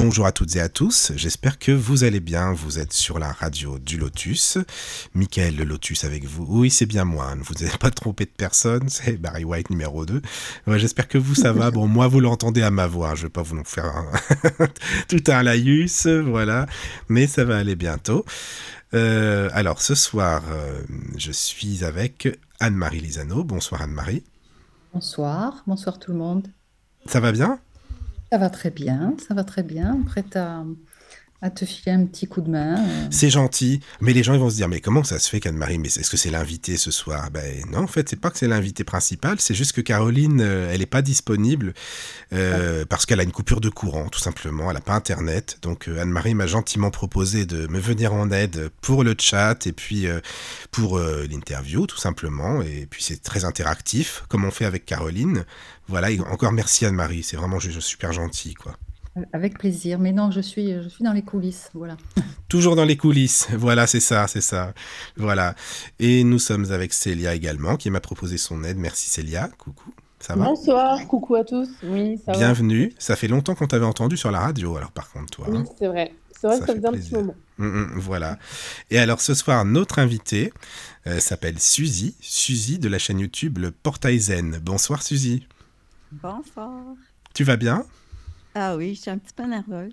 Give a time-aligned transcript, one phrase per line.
[0.00, 3.32] Bonjour à toutes et à tous, j'espère que vous allez bien, vous êtes sur la
[3.32, 4.56] radio du Lotus.
[5.14, 6.46] Michael le Lotus avec vous.
[6.48, 10.06] Oui, c'est bien moi, ne vous avez pas trompé de personne, c'est Barry White numéro
[10.06, 10.22] 2.
[10.68, 11.72] Ouais, j'espère que vous ça va.
[11.72, 14.66] Bon, moi vous l'entendez à ma voix, je vais pas vous en faire un-
[15.08, 16.66] tout un laïus, voilà,
[17.08, 18.24] mais ça va aller bientôt.
[18.94, 20.80] Euh, alors ce soir, euh,
[21.16, 22.28] je suis avec
[22.60, 23.42] Anne-Marie Lisano.
[23.42, 24.22] Bonsoir Anne-Marie.
[24.94, 26.46] Bonsoir, bonsoir tout le monde.
[27.06, 27.58] Ça va bien?
[28.30, 30.00] Ça va très bien, ça va très bien.
[30.06, 30.64] Prête à,
[31.40, 32.74] à te filer un petit coup de main.
[32.78, 33.06] euh.
[33.10, 35.86] C'est gentil, mais les gens vont se dire mais comment ça se fait qu'Anne-Marie, mais
[35.88, 37.30] est-ce que c'est l'invité ce soir?
[37.30, 40.70] Ben non, en fait c'est pas que c'est l'invité principal, c'est juste que Caroline euh,
[40.72, 41.72] elle est pas disponible
[42.32, 45.88] euh, parce qu'elle a une coupure de courant tout simplement, elle a pas internet, donc
[45.88, 50.06] Anne-Marie m'a gentiment proposé de me venir en aide pour le chat et puis
[50.72, 55.44] pour l'interview tout simplement, et puis c'est très interactif comme on fait avec Caroline.
[55.88, 58.76] Voilà, et encore merci Anne-Marie, c'est vraiment super gentil quoi.
[59.32, 59.98] Avec plaisir.
[59.98, 61.70] Mais non, je suis, je suis dans les coulisses.
[61.74, 61.96] Voilà.
[62.48, 64.72] Toujours dans les coulisses, voilà, c'est ça, c'est ça.
[65.16, 65.54] Voilà.
[65.98, 68.78] Et nous sommes avec Célia également, qui m'a proposé son aide.
[68.78, 70.44] Merci Célia, coucou, ça va?
[70.44, 71.68] Bonsoir, coucou à tous.
[71.82, 72.38] Oui, ça va.
[72.38, 72.92] Bienvenue.
[72.98, 75.46] Ça fait longtemps qu'on t'avait entendu sur la radio, alors par contre, toi.
[75.48, 75.64] Oui, hein.
[75.78, 76.12] c'est vrai.
[76.40, 77.34] C'est vrai Ça que ça fait faisait un petit moment.
[77.58, 78.38] Hum, hum, voilà.
[78.90, 80.52] Et alors ce soir, notre invitée
[81.06, 84.60] euh, s'appelle Suzy, Suzy de la chaîne YouTube Le Portail Zen.
[84.62, 85.46] Bonsoir Suzy.
[86.12, 86.82] Bonsoir.
[87.34, 87.84] Tu vas bien?
[88.54, 89.92] Ah oui, je suis un petit peu nerveuse.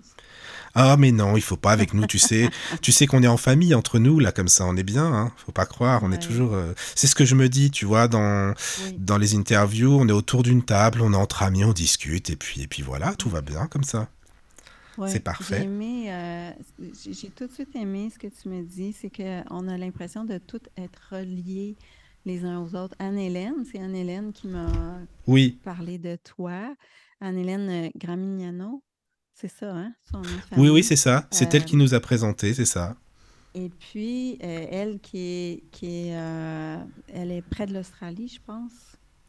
[0.74, 2.48] Ah mais non, il faut pas avec nous, tu sais.
[2.82, 5.32] tu sais qu'on est en famille entre nous là comme ça, on est bien, hein.
[5.36, 8.08] Faut pas croire, on est toujours euh, c'est ce que je me dis, tu vois,
[8.08, 8.94] dans Oui.
[8.98, 12.36] dans les interviews, on est autour d'une table, on est entre amis, on discute et
[12.36, 14.08] puis et puis voilà, tout va bien comme ça.
[14.98, 15.68] Ouais, C'est parfait.
[15.78, 16.50] J'ai euh,
[17.36, 20.60] tout de suite aimé ce que tu me dis, c'est qu'on a l'impression de tout
[20.78, 21.76] être reliés
[22.26, 22.94] les uns aux autres.
[22.98, 24.66] Anne-Hélène, c'est Anne-Hélène qui m'a
[25.26, 26.74] Oui, parlé de toi.
[27.20, 28.82] Anne-Hélène euh, Gramignano,
[29.32, 31.94] c'est ça, hein, son nom de oui oui, c'est ça, c'est elle Euh, qui nous
[31.94, 32.96] a présenté, c'est ça.
[33.54, 36.76] Et puis, euh, elle qui est, qui est, euh,
[37.08, 38.72] elle est près de l'Australie, je pense,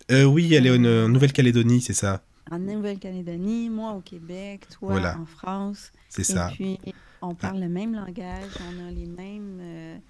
[0.09, 2.23] oui, elle est en, en Nouvelle-Calédonie, c'est ça.
[2.51, 5.17] en Nouvelle-Calédonie, moi au Québec, toi Voilà.
[5.19, 5.91] en France.
[6.09, 6.49] C'est Et ça.
[6.53, 6.79] puis,
[7.21, 10.01] on parle le même langage, on a les mêmes,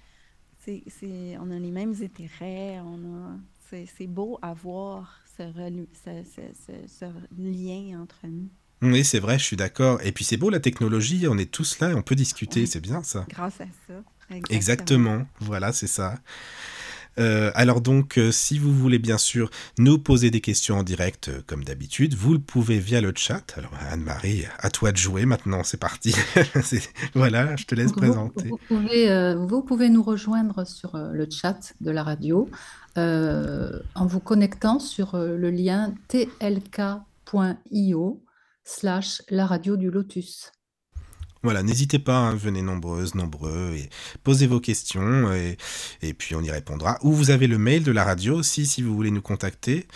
[0.88, 3.36] c'est, on a les mêmes intérêts, on a,
[3.70, 7.04] c'est, beau à voir ce, relu- ce, ce- ce- ce
[7.38, 8.48] lien entre nous,
[8.82, 10.00] Oui, c'est vrai, je suis d'accord.
[10.02, 12.66] Et puis c'est beau la technologie, on est tous là et on peut discuter, Oui.
[12.66, 13.26] c'est bien ça.
[13.28, 14.02] grâce à ça.
[14.50, 16.18] Exactement, voilà, c'est ça.
[17.18, 21.28] Euh, alors donc, euh, si vous voulez bien sûr nous poser des questions en direct,
[21.28, 23.54] euh, comme d'habitude, vous le pouvez via le chat.
[23.56, 26.14] Alors Anne-Marie, à toi de jouer maintenant, c'est parti.
[27.14, 28.48] Voilà, je te laisse Vous, présenter.
[28.48, 32.48] vous pouvez, vous pouvez nous rejoindre sur le chat de la radio
[32.96, 37.02] en vous connectant sur le lien tlk.io
[38.64, 40.52] slash la radio du Lotus.
[41.42, 43.88] Voilà, n'hésitez pas, hein, venez nombreuses, nombreux, et
[44.24, 45.56] posez vos questions, et,
[46.14, 46.98] puis on y répondra.
[47.02, 49.86] Ou vous avez le mail de la radio aussi, si vous voulez nous contacter.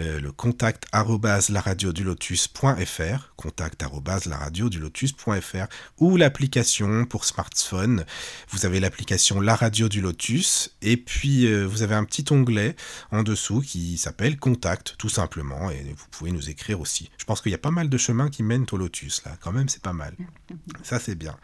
[0.00, 3.84] Euh, le contact laradiodulotus.fr, contact
[4.26, 5.66] laradiodulotus.fr,
[5.98, 8.04] ou l'application pour smartphone.
[8.48, 12.74] Vous avez l'application La Radio du Lotus, et puis euh, vous avez un petit onglet
[13.12, 17.08] en dessous qui s'appelle Contact, tout simplement, et vous pouvez nous écrire aussi.
[17.16, 19.52] Je pense qu'il y a pas mal de chemins qui mènent au Lotus, là, quand
[19.52, 20.16] même, c'est pas mal.
[20.82, 21.36] Ça, c'est bien.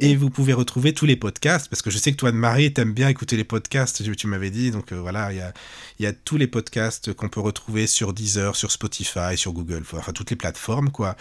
[0.00, 2.92] Et vous pouvez retrouver tous les podcasts, parce que je sais que toi, Marie, t'aimes
[2.92, 4.70] bien écouter les podcasts, tu, m'avais dit.
[4.70, 5.52] Donc euh, voilà, il y a,
[5.98, 9.82] il y a tous les podcasts qu'on peut retrouver sur Deezer, sur Spotify, sur Google,
[9.92, 11.16] enfin toutes les plateformes, quoi.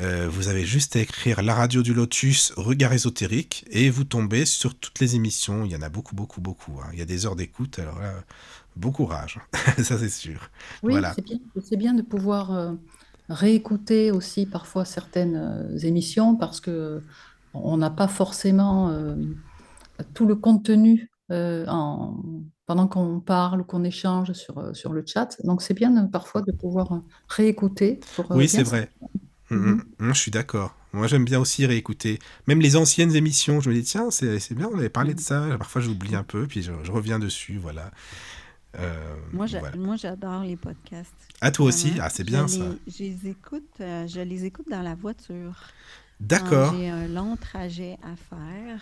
[0.00, 4.44] Euh, vous avez juste à écrire La Radio du Lotus, Regard ésotérique, et vous tombez
[4.46, 5.64] sur toutes les émissions.
[5.64, 6.80] Il y en a beaucoup, beaucoup, beaucoup.
[6.82, 6.88] hein.
[6.92, 8.14] Il y a des heures d'écoute, alors là,
[8.76, 9.40] bon courage.
[9.82, 10.50] Ça, c'est sûr.
[10.82, 11.14] Oui, Voilà.
[11.14, 11.38] c'est bien,
[11.76, 12.72] bien de pouvoir euh,
[13.28, 17.02] réécouter aussi parfois certaines euh, émissions parce que
[17.54, 19.16] on n'a pas forcément euh,
[20.14, 22.22] tout le contenu euh, en-
[22.66, 25.36] pendant qu'on parle ou qu'on échange sur, sur le chat.
[25.44, 28.90] Donc c'est bien parfois de pouvoir réécouter pour Oui, c'est vrai.
[29.50, 30.74] Mm, mm, mm, je suis d'accord.
[30.92, 32.18] Moi, j'aime bien aussi réécouter.
[32.46, 35.20] Même les anciennes émissions, je me dis, tiens, c'est c'est bien, on avait parlé de
[35.20, 35.46] ça.
[35.58, 37.90] Parfois, j'oublie un peu, puis je, je reviens dessus, voilà.
[38.78, 39.96] Euh, Moi, voilà.
[39.96, 41.14] j'adore les podcasts.
[41.40, 41.88] Ah, toi aussi?
[41.90, 42.04] Vraiment.
[42.04, 42.64] Ah, c'est Je bien les- ça.
[42.86, 45.56] Je les écoute, euh, je les écoute dans la voiture.
[46.20, 46.74] D'accord.
[46.76, 48.80] j'ai un long trajet à faire.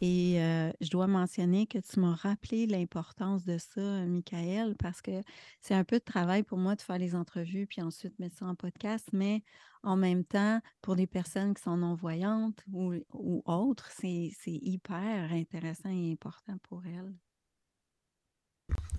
[0.00, 5.22] Et euh, je dois mentionner que tu m'as rappelé l'importance de ça, Michael, parce que
[5.60, 8.46] c'est un peu de travail pour moi de faire les entrevues puis ensuite mettre ça
[8.46, 9.42] en podcast, mais
[9.82, 15.90] en même temps, pour des personnes qui sont non-voyantes ou, ou autres, c'est hyper intéressant
[15.90, 17.12] et important pour elles.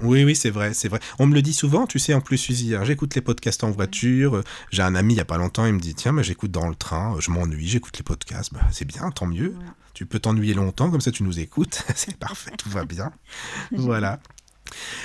[0.01, 0.99] Oui, oui, c'est vrai, c'est vrai.
[1.19, 3.71] On me le dit souvent, tu sais, en plus, Suzy, hein, j'écoute les podcasts en
[3.71, 4.37] voiture.
[4.37, 6.51] euh, J'ai un ami il y a pas longtemps, il me dit, tiens, mais j'écoute
[6.51, 8.53] dans le train, euh, je m'ennuie, j'écoute les podcasts.
[8.53, 9.49] Bah, c'est bien, tant mieux.
[9.49, 9.65] Ouais.
[9.93, 11.83] Tu peux t'ennuyer longtemps, comme ça tu nous écoutes.
[11.95, 13.11] c'est parfait, tout va bien.
[13.71, 14.19] Voilà.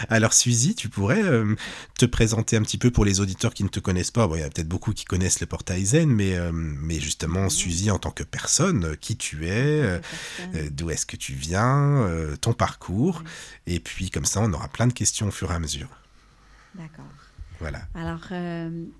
[0.09, 1.55] Alors, Suzy, tu pourrais euh,
[1.99, 4.27] te présenter un petit peu pour les auditeurs qui ne te connaissent pas.
[4.27, 7.49] Bon, il y a peut-être beaucoup qui connaissent le portail Zen, mais, euh, mais justement.
[7.49, 10.01] Suzy, en tant que personne, qui tu es, euh,
[10.71, 12.09] d'où est-ce que tu viens,
[12.41, 13.23] ton parcours.
[13.67, 15.89] Et puis, comme ça, on aura plein de questions au fur et à mesure.
[16.75, 17.05] D'accord.
[17.61, 17.83] Voilà.
[17.95, 18.27] Alors,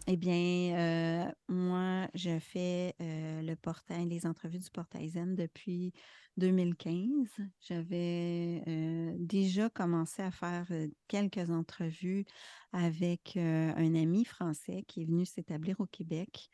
[0.07, 5.93] eh bien, moi, je fais le portail, les entrevues du portail Zen depuis
[6.37, 7.29] 2015.
[7.61, 12.25] J'avais euh, déjà commencé à faire euh, quelques entrevues
[12.73, 16.49] avec euh, un ami français qui est venu s'établir au Québec.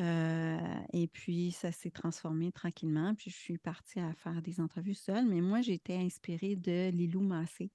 [0.00, 0.58] Euh,
[0.92, 3.14] et puis, ça s'est transformé tranquillement.
[3.14, 5.26] Puis, je suis partie à faire des entrevues seule.
[5.26, 7.70] Mais moi, été inspirée de Lilou Massé.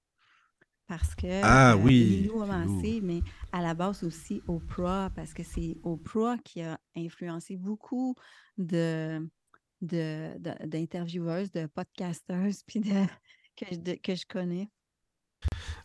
[0.87, 2.45] Parce que Ah oui, Lilou.
[2.45, 3.21] Massé, mais
[3.51, 8.15] à la base aussi Oprah, parce que c'est Oprah qui a influencé beaucoup
[8.57, 9.27] de,
[9.81, 13.05] de, de- d'intervieweuses, de podcasteuses, puis de,
[13.55, 14.69] que, je, de- que je connais.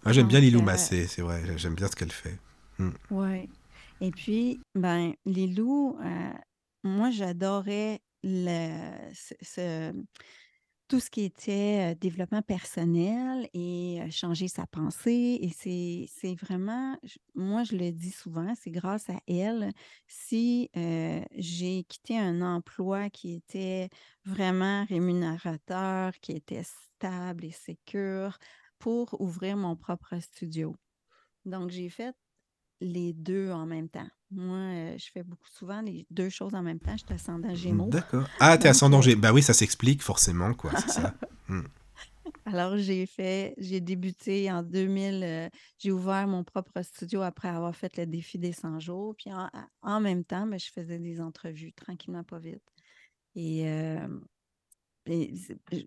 [0.04, 2.38] Ah, j'aime bien Lilou euh, Massé, c'est vrai, j'aime bien ce qu'elle fait.
[3.10, 3.48] Oui.
[4.00, 6.32] Et puis, ben, Lilou, euh,
[6.82, 10.04] moi, j'adorais le, ce- ce-
[10.92, 15.38] tout ce qui était développement personnel et changer sa pensée.
[15.40, 16.98] Et c'est, vraiment,
[17.34, 19.70] moi, je le dis souvent, c'est grâce à elle
[20.06, 23.88] si j'ai quitté un emploi qui était
[24.26, 28.36] vraiment rémunérateur, qui était stable et sécure
[28.78, 30.76] pour ouvrir mon propre studio.
[31.46, 32.14] Donc, j'ai fait
[32.82, 34.10] les deux en même temps.
[34.32, 36.96] Moi, euh, je fais beaucoup souvent les deux choses en même temps.
[36.96, 37.88] Je suis ascendant Gémeaux.
[37.88, 38.26] D'accord.
[38.40, 39.20] Ah, t'es ascendant euh, Gémeaux.
[39.20, 41.14] Bah oui, ça s'explique forcément, quoi, c'est ça.
[42.44, 45.48] Alors, j'ai fait, j'ai débuté en 2000, euh,
[45.78, 49.14] j'ai ouvert mon propre studio après avoir fait le défi des 100 jours.
[49.16, 49.48] Puis en,
[49.82, 52.62] en même temps, ben, je faisais des entrevues tranquillement, pas vite.
[53.34, 54.08] Et, euh,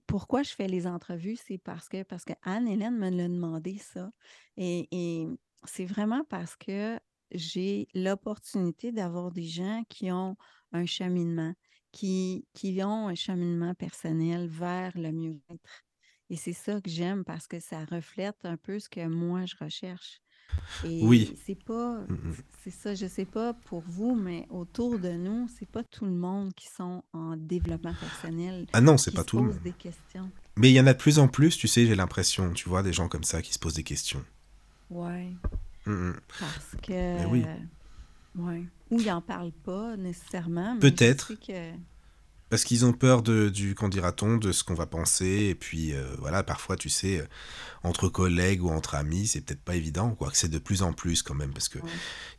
[0.07, 4.11] pourquoi je fais les entrevues, c'est parce que parce que Anne-Hélène me l'a demandé ça.
[4.57, 5.27] Et, et
[5.65, 6.99] c'est vraiment parce que
[7.31, 10.35] j'ai l'opportunité d'avoir des gens qui ont
[10.71, 11.53] un cheminement,
[11.91, 15.83] qui, qui ont un cheminement personnel vers le mieux-être.
[16.29, 19.55] Et c'est ça que j'aime parce que ça reflète un peu ce que moi je
[19.59, 20.19] recherche.
[20.83, 21.33] Oui.
[21.45, 22.35] C'est pas, Mm, mm.
[22.63, 26.11] c'est ça, je sais pas pour vous, mais autour de nous, c'est pas tout le
[26.11, 29.61] monde qui sont en développement personnel, Ah non, c'est pas se tout le monde.
[29.63, 30.29] des questions.
[30.57, 32.83] Mais il y en a de plus en plus, tu sais, j'ai l'impression, tu vois,
[32.83, 34.23] des gens comme ça qui se posent des questions.
[34.91, 35.33] Ouais,
[35.85, 37.45] Parce que, Mais oui.
[38.35, 41.33] ouais, ou ils en parlent pas nécessairement, Peut-être.
[41.35, 41.71] que,
[42.49, 45.47] Parce qu'ils ont peur de, du, qu'en dira-t-on, de ce qu'on va penser.
[45.49, 47.25] Et puis, euh, voilà, parfois, tu sais, euh,
[47.83, 50.29] entre collègues ou entre amis, c'est peut-être pas évident, quoi.
[50.29, 51.89] Que c'est de plus en plus quand même, parce que Ouais.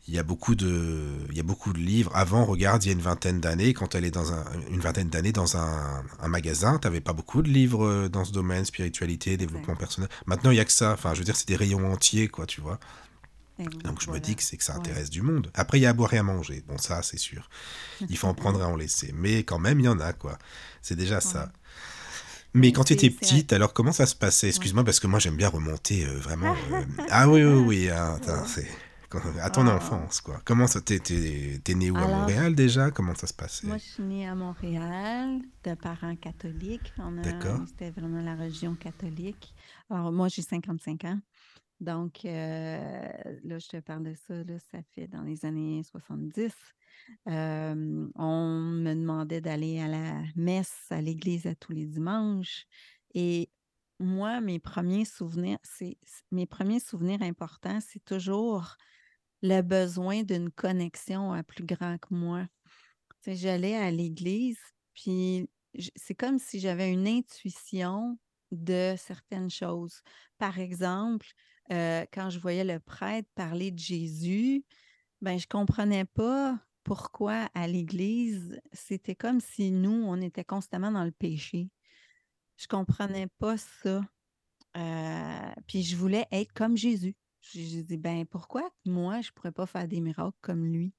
[0.06, 2.12] il y a beaucoup de, il y a beaucoup de livres.
[2.14, 5.08] Avant, regarde, il y a une vingtaine d'années, quand elle est dans un, une vingtaine
[5.08, 9.36] d'années dans un, un magasin, t'avais pas beaucoup de livres euh, dans ce domaine, spiritualité,
[9.36, 10.08] développement personnel.
[10.26, 10.92] Maintenant, il y a que ça.
[10.92, 12.78] Enfin, je veux dire, c'est des rayons entiers, quoi, tu vois.
[13.58, 14.80] Donc je me dis que c'est que ça Ouais.
[14.80, 15.50] intéresse du monde.
[15.54, 16.62] Après, il y a à boire et à manger.
[16.68, 17.48] Bon, ça, c'est sûr.
[18.10, 19.12] Il faut en prendre et en laisser.
[19.14, 20.38] Mais quand même, il y en a, quoi.
[20.82, 21.50] C'est déjà ça.
[22.54, 24.48] Mais quand tu étais petite, alors comment ça se passait?
[24.48, 26.54] Excuse-moi, parce que moi, j'aime bien remonter euh, vraiment.
[26.72, 27.90] euh, Ah oui, oui, oui.
[27.90, 28.68] hein, c'est
[29.40, 29.76] à ton Ah.
[29.76, 30.42] enfance, quoi.
[30.44, 31.96] Comment ça T'es t'es- t'es né où?
[31.96, 32.90] À Montréal déjà?
[32.90, 33.66] Comment ça se passait?
[33.66, 36.92] Moi, je suis née à Montréal, de parents catholiques.
[37.22, 37.60] D'accord.
[37.66, 39.54] C'était vraiment la religion catholique.
[39.88, 41.18] Alors, moi, j'ai 55 ans.
[41.80, 43.08] Donc, euh,
[43.44, 46.52] là, je te parle de ça, là, ça fait dans les années 70.
[47.28, 52.66] Euh, on me demandait d'aller à la messe à l'église à tous les dimanches.
[53.14, 53.50] Et
[53.98, 55.98] moi, mes premiers souvenirs, c'est
[56.30, 58.76] mes premiers souvenirs importants, c'est toujours
[59.42, 62.46] le besoin d'une connexion à plus grand que moi.
[63.26, 64.60] J'allais à l'église,
[64.94, 65.48] puis
[65.96, 68.18] c'est comme si j'avais une intuition
[68.50, 70.02] de certaines choses.
[70.38, 71.26] Par exemple,
[71.72, 74.64] euh, quand je voyais le prêtre parler de Jésus,
[75.20, 81.04] ben je comprenais pas pourquoi à l'église, c'était comme si nous, on était constamment dans
[81.04, 81.68] le péché.
[82.56, 84.02] Je comprenais pas ça.
[84.76, 87.16] Euh, puis je voulais être comme Jésus.
[87.40, 90.92] J'ai dit, ben pourquoi moi, je pourrais pas faire des miracles comme lui?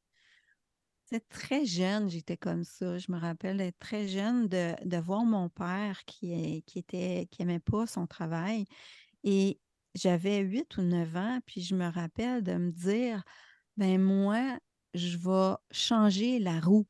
[1.05, 2.97] C'est très jeune, j'étais comme ça.
[2.97, 7.87] Je me rappelle très jeune, de, voir mon père qui, qui était qui aimait pas
[7.87, 8.65] son travail.
[9.23, 9.61] Et
[9.97, 13.23] j'avais 8 ou 9 ans, puis je me rappelle de me dire,
[13.77, 14.59] ben moi,
[14.93, 16.87] je vais changer la roue.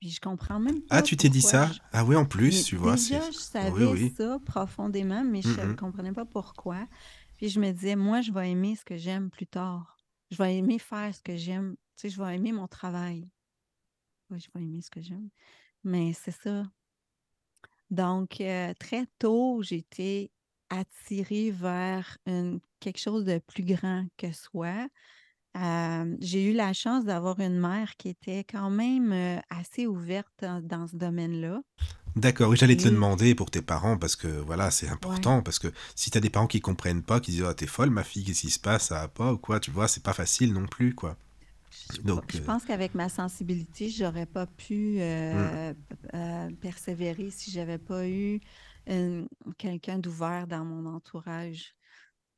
[0.00, 0.96] Puis je comprends même pas.
[0.96, 1.66] Ah, tu t'es dit ça?
[1.72, 4.14] Je- Ah oui, en plus, mais tu vois, déjà, je Oui, savais oui.
[4.16, 6.88] ça profondément, mais je ne comprenais pas pourquoi.
[7.36, 9.96] Puis je me disais, moi, je vais aimer ce que j'aime plus tard.
[10.30, 11.76] Je vais aimer faire ce que j'aime.
[11.96, 13.28] Tu sais, je vais aimer mon travail.
[14.30, 15.28] Oui, je vais aimer ce que j'aime.
[15.84, 16.64] Mais c'est ça.
[17.90, 20.30] Donc, euh, très tôt, été
[20.72, 24.88] attirée vers une- quelque chose de plus grand que soi.
[25.56, 30.32] Euh, j'ai eu la chance d'avoir une mère qui était quand même euh, assez ouverte
[30.40, 31.62] dans, dans ce domaine-là.
[32.16, 35.28] D'accord, oui, j'allais te le demander pour tes parents, parce que voilà, c'est ouais.
[35.28, 37.88] important, parce que si t'as des parents qui comprennent pas, qui disent, oh, t'es folle,
[37.90, 40.12] ma fille, qu'est-ce qui se passe, ça va pas, ou quoi, tu vois, c'est pas
[40.12, 41.16] facile non plus, quoi.
[41.70, 45.72] Je, Donc, je euh, pense qu'avec ma sensibilité, j'aurais pas pu euh,
[46.60, 48.40] persévérer si j'avais pas eu
[48.86, 51.74] une- quelqu'un d'ouvert dans mon entourage.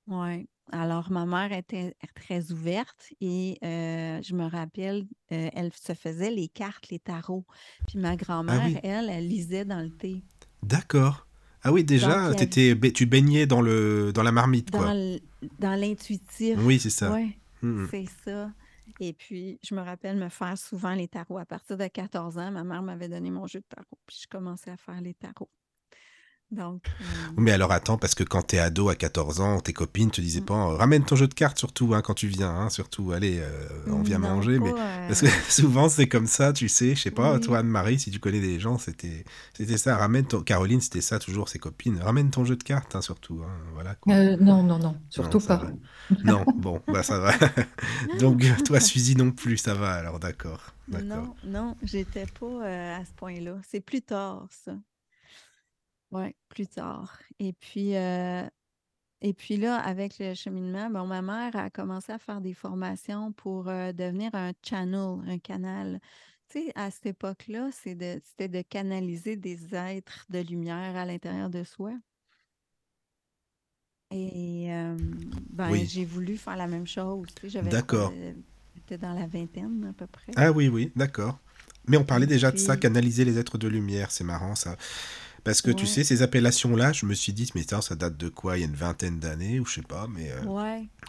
[0.07, 0.47] Ouais.
[0.73, 6.31] Alors, ma mère était très ouverte et euh, je me rappelle, euh, elle se faisait
[6.31, 7.45] les cartes, les tarots.
[7.87, 10.23] Puis ma Ah grand-mère, oui, elle, elle lisait dans le thé.
[10.63, 11.27] d'accord.
[11.67, 14.79] Ah oui, Donc, déjà, avait t'étais, ba- tu baignais dans le, dans la marmite, dans
[14.81, 14.93] quoi.
[15.59, 16.59] dans l'intuitif.
[16.61, 17.11] Oui, c'est ça.
[17.11, 17.89] Ouais, Mhm.
[17.91, 18.53] c'est ça.
[19.01, 21.39] Et puis, je me rappelle me faire souvent les tarots.
[21.39, 23.99] À partir de 14 ans, ma mère m'avait donné mon jeu de tarot.
[24.07, 25.49] Puis, je commençais à faire les tarots.
[26.55, 27.05] Donc, euh,
[27.37, 30.21] Oui, Mais alors attends, parce que quand t'es ado à 14 ans, tes copines te
[30.21, 32.71] disaient mm, pas, euh, ramène ton jeu de cartes surtout, hein, quand tu viens, hein,
[32.71, 34.73] surtout, allez, euh, on vient non, manger, mais
[35.09, 37.59] parce que souvent c'est comme ça, tu sais, je sais pas, toi.
[37.59, 40.43] Anne-Marie, si tu connais des gens, c'était c'était ça, ramène ton...
[40.43, 43.95] Caroline, c'était ça toujours, ses copines, ramène ton jeu de cartes, hein, surtout, hein, voilà
[43.95, 44.15] quoi.
[44.15, 45.57] Euh, non, non, non, Non, surtout pas.
[45.57, 45.73] va.
[46.25, 47.33] Non, bon, bah ça va.
[48.21, 51.07] Donc toi, Suzy non plus, ça va, alors d'accord, d'accord.
[51.07, 53.57] Non, non, j'étais pas euh, à ce point-là.
[53.69, 54.73] C'est plus tard, ça.
[56.15, 57.19] Ouais, plus tard.
[57.41, 58.49] Et puis, euh,
[59.23, 63.33] et puis là, avec le cheminement, bon, ma mère a commencé à faire des formations
[63.33, 66.01] pour euh, devenir un channel, un canal.
[66.49, 71.51] Tu sais, à cette époque-là, de- c'était de canaliser des êtres de lumière à l'intérieur
[71.51, 71.93] de soi.
[74.11, 74.97] Et euh,
[75.51, 77.27] ben, Oui, j'ai voulu faire la même chose.
[77.41, 78.13] Tu sais, d'accord.
[78.77, 80.33] j'étais dans la vingtaine à peu près.
[80.37, 81.39] Ah oui, oui, d'accord.
[81.87, 84.77] Mais on parlait déjà de ça, canaliser les êtres de lumière, c'est marrant ça.
[85.45, 88.31] Parce que tu sais, ces appellations-là, je me suis dit, mais attends, ça date de
[88.31, 88.57] quoi?
[88.57, 90.43] Il y a une vingtaine d'années, ou je sais pas, mais euh,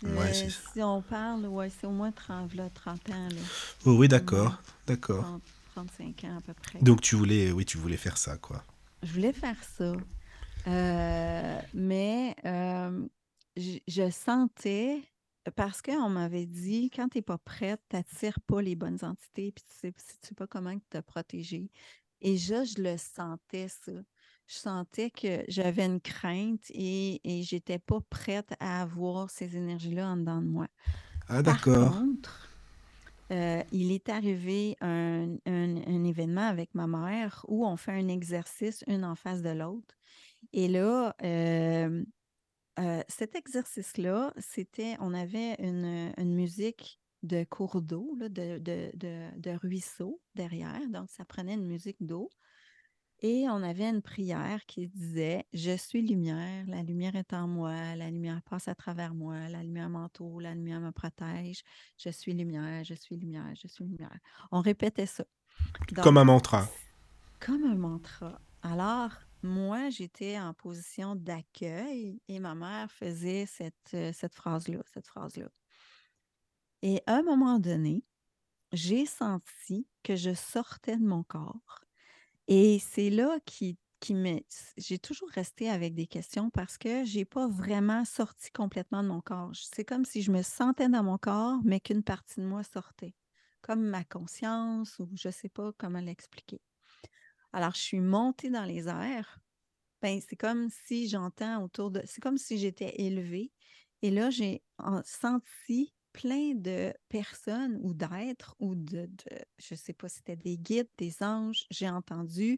[0.03, 3.41] Ouais, si on parle, ouais, c'est au moins 30, là, 30 ans, là.
[3.85, 5.23] Oh oui, d'accord, d'accord.
[5.23, 5.41] 30,
[5.75, 6.79] 35 ans à peu près.
[6.81, 8.63] Donc tu voulais, oui, tu voulais faire ça, quoi.
[9.03, 9.93] Je voulais faire ça.
[10.67, 13.07] Euh, mais euh,
[13.55, 15.01] je, je sentais,
[15.55, 19.51] parce qu'on m'avait dit, quand tu n'es pas prête, tu n'attires pas les bonnes entités,
[19.51, 21.69] puis tu sais, tu sais pas comment te protéger.
[22.21, 23.91] Et je, je le sentais, ça.
[24.47, 30.07] Je sentais que j'avais une crainte et, et j'étais pas prête à avoir ces énergies-là
[30.09, 30.67] en dedans de moi.
[31.27, 31.75] Ah Par d'accord.
[31.75, 32.51] contre,
[33.31, 38.07] euh, il est arrivé un, un- un événement avec ma mère où on fait un
[38.07, 39.95] exercice une en face de l'autre.
[40.53, 42.03] Et là, euh,
[42.79, 48.27] euh, cet exercice-là, c'était, on avait une, une musique de cours d'eau, de,
[48.59, 50.87] de, de, de ruisseau derrière.
[50.89, 52.29] Donc, ça prenait une musique d'eau.
[53.21, 57.95] Et on avait une prière qui disait Je suis lumière, la lumière est en moi,
[57.95, 61.63] la lumière passe à travers moi, la lumière m'entoure, la lumière me protège,
[61.97, 64.19] je suis lumière, je suis lumière, je suis lumière.
[64.51, 65.23] On répétait ça.
[66.03, 66.67] Comme un mantra.
[67.39, 68.39] comme un mantra.
[68.61, 69.11] Alors,
[69.43, 75.49] moi, j'étais en position d'accueil et ma mère faisait cette, euh, cette phrase-là, cette phrase-là.
[76.81, 78.03] Et à un moment donné,
[78.73, 81.84] j'ai senti que je sortais de mon corps.
[82.47, 84.15] Et c'est là qui, qui.
[84.77, 89.21] J'ai toujours resté avec des questions parce que j'ai pas vraiment sorti complètement de mon
[89.21, 89.51] corps.
[89.53, 93.15] C'est comme si je me sentais dans mon corps, mais qu'une partie de moi sortait.
[93.61, 96.61] Comme ma conscience ou je sais pas comment l'expliquer.
[97.51, 99.39] Alors, je suis montée dans les airs.
[100.01, 102.01] Ben, c'est comme si j'entends autour de...
[102.05, 103.51] C'est comme si j'étais élevée.
[104.03, 109.77] Et là, j'ai en- senti plein de personnes ou d'êtres ou de, de je ne
[109.77, 111.65] sais pas si c'était des guides, des anges.
[111.71, 112.57] J'ai entendu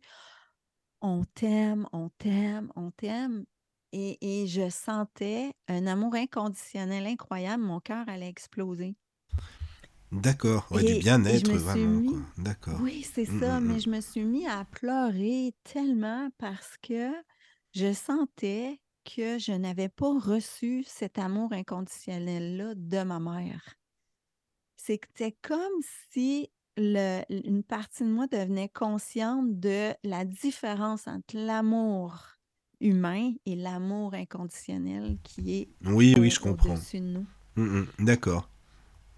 [1.02, 3.46] on t'aime, on t'aime, on t'aime.
[3.94, 7.64] Et, et je sentais un amour inconditionnel incroyable.
[7.64, 8.96] Mon cœur allait exploser.
[10.12, 10.68] D'accord.
[10.72, 12.02] Ouais, du bien-être, vraiment,
[12.38, 12.80] D'accord.
[12.80, 13.80] oui, c'est Mm, ça, mm, mais mm.
[13.80, 17.12] je me suis mis à pleurer tellement parce que
[17.74, 18.80] je sentais
[19.16, 23.76] que je n'avais pas reçu cet amour inconditionnel-là de ma mère.
[24.76, 32.24] C'était comme si le- une partie de moi devenait consciente de la différence entre l'amour
[32.80, 36.74] humain et l'amour inconditionnel qui est Oui, oui, je comprends.
[36.74, 37.24] au-dessus de
[37.56, 37.88] nous.
[38.00, 38.50] D'accord.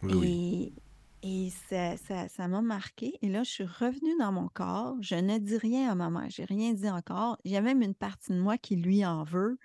[0.03, 0.74] Oui, oui.
[1.22, 3.17] Et, et ça, ça, ça m'a marqué.
[3.22, 4.96] Et là, je suis revenue dans mon corps.
[5.01, 6.29] Je ne dis rien à ma mère.
[6.29, 7.38] J'ai rien dit encore.
[7.43, 9.60] Il y a même une partie de moi qui lui en veut.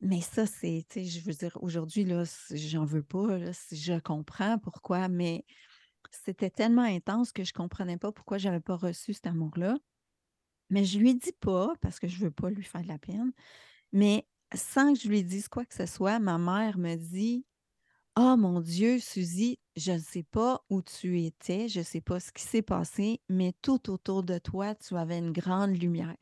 [0.00, 3.38] Mais ça, c'est, tu sais, je veux dire, aujourd'hui, là, j'en veux pas.
[3.72, 5.44] je comprends pourquoi, mais
[6.10, 9.76] c'était tellement intense que je comprenais pas pourquoi j'avais pas reçu cet amour-là.
[10.70, 13.32] Mais je lui dis pas parce que je veux pas lui faire de la peine.
[13.92, 17.44] Mais sans que je lui dise quoi que ce soit, ma mère me dit
[18.16, 22.20] Oh mon Dieu, Suzy, je ne sais pas où tu étais, je ne sais pas
[22.20, 26.16] ce qui s'est passé, mais tout autour de toi, tu avais une grande lumière.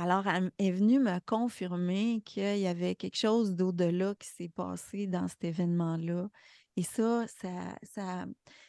[0.00, 5.08] Alors, elle est venue me confirmer qu'il y avait quelque chose d'au-delà qui s'est passé
[5.08, 6.30] dans cet événement-là.
[6.76, 8.26] Et ça, ça, ça,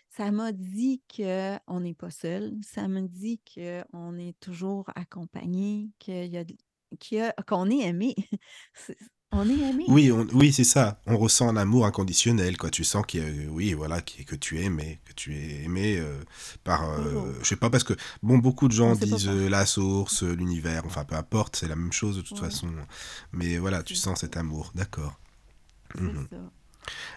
[0.09, 2.53] ça m'a dit qu'on n'est pas seul.
[2.63, 6.37] Ça me dit qu'on est toujours accompagné, qu'il y
[7.19, 8.15] a- qu'on est aimé.
[9.31, 9.85] C'est- On est aimé.
[9.87, 10.99] Oui, on- oui, c'est ça.
[11.05, 12.69] On ressent un amour inconditionnel, quoi.
[12.69, 15.97] Tu sens qu'il y a- oui, voilà, que tu es aimé, que tu es aimé
[15.99, 16.19] euh,
[16.63, 17.93] par, euh, je sais pas, parce que
[18.23, 21.67] bon, beaucoup de gens On disent euh, la source, euh, l'univers, enfin, peu importe, c'est
[21.67, 22.49] la même chose de toute Ouais.
[22.49, 22.69] façon.
[23.31, 25.19] Mais voilà, tu sens cet amour, d'accord.
[25.95, 26.01] Ça.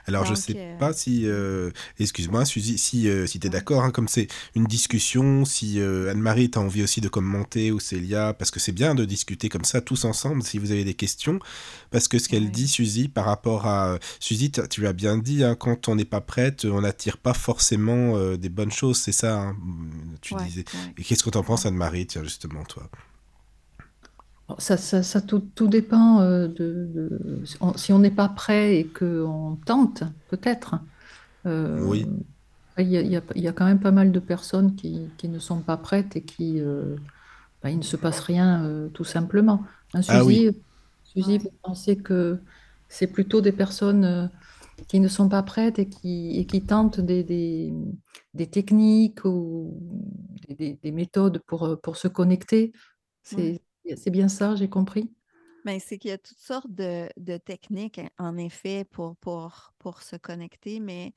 [0.06, 3.50] Alors, je Donc, sais euh, pas si, euh, excuse-moi, Suzy, si, euh, si tu es
[3.50, 7.70] d'accord, hein, comme c'est une discussion, si euh, Anne-Marie, tu as envie aussi de commenter,
[7.72, 10.84] ou Célia, parce que c'est bien de discuter comme ça, tous ensemble, si vous avez
[10.84, 11.38] des questions,
[11.90, 12.50] parce que ce qu'elle Ouais.
[12.50, 13.98] dit, Suzy, par rapport à...
[14.20, 17.34] Suzy, tu tu as bien dit, hein, quand on n'est pas prête, on n'attire pas
[17.34, 19.56] forcément des bonnes choses, c'est ça, hein,
[20.20, 20.64] tu ouais, disais.
[20.74, 20.94] ouais.
[20.98, 22.88] Et qu'est-ce que tu en penses, Anne-Marie, tiens, justement, toi
[24.58, 28.28] Ça, ça, ça tout, tout dépend euh, de, de- si on si on n'est pas
[28.28, 30.76] prêt et qu'on tente, peut-être.
[31.46, 32.06] Euh, Oui.
[32.78, 34.76] il y a, il y a- il y a quand même pas mal de personnes
[34.76, 36.98] qui, qui ne sont pas prêtes et qui, euh,
[37.62, 39.66] ben, il ne se passe rien euh, tout simplement.
[39.94, 40.40] Hein, Ah oui.
[40.40, 40.50] Suzy,
[41.04, 42.42] Suzy, vous pensez que
[42.88, 44.28] c'est plutôt des personnes euh,
[44.88, 47.72] qui ne sont pas prêtes et qui, et qui tentent des, des,
[48.34, 49.78] des techniques ou
[50.48, 52.72] des, des- des méthodes pour, pour se connecter?
[53.22, 53.62] C'est,
[53.96, 55.12] c'est bien ça, j'ai compris?
[55.64, 59.72] Ben, c'est qu'il y a toutes sortes de, de techniques, hein, en effet, pour, pour,
[59.78, 61.14] pour se connecter, mais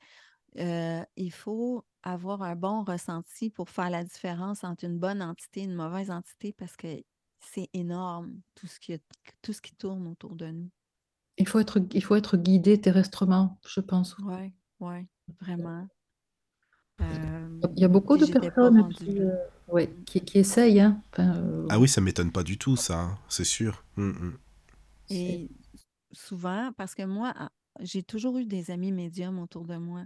[0.58, 5.60] euh, il faut avoir un bon ressenti pour faire la différence entre une bonne entité
[5.60, 6.86] et une mauvaise entité parce que
[7.40, 8.96] c'est énorme tout ce qui,
[9.42, 10.70] tout ce qui tourne autour de nous.
[11.38, 14.16] Il faut être, il faut être guidé terrestrement, je pense.
[14.18, 15.06] Oui, oui,
[15.40, 15.86] vraiment.
[17.00, 19.34] Il y a beaucoup puis de personnes qui, euh,
[19.68, 20.80] ouais, qui, qui essayent.
[20.80, 21.00] hein.
[21.12, 23.84] Enfin, euh, Ah oui, ça m'étonne pas du tout, ça, hein, c'est sûr.
[23.96, 24.38] Mm, mm.
[25.06, 25.50] c'est- Et
[26.12, 27.50] souvent, parce que moi, ah,
[27.80, 30.04] j'ai toujours eu des amis médiums autour de moi.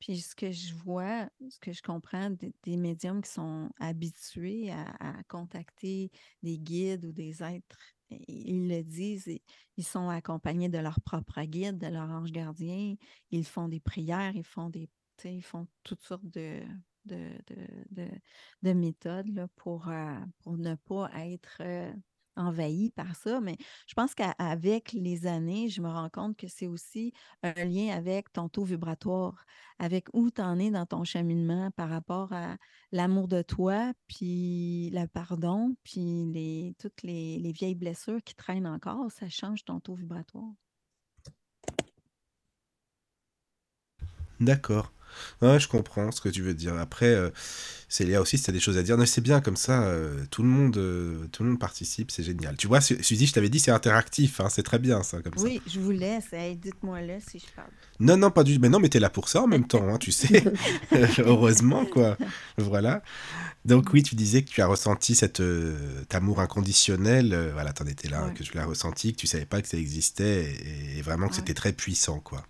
[0.00, 4.70] Puis ce que je vois, ce que je comprends des, des médiums qui sont habitués
[4.72, 6.10] à, à contacter
[6.42, 7.78] des guides ou des êtres,
[8.10, 9.28] ils le disent,
[9.78, 12.96] ils sont accompagnés de leur propre guide, de leur ange gardien,
[13.32, 14.88] ils font des prières, ils font des,
[15.24, 16.62] ils font toutes sortes de,
[17.04, 18.08] de, de, de,
[18.62, 21.92] de méthodes là, pour, euh, pour ne pas être euh,
[22.36, 23.40] envahi par ça.
[23.40, 27.12] Mais je pense qu'avec les années, je me rends compte que c'est aussi
[27.42, 29.44] un lien avec ton taux vibratoire,
[29.78, 32.56] avec où tu en es dans ton cheminement par rapport à
[32.90, 38.66] l'amour de toi, puis le pardon, puis les, toutes les, les vieilles blessures qui traînent
[38.66, 40.52] encore, ça change ton taux vibratoire.
[44.40, 44.92] D'accord.
[45.40, 46.74] Ouais, je comprends ce que tu veux dire.
[46.78, 47.30] Après, euh,
[47.88, 50.24] Célia aussi, si tu as des choses à dire, mais c'est bien comme ça, euh,
[50.30, 52.56] tout, le monde, euh, tout le monde participe, c'est génial.
[52.56, 55.36] Tu vois, Su- Suzy, je t'avais dit, c'est interactif, hein, c'est très bien ça, comme
[55.36, 55.44] ça.
[55.44, 56.24] Oui, je vous laisse.
[56.56, 57.68] Dites-moi là si je parle.
[58.00, 59.98] Non, non, pas du Mais non, mais t'es là pour ça en même temps, hein,
[59.98, 60.42] tu sais.
[61.18, 62.16] Heureusement, quoi.
[62.56, 63.02] Voilà.
[63.64, 65.76] Donc oui, tu disais que tu as ressenti cet euh,
[66.12, 67.50] amour inconditionnel.
[67.52, 68.34] voilà, t'en étais là, Ouais.
[68.34, 70.44] que tu l'as ressenti, que tu savais pas que ça existait,
[70.94, 71.38] et, et vraiment que Ouais.
[71.40, 72.44] c'était très puissant, quoi.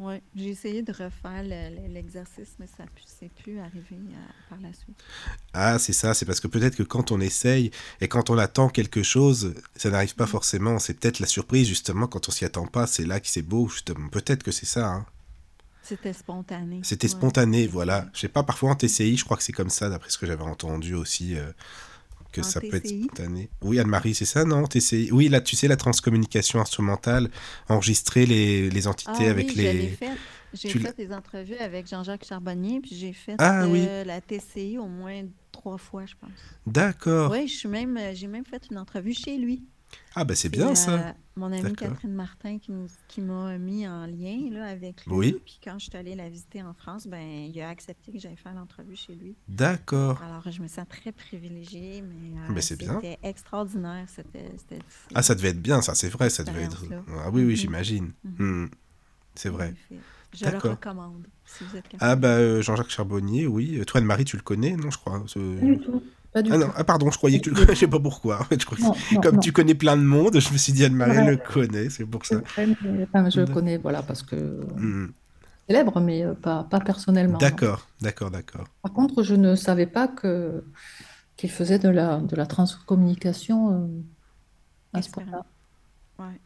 [0.00, 4.32] Oui, j'ai essayé de refaire le- le- l'exercice, mais ça ne s'est plus arrivé euh,
[4.48, 5.04] par la suite.
[5.52, 8.68] Ah, c'est ça, c'est parce que peut-être que quand on essaye et quand on attend
[8.68, 10.30] quelque chose, ça n'arrive pas Mhm.
[10.30, 10.78] forcément.
[10.78, 13.68] C'est peut-être la surprise, justement, quand on s'y attend pas, c'est là que c'est beau,
[13.68, 14.08] justement.
[14.08, 15.06] Peut-être que c'est ça, hein.
[15.82, 16.80] C'était spontané.
[16.84, 18.08] C'était Ouais, spontané, voilà.
[18.14, 20.26] Je sais pas, parfois en TCI, je crois que c'est comme ça, d'après ce que
[20.26, 21.52] j'avais entendu aussi, euh,
[22.32, 23.50] que En ça peut être spontané.
[23.62, 24.66] Oui, Anne-Marie, c'est ça, non?
[24.66, 25.10] TCI.
[25.12, 27.30] Oui, là, tu sais, la transcommunication instrumentale,
[27.68, 29.98] enregistrer les, les entités Ah avec oui, les...
[30.52, 33.84] J'ai tu fait des entrevues avec Jean-Jacques Charbonnier, puis j'ai fait Ah oui.
[33.86, 36.30] euh, la TCI au moins trois fois, je pense.
[36.66, 37.30] D'accord.
[37.30, 39.62] Oui, même, euh, j'ai même fait une entrevue chez lui.
[40.14, 41.14] Ah, c'est C'est bien ça.
[41.40, 41.74] Mon amie.
[41.74, 45.12] Catherine Martin qui nous- qui m'a mis en lien là, avec lui.
[45.14, 47.20] Oui, Puis quand je suis allée la visiter en France, ben,
[47.52, 49.34] il a accepté que j'aille faire l'entrevue chez lui.
[49.48, 50.22] d'accord.
[50.22, 52.94] Alors, je me sens très privilégiée, mais Ben euh, c'est bien.
[53.00, 54.50] c'était extraordinaire, c'était,
[55.14, 56.84] Ah, ça devait être bien, ça, c'est vrai, ça devait être.
[57.08, 58.12] Ah oui, oui, Mhm, j'imagine.
[58.24, 58.64] mhm.
[58.64, 58.68] Hmm,
[59.34, 59.74] C'est vrai.
[60.32, 63.78] Je le recommande si vous êtes Ah bah euh, Jean-Jacques Charbonnier, oui.
[63.80, 65.22] Euh, Toi, Anne-Marie, tu le connais, non, je crois.
[65.26, 66.02] ce- Pas du tout.
[66.32, 66.72] Pas du Ah non, tout.
[66.76, 68.40] ah pardon, je croyais que tu le Je- connais, je sais pas pourquoi.
[68.40, 69.40] En fait, je crois que Non, non, comme non.
[69.40, 71.24] tu connais plein de monde, je me suis dit Anne-Marie Ouais.
[71.26, 72.36] le connaît, c'est pour ça.
[72.56, 75.06] vrai, mais- enfin, je le D'ac- connais, voilà, parce que Hmm,
[75.68, 77.34] célèbre, mais euh, pas, pas personnellement.
[77.34, 77.38] non.
[77.38, 78.66] D'accord, d'accord, d'accord.
[78.82, 80.64] Par contre, je ne savais pas que
[81.36, 84.02] qu'il faisait de la, de la transcommunication euh,
[84.92, 85.44] à ce point-là.
[86.18, 86.40] Ouais.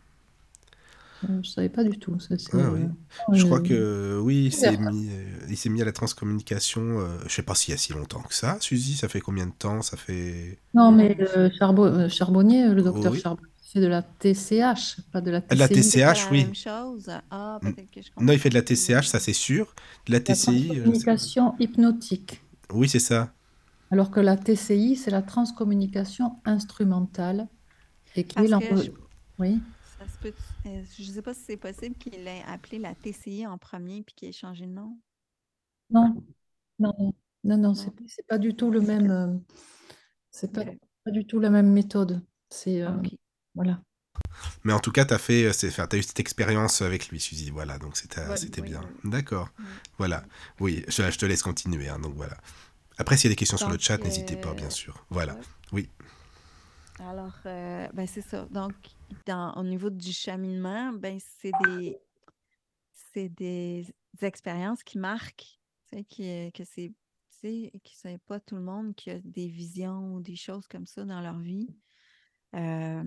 [1.25, 2.19] Euh, Je ne savais pas du tout.
[2.21, 2.81] C'est, Ah oui.
[3.29, 5.93] euh, Je crois euh, que oui, il s'est mis, euh, il s'est mis à la
[5.93, 7.01] transcommunication.
[7.01, 8.59] euh, je sais pas s'il y a si longtemps que ça.
[8.61, 9.83] Suzy, ça fait combien de temps?
[9.83, 10.59] Ça fait.
[10.75, 13.21] Non, Euh, mais euh, euh, Charbonnier, euh, le docteur Oui.
[13.21, 16.03] Charbonnier, fait de la TCH, pas de la Ah, de la TCI.
[16.03, 16.45] pas TCH, la oui.
[16.45, 17.11] même chose.
[17.31, 18.63] Ah, N- peut-être que je Non, il fait de la.
[18.63, 19.75] TCH, ça c'est sûr.
[20.07, 22.43] De la La TCI, transcommunication hypnotique.
[22.73, 23.33] Oui, c'est ça.
[23.91, 27.49] Alors que la TCI, c'est la transcommunication instrumentale
[28.17, 28.77] et qui est Parce que l'emploi.
[28.77, 28.91] je,
[29.39, 29.63] Oui.
[29.83, 30.35] ça se peut,
[30.67, 34.15] euh, je sais pas si c'est possible qu'il ait appelé la TCI en premier puis
[34.15, 34.99] qu'il ait changé de nom.
[35.91, 36.23] Non,
[36.79, 39.11] non, non, non, non, c'est pas du tout le même.
[39.11, 39.35] euh,
[40.31, 40.65] c'est pas,
[41.13, 42.23] du tout la même méthode.
[42.51, 42.91] C'est euh,
[43.55, 43.81] voilà.
[44.65, 47.51] Mais en tout cas, t'as fait, c'est, enfin, t'as eu cette expérience avec lui, Suzy.
[47.51, 48.23] Voilà, donc c'était,
[48.61, 48.81] oui, bien.
[49.05, 49.11] oui.
[49.11, 49.49] D'accord.
[49.59, 49.67] oui.
[49.99, 50.25] Voilà.
[50.61, 51.89] Oui, je, je te laisse continuer.
[51.89, 52.37] hein, donc voilà.
[52.99, 55.05] Après, s'il y a des questions sur le chat, n'hésitez pas, bien sûr.
[55.11, 55.35] Voilà.
[55.35, 55.41] ouais.
[55.73, 55.91] Oui.
[56.99, 58.47] Alors, euh, ben c'est ça.
[58.51, 58.75] Donc,
[59.57, 63.87] au niveau du cheminement, ben c'est des, des
[64.23, 65.61] expériences qui marquent,
[66.09, 66.51] qui,
[67.35, 70.87] sais, que c'est pas tout le monde qui a des visions ou des choses comme
[70.87, 71.69] ça dans leur vie.
[72.55, 73.05] Euh,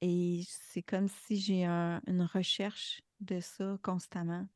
[0.00, 4.46] et c'est comme si j'ai un- une recherche de ça constamment.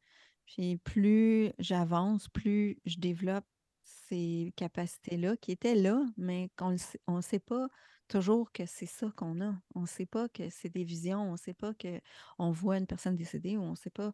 [0.46, 3.46] Puis plus j'avance, plus je développe
[3.84, 7.68] ces capacités-là qui étaient là, mais qu'on ne sait pas
[8.12, 9.54] toujours que c'est ça qu'on a.
[9.74, 12.00] On ne sait pas que c'est des visions, on ne sait pas que
[12.38, 14.12] on voit une personne décédée, ou on ne sait pas.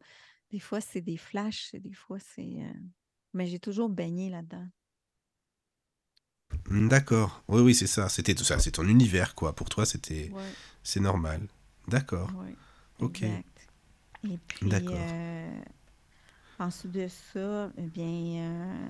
[0.50, 2.62] Des fois, c'est des flashs, des fois, c'est.
[2.62, 2.72] euh,
[3.34, 4.68] Mais j'ai toujours baigné là-dedans.
[6.70, 7.42] D'accord.
[7.48, 8.08] Oui, oui, c'est ça.
[8.08, 8.58] C'était tout ça.
[8.58, 9.54] C'est ton univers, quoi.
[9.54, 10.30] Pour toi, c'était,
[10.82, 11.46] c'est normal.
[11.88, 12.30] D'accord.
[12.36, 12.54] oui.
[13.00, 13.22] Ok.
[13.22, 13.68] Exact.
[14.24, 14.96] Et puis, D'accord.
[14.98, 15.60] euh,
[16.58, 18.88] ensuite de ça, eh bien, euh,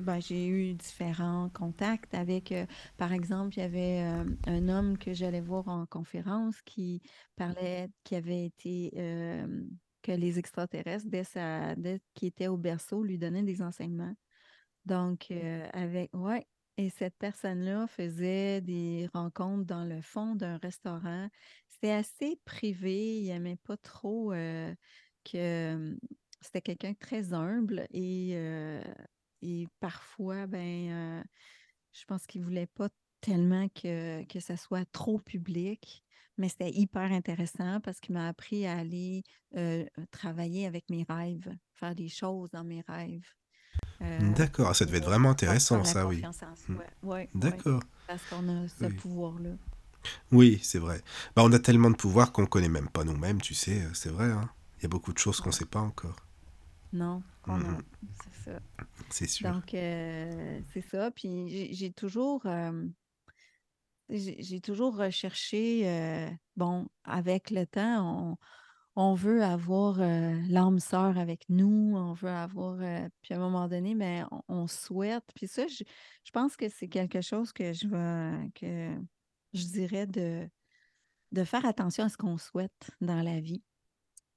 [0.00, 4.98] ben, j'ai eu différents contacts avec, euh, par exemple, il y avait euh, un homme
[4.98, 7.02] que j'allais voir en conférence qui
[7.36, 9.64] parlait, qui avait été, euh,
[10.02, 11.74] que les extraterrestres, dès, sa,
[12.14, 14.14] qu'il était au berceau, lui donnaient des enseignements.
[14.84, 15.32] Donc,
[15.72, 16.44] avec, ouais,
[16.76, 21.28] et cette personne-là faisait des rencontres dans le fond d'un restaurant.
[21.68, 24.32] C'était assez privé, il n'aimait pas trop
[25.24, 25.96] que
[26.40, 28.36] c'était quelqu'un très humble et,
[29.42, 31.22] et parfois, ben, euh,
[31.92, 32.88] je pense qu'il ne voulait pas
[33.20, 36.04] tellement que, que ça soit trop public,
[36.38, 39.22] mais c'était hyper intéressant parce qu'il m'a appris à aller
[39.56, 43.26] euh, travailler avec mes rêves, faire des choses dans mes rêves.
[44.02, 44.68] Euh, D'accord.
[44.70, 46.22] Ah, ça devait être vraiment intéressant, ça, oui.
[46.68, 46.76] Mm.
[46.76, 47.80] Ouais, ouais, D'accord.
[48.06, 48.92] parce qu'on a ce Oui.
[48.94, 49.50] pouvoir-là.
[50.32, 51.00] Oui, c'est vrai.
[51.36, 53.86] Bah, on a tellement de pouvoir qu'on connaît même pas nous-mêmes, tu sais.
[53.94, 54.30] C'est vrai.
[54.30, 54.48] hein.
[54.78, 55.52] Il y a beaucoup de choses qu'on Ouais.
[55.52, 56.16] sait pas encore.
[56.92, 57.52] Non, a.
[57.52, 57.82] Mhm.
[58.24, 58.60] C'est ça.
[59.12, 59.50] C'est sûr.
[59.52, 61.10] Donc, euh, c'est ça.
[61.10, 62.86] Puis j'ai toujours, euh,
[64.62, 68.38] toujours recherché, euh, bon, avec le temps,
[68.96, 72.76] on, veut avoir l'âme sœur avec nous, on veut avoir,
[73.22, 75.84] puis à un moment donné, mais on, souhaite, puis ça, je,
[76.24, 78.94] je pense que c'est quelque chose que je vais, que
[79.54, 80.48] je dirais de,
[81.32, 83.62] de faire attention à ce qu'on souhaite dans la vie.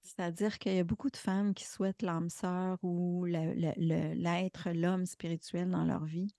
[0.06, 5.70] C'est-à-dire qu'il y a beaucoup de femmes qui souhaitent l'âme sœur ou l'être, l'homme spirituel
[5.72, 6.34] dans leur vie.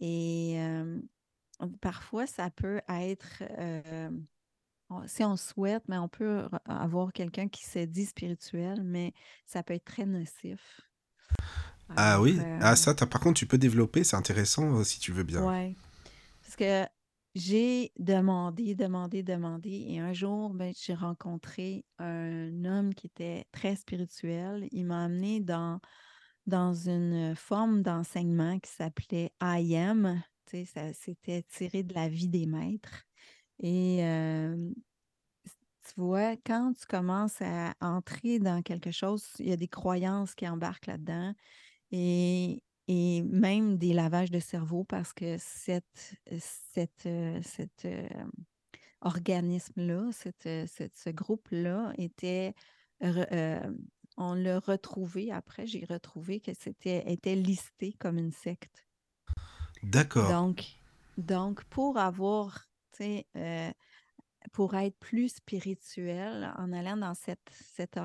[0.00, 1.00] Et euh,
[1.80, 4.10] parfois, ça peut être, euh,
[5.06, 9.12] si on souhaite, mais on peut avoir quelqu'un qui se dit spirituel, mais
[9.46, 10.80] ça peut être très nocif.
[11.96, 12.38] Ah oui?
[12.40, 14.04] euh, Ah ça, t'as- par contre, tu peux développer.
[14.04, 15.42] C'est intéressant euh, si tu veux bien.
[15.42, 15.76] Ouais.
[16.42, 16.86] Parce que
[17.36, 19.84] j'ai demandé, demandé, demandé.
[19.88, 24.66] Et un jour, ben, j'ai rencontré un homme qui était très spirituel.
[24.72, 25.78] Il m'a amené dans,
[26.46, 30.22] dans une forme d'enseignement qui s'appelait I Am.
[30.46, 33.04] C'était tiré de la vie des maîtres.
[33.58, 33.98] Et
[35.86, 40.34] tu vois, quand tu commences à entrer dans quelque chose, il y a des croyances
[40.34, 41.34] qui embarquent là-dedans
[41.92, 48.08] et, et même des lavages de cerveau parce que cette, cette, euh, cette, euh,
[49.00, 52.54] organisme-là, ce groupe-là était,
[54.16, 58.86] on l'a retrouvé après, j'ai retrouvé que c'était était listé comme une secte.
[59.82, 60.28] D'accord.
[60.28, 60.64] Donc,
[61.18, 63.74] donc pour avoir, tu sais,
[64.52, 67.98] pour être plus spirituel, en allant dans cette, cette,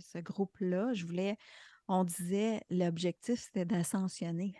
[0.00, 1.36] ce groupe-là, je voulais,
[1.88, 4.54] on disait, l'objectif, c'était d'ascensionner.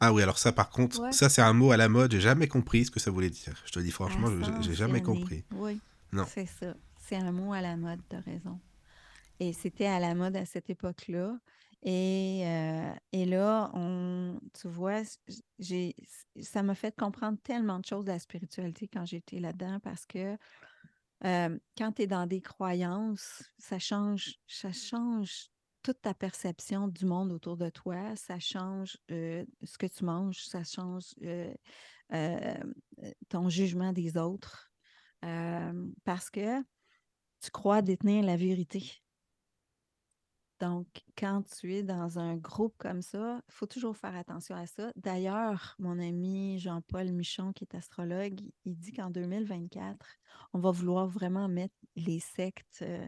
[0.00, 2.12] Ah oui, alors ça, par contre, ça, c'est un mot à la mode.
[2.12, 3.62] J'ai jamais compris ce que ça voulait dire.
[3.64, 5.44] Je te dis franchement, je j'ai jamais compris.
[5.52, 5.80] Oui,
[6.12, 6.24] non.
[6.28, 6.74] c'est ça.
[6.98, 8.60] C'est un mot à la mode, tu as raison.
[9.40, 11.38] Et c'était à la mode à cette époque-là.
[11.82, 15.02] Et, euh, et là, on, tu vois,
[16.40, 20.36] ça m'a fait comprendre tellement de choses de la spiritualité quand j'étais là-dedans parce que
[21.24, 25.48] euh, quand tu es dans des croyances, ça change, ça change
[25.82, 30.44] toute ta perception du monde autour de toi, ça change euh, ce que tu manges,
[30.44, 31.14] ça change
[33.28, 34.70] ton jugement des autres
[36.04, 36.62] parce que
[37.40, 39.03] tu crois détenir la vérité.
[40.64, 40.86] Donc,
[41.18, 44.92] quand tu es dans un groupe comme ça, il faut toujours faire attention à ça.
[44.96, 50.06] D'ailleurs, mon ami Jean-Paul Michon, qui est astrologue, il dit qu'en 2024,
[50.54, 53.06] on va vouloir vraiment mettre les sectes euh,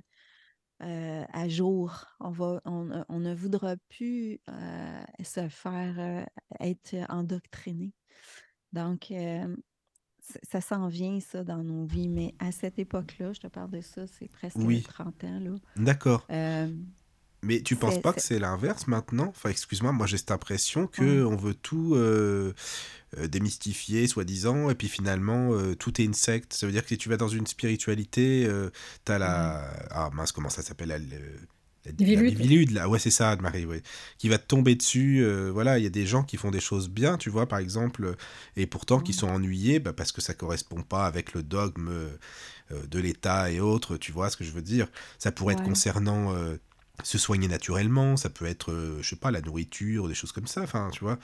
[0.83, 2.05] euh, à jour.
[2.21, 6.27] On, va, on, ne voudra plus euh, se faire
[6.61, 7.95] être endoctriné.
[8.75, 9.15] Donc,
[10.43, 12.11] ça s'en vient, ça, dans nos vies.
[12.11, 15.55] Mais à cette époque-là, je te parle de ça, c'est presque 30 ans.
[15.77, 16.27] D'accord.
[17.43, 19.29] Mais tu penses pas que c'est l'inverse maintenant?
[19.29, 22.53] Enfin, excuse-moi, moi j'ai cette impression que on veut tout euh,
[23.19, 26.55] euh, démystifier, soi-disant, et puis finalement euh, tout est une secte.
[26.55, 28.49] Ça veut dire que si tu vas dans une spiritualité,
[29.05, 29.71] tu as la.
[29.91, 30.89] Ah mince, comment ça s'appelle?
[30.89, 31.17] La, la,
[32.73, 32.89] là.
[32.89, 33.83] Ouais, c'est ça, Marie, ouais.
[34.19, 35.25] Qui va te tomber dessus.
[35.53, 38.17] voilà, il y a des gens qui font des choses bien, tu vois, par exemple,
[38.57, 41.93] et pourtant qui sont ennuyés bah, parce que ça correspond pas avec le dogme
[42.71, 44.89] de l'État et autres, tu vois ce que je veux dire?
[45.19, 46.35] Ça pourrait être concernant
[47.03, 50.47] se soigner naturellement, ça peut être, euh, je sais pas, la nourriture, des choses comme
[50.47, 51.19] ça, enfin, tu vois.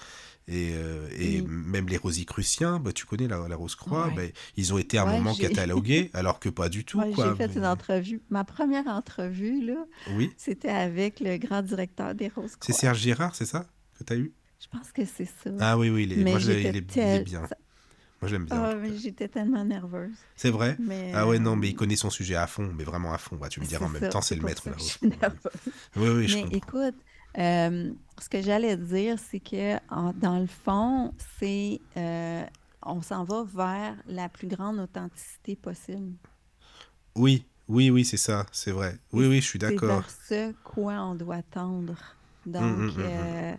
[0.49, 4.23] Et, euh, et même les rosicruciens, bah, tu connais la, Rose-Croix, bah,
[4.57, 7.01] ils ont été à un moment catalogués, alors que pas du tout.
[7.17, 8.21] J'ai fait une entrevue.
[8.31, 10.33] Ma première entrevue, là, oui.
[10.37, 12.59] c'était avec le grand directeur des Rose-Croix.
[12.61, 13.67] C'est Serge Girard, c'est ça,
[13.99, 14.33] que tu as eu?
[14.61, 15.51] Je pense que c'est ça.
[15.61, 17.49] Ah oui, oui, moi, il est, bien.
[18.23, 18.63] Moi, j'aime bien.
[18.63, 20.15] Ah, j'étais tellement nerveuse.
[20.37, 20.79] C'est vrai
[21.13, 23.35] Ah ouais, non, mais il euh, connaît son sujet à fond, mais vraiment à fond.
[23.35, 24.77] Bah, tu me diras en même temps, c'est le maître la
[25.97, 26.95] Oui, oui, je Mais écoute,
[27.37, 29.77] euh, ce que j'allais dire, c'est que
[30.21, 32.45] dans le fond, c'est euh,
[32.83, 36.13] on s'en va vers la plus grande authenticité possible.
[37.17, 38.97] Oui, oui, oui, c'est ça, c'est vrai.
[39.13, 40.05] Oui, oui, je suis d'accord.
[40.09, 41.97] C'est vers ce quoi on doit tendre.
[42.47, 43.59] Hum, hum, Donc, hum,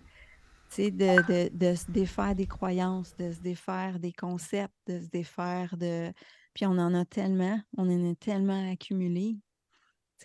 [0.77, 6.11] de, se défaire des croyances, de se défaire des concepts, de se défaire de.
[6.53, 9.37] Puis on en a tellement, on en a tellement accumulé.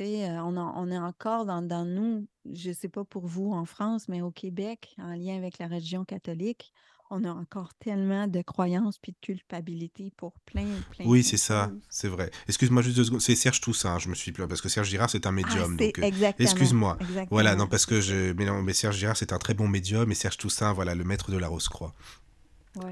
[0.01, 3.65] Euh, on, on est encore dans, dans nous, je ne sais pas pour vous en
[3.65, 6.73] France, mais au Québec, en lien avec la religion catholique,
[7.11, 11.71] on a encore tellement de croyances puis de culpabilité pour plein, plein Oui, c'est ça,
[11.89, 12.31] c'est vrai.
[12.49, 15.27] Excuse-moi juste deux secondes, c'est Serge Toussaint, je me suis parce que Serge Girard c'est
[15.27, 15.77] un médium.
[15.81, 16.99] Ah, donc, euh, excuse-moi.
[17.31, 20.11] Voilà, non parce que je, mais non, mais Serge Girard c'est un très bon médium
[20.11, 21.95] et Serge Toussaint, voilà, le maître de la Rose-Croix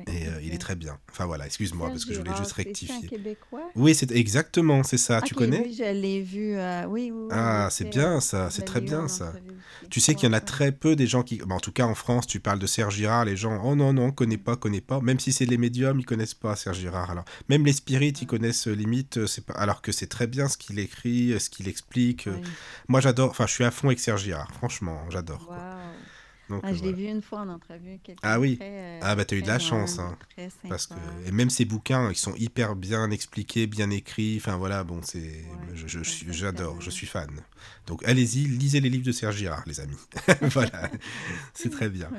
[0.06, 0.98] et euh, il est très bien.
[1.10, 2.94] Enfin voilà, excuse-moi parce que je voulais juste rectifier.
[3.02, 5.20] C'est Québécois Oui, c'est exactement, c'est ça.
[5.22, 6.56] tu connais Oui, je l'ai vu.
[6.56, 9.32] Euh, oui, oui, Ah, c'est bien ça, c'est très bien ça.
[9.90, 11.40] Tu sais qu'il y en a très peu des gens qui.
[11.48, 14.10] en tout cas, en France, tu parles de Serge Girard, les gens, oh non, non,
[14.10, 15.00] connaît pas, connaît pas.
[15.00, 17.10] Même si c'est les médiums, ils connaissent pas Serge Girard.
[17.10, 19.54] Alors, même les spirites, ils connaissent euh, limite, c'est pas...
[19.54, 22.28] alors que c'est très bien ce qu'il écrit, ce qu'il explique.
[22.88, 25.52] Moi, j'adore, enfin, je suis à fond avec Serge Girard, franchement, j'adore.
[26.62, 27.98] Ah, je l'ai vu une fois en entrevue.
[28.22, 28.58] Ah oui.
[28.62, 30.16] Euh, ah bah t'as eu de la chance, hein.
[30.68, 30.94] Parce que
[31.26, 34.36] et même ces bouquins, ils sont hyper bien expliqués, bien écrits.
[34.40, 35.98] Enfin voilà, bon c'est, je,
[36.30, 37.30] j'adore, je suis fan.
[37.86, 39.96] Donc allez-y, lisez les livres de Serge Girard, les amis.
[40.42, 40.90] voilà,
[41.54, 42.10] c'est très bien.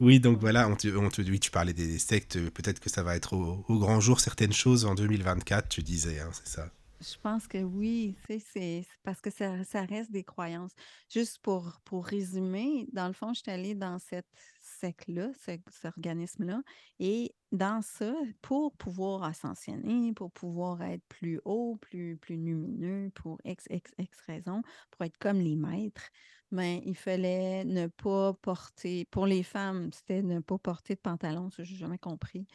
[0.00, 2.38] Oui, donc voilà, on te, on te, oui, tu parlais des sectes.
[2.50, 5.68] Peut-être que ça va être au, au grand jour certaines choses en 2024.
[5.68, 6.70] Tu disais, hein, c'est ça.
[7.04, 10.72] Je pense que oui, c'est parce que ça, reste des croyances.
[11.10, 14.26] Juste pour, pour résumer, dans le fond, je suis allée dans cette
[14.60, 16.62] secte-là, cet organisme-là,
[16.98, 23.38] et dans ça, pour pouvoir ascensionner, pour pouvoir être plus haut, plus, plus lumineux, pour
[23.44, 26.08] X, X, X raisons, pour être comme les maîtres,
[26.50, 31.00] mais ben, il fallait ne pas porter, pour les femmes, c'était ne pas porter de
[31.00, 32.46] pantalon, ça, j'ai jamais compris.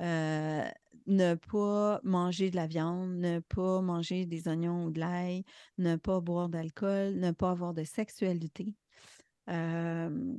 [0.00, 0.64] Euh,
[1.06, 5.44] ne pas manger de la viande, ne pas manger des oignons ou de l'ail,
[5.78, 8.74] ne pas boire d'alcool, ne pas avoir de sexualité.
[9.48, 10.34] euh,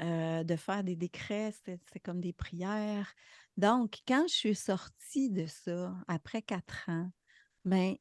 [0.00, 3.12] de faire des décrets, c'était comme des prières.
[3.56, 7.10] Donc, quand je suis sortie de ça, après quatre ans,
[7.64, 7.96] ben,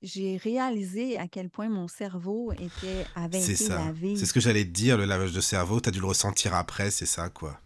[0.00, 3.84] j'ai réalisé à quel point mon cerveau était, avait C'est été ça.
[3.84, 4.16] lavé.
[4.16, 5.80] C'est ce que j'allais te dire, le lavage de cerveau.
[5.80, 7.60] Tu as dû le ressentir après, c'est ça, quoi.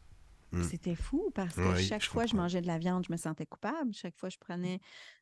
[0.53, 0.63] Mm.
[0.63, 3.13] C'était fou parce que Oui, chaque je fois que je mangeais de la viande, je
[3.13, 3.93] me sentais coupable.
[3.93, 4.81] Chaque fois que je prenais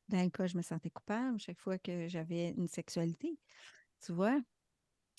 [0.08, 1.38] de l'alcool, je me sentais coupable.
[1.40, 3.38] Chaque fois que j'avais une sexualité,
[4.04, 4.38] tu vois,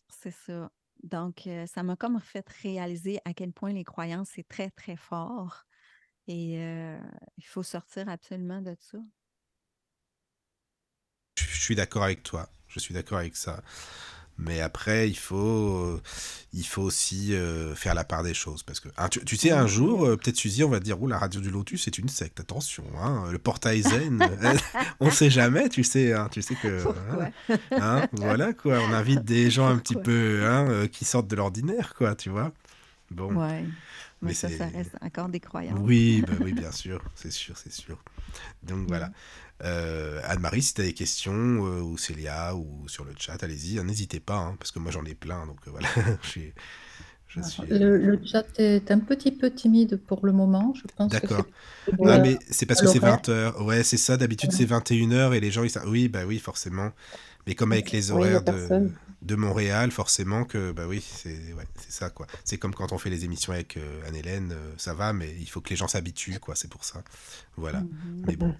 [0.09, 0.71] c'est ça.
[1.03, 4.95] Donc, euh, ça m'a comme fait réaliser à quel point les croyances, c'est très, très
[4.95, 5.65] fort.
[6.27, 6.99] Et euh,
[7.37, 8.97] il faut sortir absolument de ça.
[11.37, 12.49] Je suis d'accord avec toi.
[12.67, 13.63] Je suis d'accord avec ça.
[14.37, 16.01] Mais après, il faut, euh,
[16.51, 18.63] il faut aussi euh, faire la part des choses.
[18.63, 21.07] Parce que, hein, tu, tu sais, un jour, euh, peut-être Suzy, on va dire, oh,
[21.07, 22.39] la radio du Lotus, c'est une secte.
[22.41, 24.53] Attention, hein, le portail zen, euh,
[24.99, 26.13] on sait jamais, tu sais.
[26.13, 26.83] hein, tu sais que.
[27.09, 28.79] Hein, hein, voilà, quoi.
[28.79, 32.51] On invite des gens un petit peu hein, qui sortent de l'ordinaire, quoi, tu vois.
[33.11, 33.33] Bon.
[33.33, 33.63] Ouais.
[34.21, 35.79] Mais, Mais ça, ça reste encore des croyances.
[35.81, 37.97] Oui, bah oui, bien sûr, c'est sûr, c'est sûr.
[38.63, 39.11] Donc voilà.
[39.63, 41.33] Euh, Anne-Marie, si tu as des questions,
[41.65, 44.91] euh, ou Célia, ou sur le chat, allez-y, hein, n'hésitez pas, hein, parce que moi
[44.91, 45.87] j'en ai plein, donc euh, voilà.
[46.23, 46.53] je suis.
[47.27, 50.73] Je suis Le, le chat est un petit peu timide pour le moment.
[50.75, 51.45] Je pense D'accord.
[51.85, 53.17] c'est Ah, mais c'est parce que c'est l'horaire.
[53.17, 53.63] 20h.
[53.63, 55.87] Ouais, c'est ça, d'habitude c'est 21h et les gens ils savent.
[55.89, 56.91] Oui, bah oui, forcément.
[57.47, 58.89] Mais comme avec les Oui, horaires de,
[59.21, 62.27] de Montréal, forcément que, bah oui, c'est ouais, ça, quoi.
[62.43, 65.69] C'est comme quand on fait les émissions avec Anne-Hélène, ça va, mais il faut que
[65.69, 67.03] les gens s'habituent, quoi, c'est pour ça.
[67.57, 67.81] Voilà.
[67.81, 68.23] Mhm.
[68.27, 68.55] Mais bon.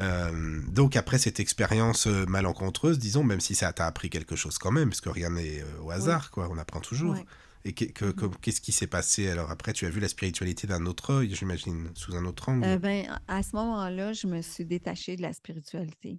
[0.00, 4.58] Euh, donc après cette expérience euh, malencontreuse, disons, même si ça t'a appris quelque chose
[4.58, 7.12] quand même, parce que rien n'est euh, au hasard, quoi, on apprend toujours.
[7.14, 7.24] Ouais.
[7.64, 9.28] Et que- que- qu'est-ce qui s'est passé?
[9.28, 12.64] Alors après Tu as vu la spiritualité d'un autre œil, j'imagine, sous un autre angle.
[12.66, 16.18] Euh, ben, à ce moment-là, je me suis détachée de la spiritualité.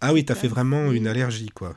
[0.00, 1.74] ah oui, t'as fait vraiment une allergie, quoi.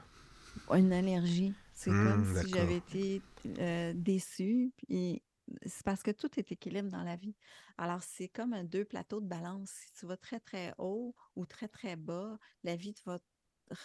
[0.75, 1.53] Une allergie.
[1.73, 3.21] C'est Hmm, comme si j'avais été
[3.59, 4.69] euh, déçue.
[4.85, 5.21] Puis
[5.65, 7.35] c'est parce que tout est équilibre dans la vie.
[7.77, 9.69] Alors, c'est comme deux plateaux de balance.
[9.69, 13.25] Si tu vas très, très haut ou très, très bas, la vie te va te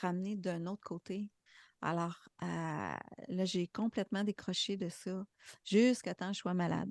[0.00, 1.30] ramener d'un autre côté.
[1.80, 5.24] Alors, euh, là, j'ai complètement décroché de ça
[5.64, 6.90] jusqu'à temps que je sois malade.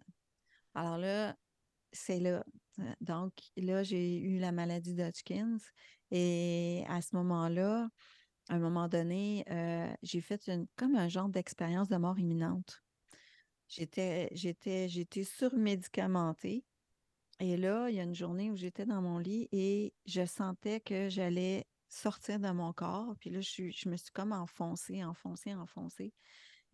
[0.75, 1.35] Alors là,
[1.91, 2.43] c'est là.
[2.79, 5.57] Euh, Donc, là, j'ai eu la maladie d'Hodgkins.
[6.11, 7.89] Et à ce moment-là,
[8.49, 12.83] à un moment donné, euh, j'ai fait comme un genre d'expérience de mort imminente.
[13.75, 16.63] J'étais, j'étais, j'étais surmédicamentée.
[17.39, 20.79] Et là, il y a une journée où j'étais dans mon lit et je sentais
[20.79, 23.15] que j'allais sortir de mon corps.
[23.19, 26.13] Puis là, je, me suis comme enfoncée, enfoncée, enfoncée.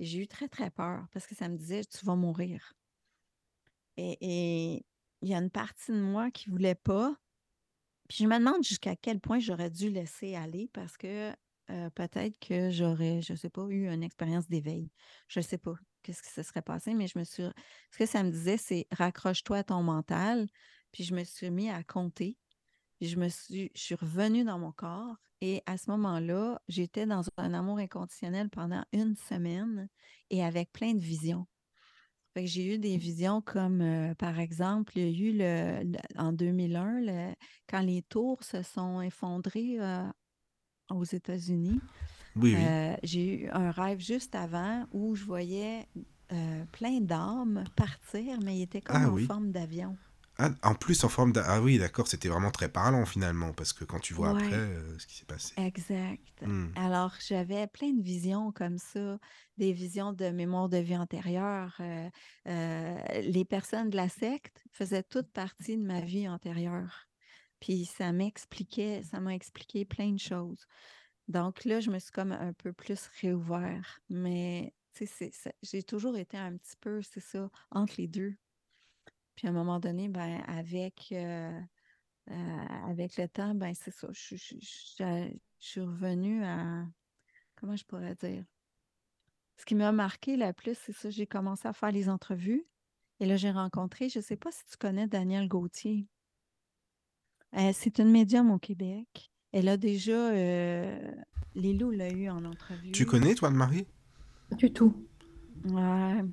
[0.01, 2.73] J'ai eu très, très peur parce que ça me disait, tu vas mourir.
[3.95, 4.85] Et, et
[5.21, 7.15] il y a une partie de moi qui ne voulait pas.
[8.09, 11.33] Puis je me demande jusqu'à quel point j'aurais dû laisser aller parce que
[11.69, 14.91] euh, peut-être que j'aurais, je ne sais pas, eu une expérience d'éveil.
[15.29, 17.43] Je ne sais pas qu'est-ce qui se serait passé, mais je me suis.
[17.91, 20.47] Ce que ça me disait, c'est raccroche-toi à ton mental.
[20.91, 22.37] Puis je me suis mis à compter.
[22.99, 25.15] Puis je me suis, je suis revenue dans mon corps.
[25.41, 29.87] Et à ce moment-là, j'étais dans un amour inconditionnel pendant une semaine
[30.29, 31.47] et avec plein de visions.
[32.33, 35.91] Fait que j'ai eu des visions comme, euh, par exemple, il y a eu le,
[35.91, 37.33] le- en 2001, le-
[37.67, 40.05] quand les tours se sont effondrées euh,
[40.91, 41.79] aux États-Unis.
[42.35, 42.65] Oui, oui.
[42.65, 45.87] Euh, j'ai eu un rêve juste avant où je voyais
[46.31, 49.25] euh, plein d'âmes partir, mais ils étaient comme Ah en oui.
[49.27, 49.99] forme d'avion.
[50.37, 53.73] Ah, en plus, en forme d'a- Ah oui, d'accord, c'était vraiment très parlant finalement, parce
[53.73, 54.41] que quand tu vois Ouais.
[54.43, 55.55] après euh, ce qui s'est passé.
[55.57, 56.45] Exact.
[56.45, 56.67] Hmm.
[56.75, 59.19] Alors, j'avais plein de visions comme ça,
[59.57, 61.75] des visions de mémoire de vie antérieure.
[61.81, 62.09] Euh,
[62.47, 67.07] euh, les personnes de la secte faisaient toute partie de ma vie antérieure.
[67.59, 70.65] Puis ça m'expliquait, ça m'a expliqué plein de choses.
[71.29, 74.01] Donc là, je me suis comme un peu plus réouvert.
[74.09, 78.35] Mais tu sais, j'ai toujours été un petit peu, c'est ça, entre les deux.
[79.35, 81.61] Puis à un moment donné, ben, avec, euh,
[82.31, 84.07] euh, avec le temps, ben, c'est ça.
[84.11, 84.35] Je,
[85.59, 86.85] suis revenue à.
[87.55, 88.43] Comment je pourrais dire?
[89.57, 91.09] Ce qui m'a marqué le plus, c'est ça.
[91.09, 92.65] J'ai commencé à faire les entrevues.
[93.19, 96.07] Et là, j'ai rencontré, je ne sais pas si tu connais Danielle Gauthier.
[97.55, 99.29] Euh, c'est une médium au Québec.
[99.51, 100.31] Elle a déjà.
[100.31, 101.11] euh,
[101.55, 102.91] Lilou l'a eu en entrevue.
[102.91, 103.87] Tu connais, toi, Anne-Marie?
[104.49, 105.05] Pas du tout.
[105.65, 106.23] Ouais.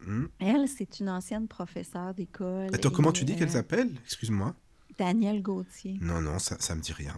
[0.00, 0.26] Hmm.
[0.38, 2.74] Elle, c'est une ancienne professeure d'école.
[2.74, 3.90] Attends, comment tu dis qu'elle s'appelle?
[4.04, 4.54] Excuse-moi.
[4.98, 5.98] Danielle Gauthier.
[6.00, 7.14] Non, non, ça, ça me dit rien.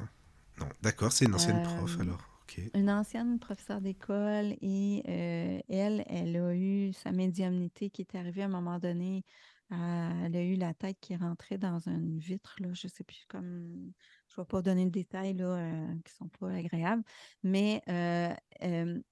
[0.59, 2.21] Non, d'accord, c'est une ancienne prof Euh, alors.
[2.43, 2.61] Ok.
[2.75, 8.43] Une ancienne professeure d'école et euh, elle, elle a eu sa médiumnité qui est arrivée
[8.43, 9.25] à un moment donné.
[9.71, 13.25] elle a eu la tête qui rentrait dans une vitre, là, je ne sais plus
[13.29, 13.93] comme.
[14.35, 17.03] Je ne vais pas donner de détails là, euh, qui ne sont pas agréables.
[17.43, 18.33] Mais euh,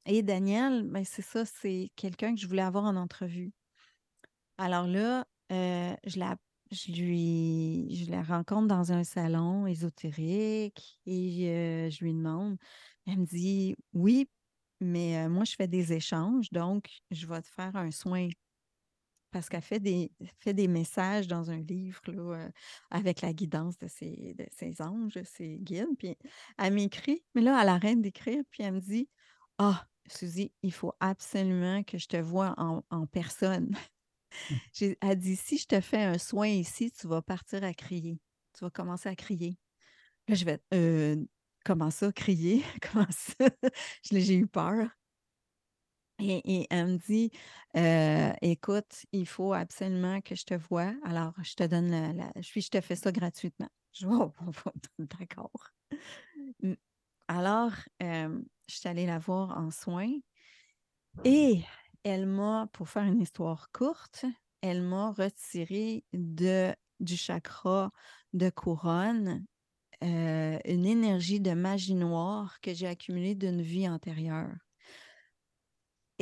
[0.07, 3.53] et Daniel, ben, c'est ça, c'est quelqu'un que je voulais avoir en entrevue.
[4.57, 6.37] Alors là, euh, je la
[6.71, 12.57] je lui je la rencontre dans un salon ésotérique et je lui demande.
[13.07, 14.29] Elle me dit oui,
[14.81, 18.29] mais moi, je fais des échanges, donc je vais te faire un soin.
[19.31, 22.51] Parce qu'elle fait des, fait des messages dans un livre là, euh,
[22.91, 25.97] avec la guidance de ses, de ses anges, ses guides.
[25.99, 26.16] Puis
[26.59, 29.09] elle m'écrit, mais là, elle arrête d'écrire, puis elle me dit
[29.59, 33.70] Ah, Suzy, il faut absolument que je te vois en, en personne.
[34.72, 38.20] J'ai- Elle dit Si je te fais un soin ici, tu vas partir à crier.
[38.55, 39.59] Tu vas commencer à crier.
[40.28, 41.16] Là, je vais Euh,
[41.64, 42.64] Comment ça, crier?
[42.93, 43.47] Comment ça?
[44.05, 44.89] J'ai eu peur.
[46.21, 47.31] Et, elle me dit,
[47.77, 50.93] euh, écoute, il faut absolument que je te voie.
[51.05, 53.68] Alors, je te donne la, puis je te fais ça gratuitement.
[53.93, 54.33] Je dis, oh,
[55.18, 55.73] d'accord.
[56.62, 56.75] Mm.
[57.27, 60.12] Alors, euh, je suis allée la voir en soins
[61.25, 61.62] et
[62.05, 64.25] elle m'a, pour faire une histoire courte,
[64.62, 67.91] elle m'a retiré de, du chakra
[68.33, 69.45] de couronne
[70.03, 74.55] euh, une énergie de magie noire que j'ai accumulée d'une vie antérieure.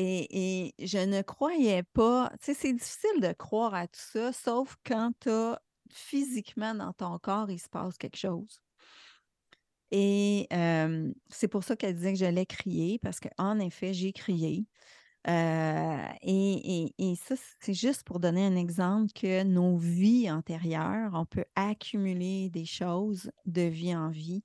[0.01, 4.77] Et, je ne croyais pas, tu sais, c'est difficile de croire à tout ça, sauf
[4.87, 8.61] quand tu as physiquement dans ton corps, il se passe quelque chose.
[9.91, 10.47] Et
[11.31, 14.67] c'est pour ça qu'elle disait que j'allais crier, parce qu'en effet, j'ai crié.
[15.29, 21.11] Euh, et, et- et ça, c'est juste pour donner un exemple que nos vies antérieures,
[21.15, 24.43] on peut accumuler des choses de vie en vie.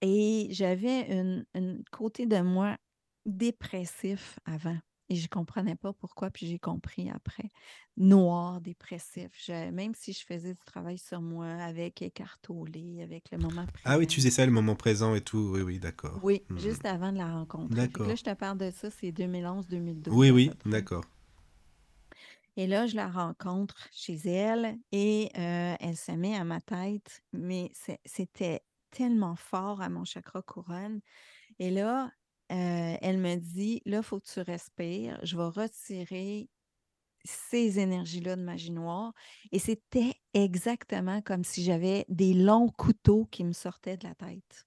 [0.00, 2.76] Et j'avais une côté de moi
[3.28, 4.78] dépressif avant.
[5.10, 7.48] Et je ne comprenais pas pourquoi, puis j'ai compris après.
[7.96, 9.30] Noir, dépressif.
[9.44, 13.98] Je- même si je faisais du travail sur moi avec écartolé, avec le moment Ah
[13.98, 14.06] oui, présent.
[14.06, 15.50] tu faisais ça le moment présent et tout.
[15.54, 16.20] Oui, oui, d'accord.
[16.22, 16.58] Oui, Mhm.
[16.58, 18.06] juste avant de la que D'accord.
[18.08, 20.14] là, je te parle de ça, c'est 2011-2012.
[20.14, 21.04] Oui, oui, d'accord.
[22.56, 27.22] Et là, je la rencontre chez elle et euh, elle se met à ma tête,
[27.32, 27.70] mais
[28.04, 31.00] c'était tellement fort à mon chakra couronne.
[31.58, 32.12] Et là,
[32.50, 35.18] euh, elle me dit, là, il faut que tu respires.
[35.22, 36.48] Je vais retirer
[37.24, 39.12] ces énergies-là de magie noire.
[39.52, 44.66] Et c'était exactement comme si j'avais des longs couteaux qui me sortaient de la tête.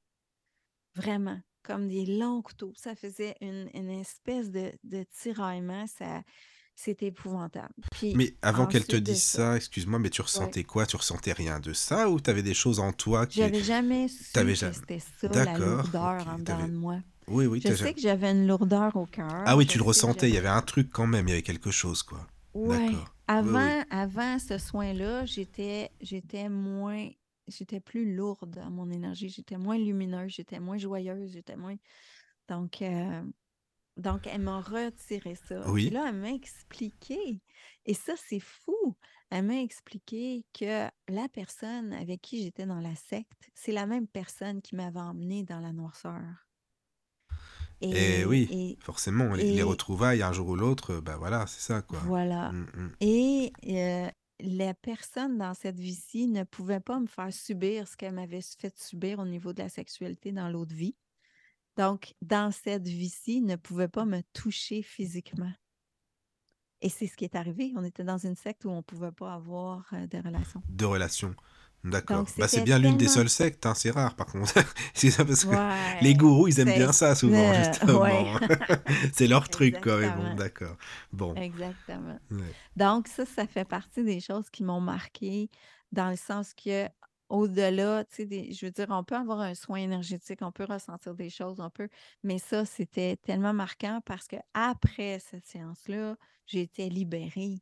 [0.95, 2.73] Vraiment, comme des longs couteaux.
[2.75, 5.87] Ça faisait une, une espèce de, de tiraillement.
[5.87, 6.21] Ça,
[6.75, 7.73] c'était épouvantable.
[7.91, 10.25] Puis Mais avant qu'elle te dise ça, excuse-moi, mais tu Ouais.
[10.25, 10.85] ressentais quoi?
[10.85, 13.39] Tu ressentais rien de ça ou tu avais des choses en toi qui...
[13.39, 16.99] J'avais jamais su que jamais- c'était ça, la D'accord, lourdeur ok, en dedans de moi.
[17.31, 19.43] Oui, oui, Je sais que j'avais une lourdeur au cœur.
[19.45, 21.41] Ah oui, tu le ressentais, il y avait un truc quand même, il y avait
[21.41, 22.27] quelque chose, quoi.
[22.53, 22.91] Ouais.
[23.27, 23.83] Avant, oui.
[23.89, 27.07] avant ce soin-là, j'étais, j'étais moins,
[27.47, 31.77] j'étais plus lourde à mon énergie, j'étais moins lumineuse, j'étais moins joyeuse, j'étais moins.
[32.49, 33.21] Donc, euh,
[33.95, 35.69] donc elle m'a retiré ça.
[35.71, 35.85] Oui.
[35.85, 37.41] Puis là, elle m'a expliqué,
[37.85, 38.97] et ça, c'est fou.
[39.29, 44.07] Elle m'a expliqué que la personne avec qui j'étais dans la secte, c'est la même
[44.07, 46.21] personne qui m'avait emmenée dans la noirceur.
[47.81, 51.47] Et, Eh oui, et forcément, les, les et- retrouvailles, un jour ou l'autre, bah voilà,
[51.47, 51.99] c'est ça, quoi.
[51.99, 52.51] voilà.
[52.51, 52.91] Mm, mm.
[53.01, 54.07] Et euh,
[54.39, 58.77] la personne dans cette vie-ci ne pouvait pas me faire subir ce qu'elle m'avait fait
[58.79, 60.95] subir au niveau de la sexualité dans l'autre vie.
[61.77, 65.51] Donc, dans cette vie-ci, ne pouvait pas me toucher physiquement.
[66.81, 67.71] Et c'est ce qui est arrivé.
[67.75, 70.63] On était dans une secte où on ne pouvait pas avoir euh, de relations.
[70.67, 71.35] De relations.
[71.83, 72.25] D'accord.
[72.37, 74.53] Bah, c'est bien l'une des seules sectes, hein, c'est rare par contre.
[74.93, 78.01] c'est ça parce que Ouais, les gourous, ils aiment bien ça souvent, euh, justement.
[78.01, 78.25] ouais.
[79.13, 80.35] c'est leur truc, bon, Exactement.
[80.35, 80.77] d'accord.
[81.11, 81.35] Bon.
[81.35, 82.19] Exactement.
[82.31, 82.55] ouais.
[82.75, 85.49] Donc, ça, ça fait partie des choses qui m'ont marqué
[85.91, 86.87] dans le sens que,
[87.29, 91.15] au-delà, tu sais, je veux dire, on peut avoir un soin énergétique, on peut ressentir
[91.15, 91.89] des choses, on peut,
[92.23, 96.15] mais ça, c'était tellement marquant parce que après cette séance-là,
[96.45, 97.61] j'étais libérée.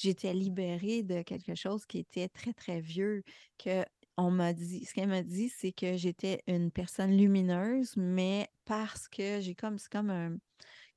[0.00, 3.24] J'étais libérée de quelque chose qui était très, très vieux,
[3.58, 9.76] ce qu'elle m'a dit, c'est que j'étais une personne lumineuse, mais parce que j'ai comme,
[9.76, 10.36] c'est comme un,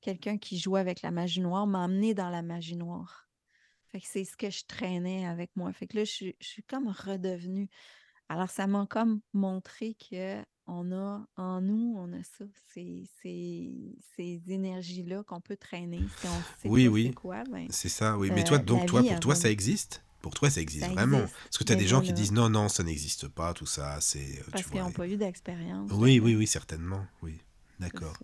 [0.00, 3.28] quelqu'un qui jouait avec la magie noire m'a emmené dans la magie noire.
[3.90, 5.72] Fait c'est ce que je traînais avec moi.
[5.72, 7.68] Fait que là, je suis comme redevenue.
[8.32, 13.94] Alors, ça m'a comme montré que on a en nous, on a ça, ces, ces,
[14.16, 16.00] ces énergies-là qu'on peut traîner.
[16.20, 17.06] Si on sait Oui, oui.
[17.08, 18.30] c'est quoi, ben, C'est ça, oui.
[18.30, 20.02] Euh, Mais toi, donc, la toi, pour toi, ça existe?
[20.22, 21.18] Pour toi, ça existe Ça vraiment?
[21.18, 21.36] existe.
[21.42, 24.00] Parce que tu as des gens qui disent non, non, ça n'existe pas, tout ça,
[24.00, 24.38] c'est.
[24.40, 25.90] euh, parce qu'ils n'ont pas eu d'expérience.
[25.92, 27.04] Oui, oui, oui, certainement.
[27.22, 27.38] Oui.
[27.80, 28.16] D'accord.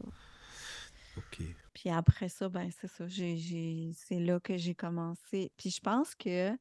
[1.16, 1.42] Ok.
[1.74, 3.06] Puis après ça, ben c'est ça.
[3.08, 5.50] j'ai- c'est là que j'ai commencé.
[5.56, 6.56] Puis je pense que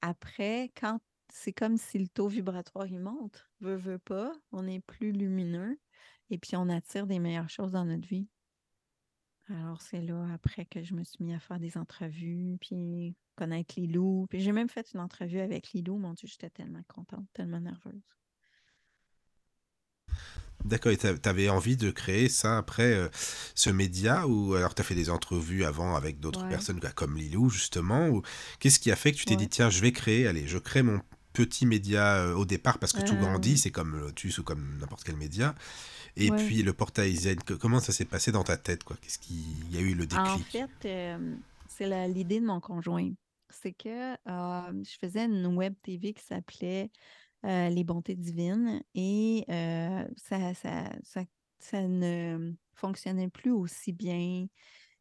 [0.00, 1.00] après, quand
[1.32, 5.78] c'est comme si le taux vibratoire il monte, veut, veut pas, on est plus lumineux
[6.30, 8.28] et puis on attire des meilleures choses dans notre vie.
[9.48, 13.74] Alors, c'est là, après, que je me suis mis à faire des entrevues, puis connaître
[13.78, 14.26] Lilou.
[14.30, 15.98] Puis j'ai même fait une entrevue avec Lilou.
[15.98, 18.02] Mon Dieu, j'étais tellement contente, tellement nerveuse.
[20.64, 23.08] D'accord, et tu avais envie de créer ça après, euh,
[23.54, 27.16] ce média, ou alors tu as fait des entrevues avant avec d'autres Ouais, personnes, comme
[27.16, 28.22] Lilou, justement, ou
[28.58, 30.82] qu'est-ce qui a fait que tu t'es dit, tiens, je vais créer, allez, je crée
[30.82, 31.00] mon
[31.44, 34.78] petit média euh, au départ, parce que tout grandit, Euh, c'est comme Lotus ou comme
[34.78, 35.54] n'importe quel média,
[36.16, 36.36] et ouais.
[36.46, 38.96] puis le portail Zen, que- comment ça s'est passé dans ta tête, quoi?
[39.00, 39.34] Qu'est-ce qui
[39.70, 40.46] il y a eu le En déclic?
[40.50, 41.36] fait, euh,
[41.68, 43.10] c'est l'idée de mon conjoint.
[43.50, 46.90] C'est que euh, je faisais une web TV qui s'appelait
[47.44, 49.44] euh, Les Bontés Divines et
[50.16, 51.22] ça, ça, ça,
[51.58, 54.46] ça ne fonctionnait plus aussi bien.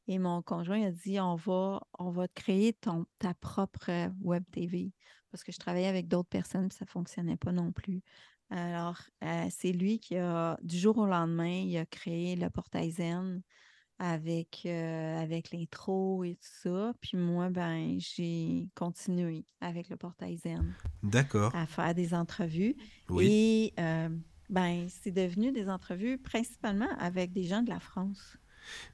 [0.08, 4.92] Et mon conjoint a dit, on va, on va créer ton, ta propre web TV.
[5.36, 8.02] Parce que je travaillais avec d'autres personnes, puis ça ne fonctionnait pas non plus.
[8.50, 12.92] Alors, euh, c'est lui qui a, du jour au lendemain, il a créé le portail
[12.92, 13.42] Zen
[14.00, 16.94] avec, euh, avec l'intro et tout ça.
[17.02, 20.74] Puis moi, ben, j'ai continué avec le portail Zen
[21.04, 22.78] D'accord, à faire des entrevues.
[23.10, 23.74] oui.
[23.78, 24.08] Et euh,
[24.50, 28.38] ben, c'est devenu des entrevues principalement avec des gens de la France,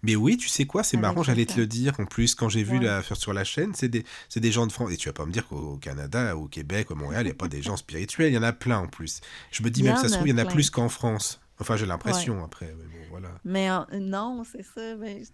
[0.03, 1.93] Mais oui, tu sais quoi, c'est marrant, j'allais te le dire.
[1.99, 2.86] En plus, quand j'ai vu Ouais.
[2.86, 4.03] la, sur la chaîne, c'est des,
[4.36, 4.91] des gens de France.
[4.91, 7.32] Et tu vas pas me dire qu'au au Canada, au Québec, au Montréal, il n'y
[7.32, 8.32] a pas des gens spirituels.
[8.32, 9.22] Il y en a plein en plus.
[9.51, 10.53] Je me dis même, ça se trouve, il y en a plein.
[10.53, 11.39] plus qu'en France.
[11.59, 11.89] Enfin, j'ai Ouais.
[11.89, 12.74] l'impression après.
[12.76, 13.30] Mais bon, voilà.
[13.45, 14.82] Mais euh, non, c'est ça.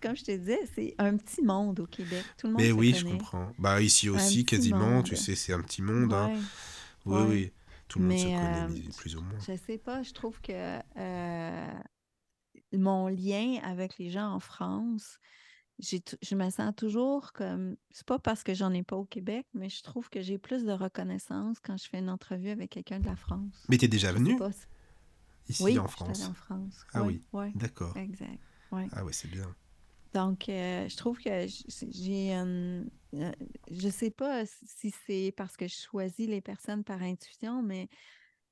[0.02, 2.26] Comme je te disais, c'est un petit monde au Québec.
[2.38, 3.54] Tout le monde Mais se oui, je comprends.
[3.58, 5.22] Bah, ici aussi, quasiment, tu monde.
[5.22, 6.12] sais, c'est un petit monde.
[6.14, 6.32] hein.
[7.06, 7.52] Oui, oui.
[7.88, 9.40] Tout le monde se connaît, euh, plus ou moins.
[9.40, 10.52] je sais pas, je trouve que
[10.98, 11.68] euh,
[12.74, 15.18] mon lien avec les gens en France,
[15.80, 19.70] je me sens toujours comme, c'est pas parce que j'en ai pas au Québec, mais
[19.70, 23.08] je trouve que j'ai plus de reconnaissance quand je fais une entrevue avec quelqu'un de
[23.08, 23.68] la France.
[23.70, 24.38] Mais t'es déjà Je sais venu
[25.48, 26.30] ici Oui, en France?
[26.30, 26.86] en France.
[26.94, 27.96] Ah Oui, oui, oui, d'accord.
[27.96, 28.44] exact.
[28.92, 29.56] Ah ouais, c'est bien.
[30.14, 31.46] Donc, euh, je trouve que
[31.90, 32.86] j'ai un...
[33.14, 33.32] euh,
[33.70, 37.90] je sais pas si c'est parce que je choisis les personnes par intuition, mais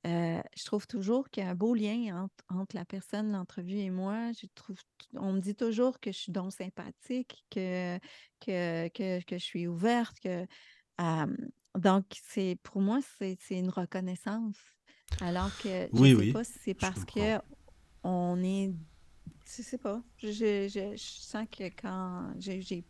[0.06, 3.78] euh, je trouve toujours qu'il y a un beau lien entre, entre la personne, l'entrevue
[3.80, 4.32] et moi.
[4.34, 4.78] Je trouve,
[5.16, 7.98] on me dit toujours que je suis donc sympathique, que,
[8.40, 10.46] que, que, que je suis ouverte, que
[11.02, 11.38] euh,
[11.78, 14.58] donc c'est pour moi, c'est une reconnaissance.
[15.20, 17.40] Alors que je Oui, sais oui, pas si c'est parce que
[18.04, 18.74] on est
[19.48, 20.04] je sais pas.
[20.18, 22.86] Je, je- je- sens que quand j'ai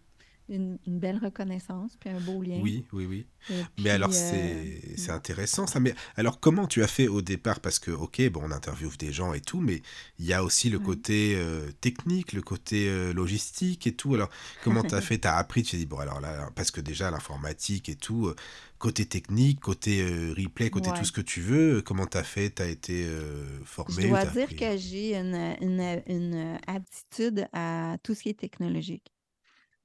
[0.50, 2.62] une, une belle reconnaissance, puis un beau lien.
[2.62, 3.28] Oui, oui, oui.
[3.50, 4.66] Et Mais alors, euh,
[4.96, 5.80] c'est intéressant ça.
[5.80, 7.60] Mais alors, comment tu as fait au départ?
[7.60, 9.82] Parce que, ok, bon, on interviewe des gens et tout, mais
[10.20, 10.84] il y a aussi le ouais.
[10.84, 14.14] côté euh, technique, le côté euh, logistique et tout.
[14.16, 14.30] Alors,
[14.62, 15.20] comment tu as fait?
[15.20, 18.34] Tu as appris, tu t'es dit, bon, alors là, parce que déjà, l'informatique et tout,
[18.80, 20.04] côté technique, côté
[20.38, 22.52] replay, côté tout ce que tu veux, comment tu as fait?
[22.56, 24.56] Tu as été Je formé ou dois dire appris?
[24.56, 29.15] que j'ai une, une, une aptitude à tout ce qui est technologique.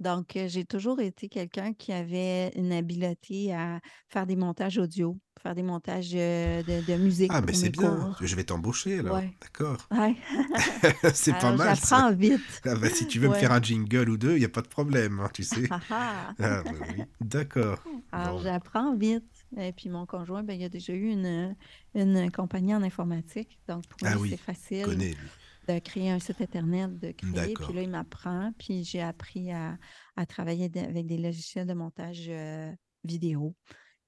[0.00, 5.54] Donc, j'ai toujours été quelqu'un qui avait une habileté à faire des montages audio, faire
[5.54, 7.96] des montages de, de musique Ah, mais pour c'est bien.
[7.96, 8.16] cours.
[8.20, 9.16] Je vais t'embaucher alors.
[9.16, 9.30] Ouais.
[9.42, 9.76] D'accord.
[9.90, 10.16] Ouais.
[11.14, 12.60] C'est pas mal j'apprends vite.
[12.64, 14.62] Ah bah, si tu veux me faire un jingle ou deux, il n'y a pas
[14.62, 15.68] de problème, hein, tu sais.
[15.70, 16.34] Ah ah.
[16.38, 17.04] Ah, bah oui.
[17.20, 17.82] D'accord.
[18.12, 18.42] Alors, Bon.
[18.42, 19.24] j'apprends vite.
[19.56, 21.56] Et puis, mon conjoint, ben, il a déjà eu une,
[21.94, 23.58] une compagnie en informatique.
[23.68, 25.28] Donc, pour Ah oui, c'est il facile connaît, lui.
[25.74, 27.56] De créer un site Internet, de créer.
[27.66, 28.52] Puis là, il m'apprend.
[28.58, 29.78] Puis, j'ai appris à,
[30.16, 32.72] à travailler de- avec des logiciels de montage euh,
[33.04, 33.54] vidéo.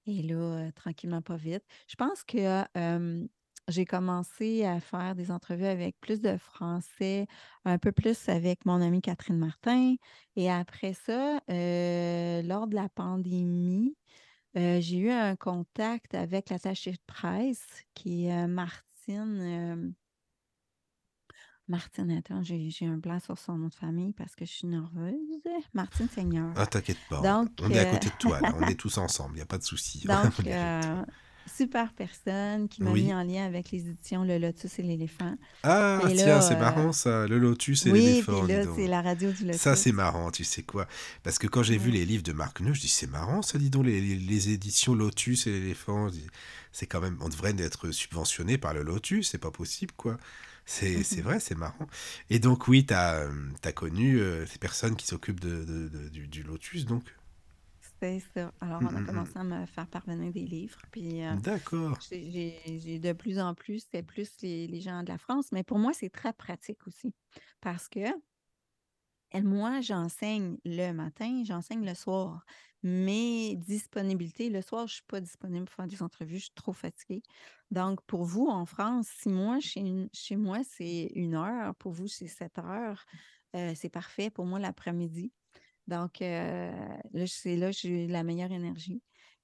[0.06, 1.62] Et là, euh, tranquillement, pas vite.
[1.88, 3.26] Je pense que euh,
[3.68, 7.26] j'ai commencé à faire des entrevues avec plus de français,
[7.64, 9.94] un peu plus avec mon amie Catherine Martin.
[10.34, 13.96] Et après ça, lors de la pandémie,
[14.56, 19.94] j'ai eu un contact avec l'attaché de presse qui est Martine.
[21.68, 24.66] Euh, Martine, attends, j'ai un blanc sur son nom de famille parce que je suis
[24.66, 25.14] nerveuse.
[25.74, 26.52] Martine Seigneur.
[26.56, 27.20] Ah, t'inquiète pas.
[27.20, 28.54] on- Donc, On est à euh, côté de toi, là.
[28.58, 30.00] On est tous ensemble, il n'y a pas de souci.
[30.06, 31.02] donc euh,
[31.56, 33.14] super personne qui m'a mis Oui.
[33.14, 35.36] en lien avec les éditions Le Lotus et l'éléphant.
[35.62, 37.26] Ah, Et tiens, c'est euh, marrant ça.
[37.26, 38.50] Le lotus et oui, l'éléphant, donc.
[38.76, 39.92] c'est la radio du Ça, c'est Lotus.
[39.94, 40.86] marrant, tu sais quoi?
[41.22, 43.58] Parce que quand j'ai vu les livres de Marc Neu, je dis, c'est marrant ça,
[43.58, 46.08] dis donc, les, les- les éditions Lotus et l'éléphant.
[46.74, 50.16] C'est quand même, on devrait être subventionné par le Lotus, c'est pas possible, quoi.
[50.64, 51.86] C'est c'est vrai, c'est marrant.
[52.30, 53.28] Et donc, oui, tu as,
[53.74, 57.02] connu euh, ces personnes qui s'occupent de, de- de- du, du Lotus, donc?
[58.00, 58.52] C'est ça.
[58.60, 60.80] Alors, on a mm, commencé à me faire parvenir des livres.
[60.90, 61.36] Puis, euh.
[61.36, 61.98] D'accord.
[62.10, 65.52] j'ai de plus en plus, c'est plus les, les gens de la France.
[65.52, 67.14] Mais pour moi, c'est très pratique aussi.
[67.60, 68.00] Parce que
[69.40, 72.44] moi, j'enseigne le matin, j'enseigne le soir.
[72.82, 76.54] Mes disponibilités, le soir, je ne suis pas disponible pour faire des entrevues, je suis
[76.54, 77.22] trop fatiguée.
[77.70, 82.08] Donc, pour vous, en France, si moi, chez, chez moi, c'est une heure, pour vous,
[82.08, 83.04] c'est sept heures,
[83.54, 85.32] euh, c'est parfait pour moi l'après-midi.
[85.86, 86.72] Donc, euh,
[87.12, 89.02] là, c'est là j'ai la meilleure énergie.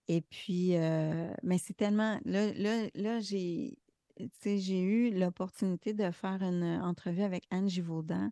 [0.09, 2.19] Et puis, euh, mais c'est tellement.
[2.25, 3.79] Là, là, là j'ai.
[4.45, 8.31] J'ai eu l'opportunité de faire une entrevue avec Anne Givaudan.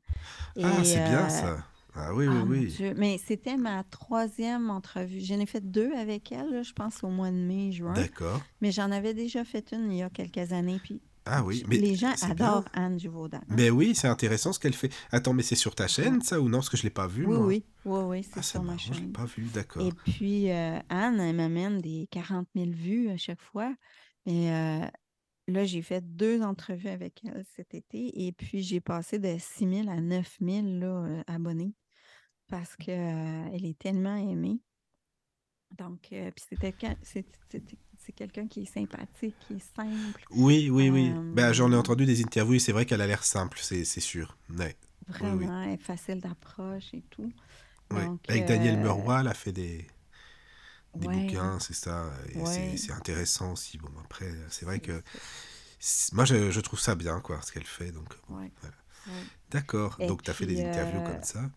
[0.60, 1.64] Ah, c'est bien ça.
[1.98, 2.66] Ah oui, oui, ah, mon oui.
[2.66, 2.94] Dieu.
[2.96, 5.20] Mais c'était ma troisième entrevue.
[5.20, 7.94] J'en ai fait deux avec elle, là, je pense, au mois de mai, juin.
[7.94, 8.42] D'accord.
[8.60, 10.78] Mais j'en avais déjà fait une il y a quelques années.
[10.82, 12.46] Puis Ah oui, mais les gens c'est bien.
[12.46, 13.38] adorent Anne Givaudan.
[13.38, 13.54] hein.
[13.56, 14.92] Mais oui, c'est intéressant ce qu'elle fait.
[15.10, 16.58] Attends, mais c'est sur ta chaîne, ça, ou non?
[16.58, 17.46] Parce que je l'ai pas vu, Oui, moi.
[17.46, 19.12] oui, oui, oui, c'est Ah, c'est sur ma marrant, je l'ai chaîne.
[19.12, 19.82] pas vu, d'accord.
[19.86, 23.74] Et puis, euh, Anne, elle m'amène des 40 000 vues à chaque fois.
[24.26, 24.86] Mais euh,
[25.48, 28.26] là, j'ai fait deux entrevues avec elle cet été.
[28.26, 31.72] Et puis, j'ai passé de 6 000 à 9 000 là, euh, abonnés
[32.48, 34.60] parce qu'elle est tellement aimée.
[35.78, 40.90] Donc, euh, puis c'était quel- c'est quelqu'un qui est sympathique, qui est simple, Oui, oui,
[40.90, 41.18] oui.
[41.18, 43.84] Euh, Ben, j'en ai entendu des interviews et c'est vrai qu'elle a l'air simple, c'est
[43.84, 44.36] sûr.
[44.58, 44.76] Ouais,
[45.08, 47.32] vraiment elle est facile d'approche et tout.
[47.92, 48.08] ouais.
[48.08, 49.86] Donc, Avec Daniel euh, Meroy, elle a fait des,
[50.98, 52.10] des ouais, bouquins, c'est ça.
[52.34, 52.76] Ouais.
[52.76, 53.78] c'est intéressant aussi.
[53.78, 55.02] Bon, après, c'est vrai que
[56.12, 57.92] moi, je, je trouve ça bien, quoi, ce qu'elle fait.
[57.92, 58.76] Donc, ouais, voilà.
[59.50, 60.00] D'accord.
[60.02, 61.50] Donc, tu as fait des interviews euh, comme ça.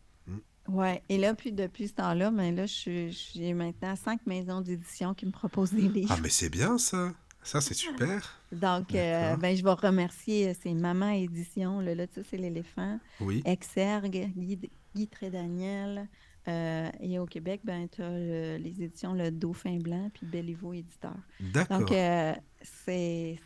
[0.70, 5.14] Ouais, et là, puis depuis ce temps-là, ben là, je j'ai maintenant cinq maisons d'édition
[5.14, 6.14] qui me proposent des livres.
[6.16, 7.12] Ah, mais c'est bien ça.
[7.42, 8.42] Ça, c'est super.
[8.52, 13.42] Donc, euh, ben, je vais remercier, euh, c'est Maman Édition, le Lotus et l'éléphant, Oui.
[13.46, 14.60] Exergue, Guy,
[14.94, 16.08] Guy Trédaniel,
[16.48, 21.16] euh, et au Québec, ben, tu as les éditions Le Dauphin Blanc, puis Béliveau Éditeur.
[21.40, 21.80] D'accord.
[21.80, 23.38] Donc, euh, c'est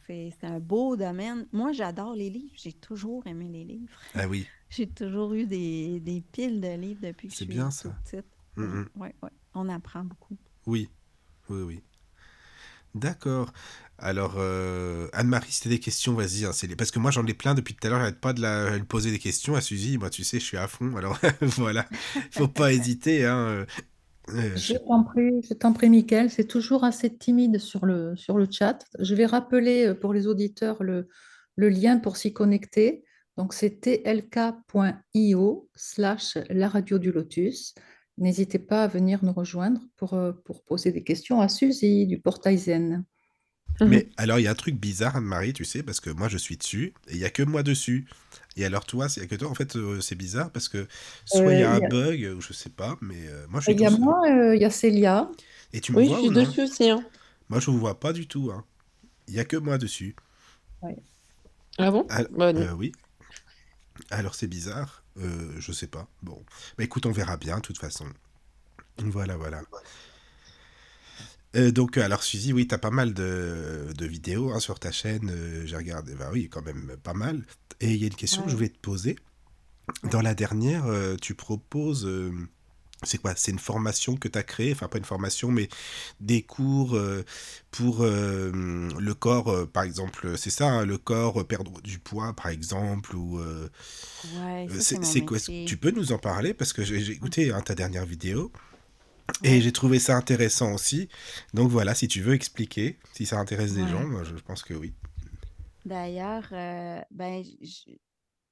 [0.43, 1.47] un beau domaine.
[1.51, 2.53] Moi, j'adore les livres.
[2.55, 3.91] J'ai toujours aimé les livres.
[4.15, 4.47] Ah oui.
[4.69, 7.89] J'ai toujours eu des, des piles de livres depuis que je C'est suis bien, ça.
[8.03, 8.25] petite.
[8.55, 8.89] Mm, mm.
[8.95, 9.29] Oui, oui.
[9.53, 10.35] On apprend beaucoup.
[10.65, 10.89] Oui.
[11.49, 11.83] Oui, oui.
[12.95, 13.51] D'accord.
[13.99, 16.45] Alors, euh, Anne-Marie, si tu des questions, vas-y.
[16.45, 17.99] hein, les- Parce que moi, j'en ai plein depuis tout à l'heure.
[17.99, 18.77] J'arrête pas de la...
[18.77, 19.97] lui poser des questions à Suzy.
[19.97, 20.95] Moi, tu sais, je suis à fond.
[20.97, 21.87] Alors, voilà.
[22.31, 23.25] Faut pas hésiter.
[23.25, 23.37] Hein.
[23.37, 23.65] euh,
[24.29, 28.37] euh, Je t'en prie, je t'en prie, Mickaël, c'est toujours assez timide sur le, sur
[28.37, 28.79] le chat.
[28.99, 31.07] Je vais rappeler pour les auditeurs le,
[31.55, 33.03] le lien pour s'y connecter.
[33.37, 37.73] Donc, c'est tlk.io slash la radio du lotus.
[38.17, 42.57] N'hésitez pas à venir nous rejoindre pour, pour poser des questions à Suzy du portail
[42.57, 43.05] Zen.
[43.85, 46.37] Mais alors, il y a un truc bizarre, Anne-Marie, tu sais, parce que moi, je
[46.37, 48.07] suis dessus et il y a que moi dessus.
[48.55, 49.49] Et alors, toi, il y a que toi.
[49.49, 50.87] En fait, euh, c'est bizarre parce que
[51.25, 53.27] soit il y a Euh, un il y a- bug ou je sais pas, mais
[53.27, 53.99] euh, moi, je suis Il y a seul.
[53.99, 55.29] moi, euh, il y a Célia.
[55.73, 56.89] Et tu me Oui, vois je suis dessus aussi.
[56.89, 57.05] Hein.
[57.49, 58.51] Moi, je vous vois pas du tout.
[58.53, 58.65] hein.
[59.27, 60.15] Il y a que moi dessus.
[61.77, 62.09] Ah bon?
[62.09, 62.65] Ah, Bah, non.
[62.65, 62.91] euh, oui.
[64.11, 66.07] Alors c'est bizarre, euh, je sais pas.
[66.21, 66.43] Bon,
[66.77, 68.07] bah écoute, on verra bien, de toute façon.
[68.99, 69.63] Voilà, voilà.
[71.55, 74.91] Euh, donc, euh, alors Suzy, oui, t'as pas mal de, de vidéos hein, sur ta
[74.91, 75.29] chaîne.
[75.31, 77.45] euh, J'ai regardé, bah oui, quand même pas mal.
[77.79, 79.15] Et il y a une question que je voulais te poser.
[80.09, 82.09] Dans la dernière, euh, tu proposes.
[83.03, 83.33] c'est quoi?
[83.35, 85.67] C'est une formation que tu as créée, enfin pas une formation, mais
[86.21, 86.97] des cours
[87.71, 93.15] pour le corps, par exemple, c'est ça, hein, le corps, perdre du poids, par exemple,
[93.15, 93.39] ou
[94.23, 95.37] Ouais, c'est quoi?
[95.65, 96.53] Tu peux nous en parler?
[96.53, 98.51] Parce que j'ai j'ai écouté hein, ta dernière vidéo
[99.43, 101.09] et j'ai trouvé ça intéressant aussi.
[101.53, 103.87] Donc voilà, si tu veux expliquer, si ça intéresse des Ouais.
[103.87, 104.93] gens, moi, je pense que oui.
[105.85, 107.43] D'ailleurs, euh, ben,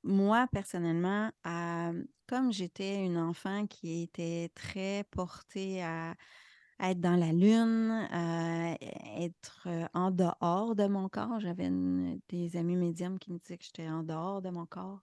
[0.03, 6.15] moi, personnellement, euh, comme j'étais une enfant qui était très portée à,
[6.79, 8.75] être dans la lune, à
[9.21, 11.69] être euh, en dehors de mon corps, j'avais
[12.29, 15.01] des amis médiums qui me disaient que j'étais en dehors de mon corps.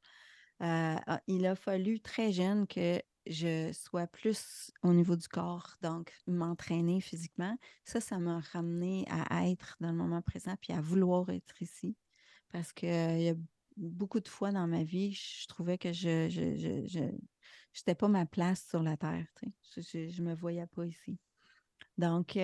[0.63, 5.77] Euh, ah, il a fallu très jeune que je sois plus au niveau du corps,
[5.83, 7.57] donc m'entraîner physiquement.
[7.85, 11.97] Ça, ça m'a ramené à être dans le moment présent puis à vouloir être ici.
[12.51, 13.35] Parce que il y a
[13.77, 18.67] beaucoup de fois dans ma vie, je trouvais que je je, je, pas ma place
[18.69, 19.27] sur la Terre.
[19.77, 21.19] Je, je me voyais pas ici.
[21.97, 22.39] Donc,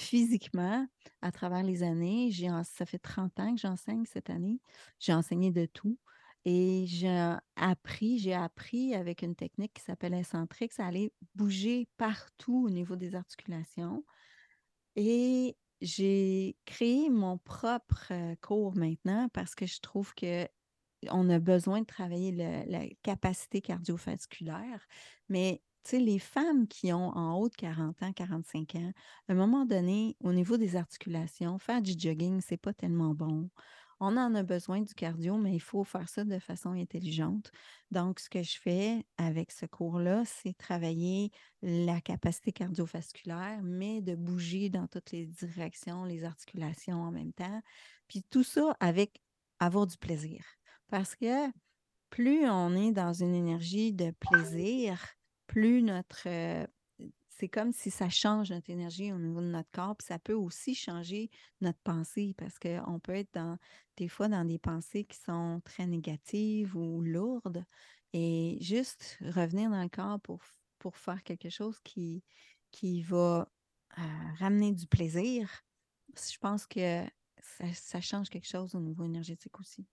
[0.00, 0.86] physiquement,
[1.22, 2.32] à travers les années,
[2.64, 4.60] ça fait 30 ans que j'enseigne cette année.
[4.98, 5.98] J'ai enseigné de tout.
[6.44, 12.64] Et j'ai appris, j'ai appris avec une technique qui s'appelle Incentrix à aller bouger partout
[12.66, 14.04] au niveau des articulations.
[14.96, 18.12] Et j'ai créé mon propre
[18.42, 20.48] cours maintenant parce que je trouve que
[21.10, 24.86] on a besoin de travailler le- la capacité cardiovasculaire.
[25.28, 28.92] Mais tu sais, les femmes qui ont en haut de 40 ans, 45 ans,
[29.28, 33.50] à un moment donné, au niveau des articulations, faire du jogging, c'est pas tellement bon.
[34.00, 37.52] On en a besoin du cardio, mais il faut faire ça de façon intelligente.
[37.90, 41.30] Donc, ce que je fais avec ce cours-là, c'est travailler
[41.60, 47.60] la capacité cardiovasculaire, mais de bouger dans toutes les directions, les articulations en même temps.
[48.08, 49.20] Puis tout ça avec
[49.58, 50.42] avoir du plaisir.
[50.88, 51.50] Parce que
[52.08, 54.98] plus on est dans une énergie de plaisir,
[55.46, 56.66] plus notre euh,
[57.40, 60.34] c'est comme si ça change notre énergie au niveau de notre corps, puis ça peut
[60.34, 61.30] aussi changer
[61.62, 63.56] notre pensée parce qu'on peut être dans,
[63.96, 67.64] des fois dans des pensées qui sont très négatives ou lourdes
[68.12, 70.42] et juste revenir dans le corps pour,
[70.78, 72.22] pour faire quelque chose qui,
[72.72, 73.50] qui va
[73.96, 74.02] euh,
[74.38, 75.64] ramener du plaisir.
[76.14, 77.06] Je pense que
[77.72, 79.86] ça change quelque chose au niveau énergétique aussi.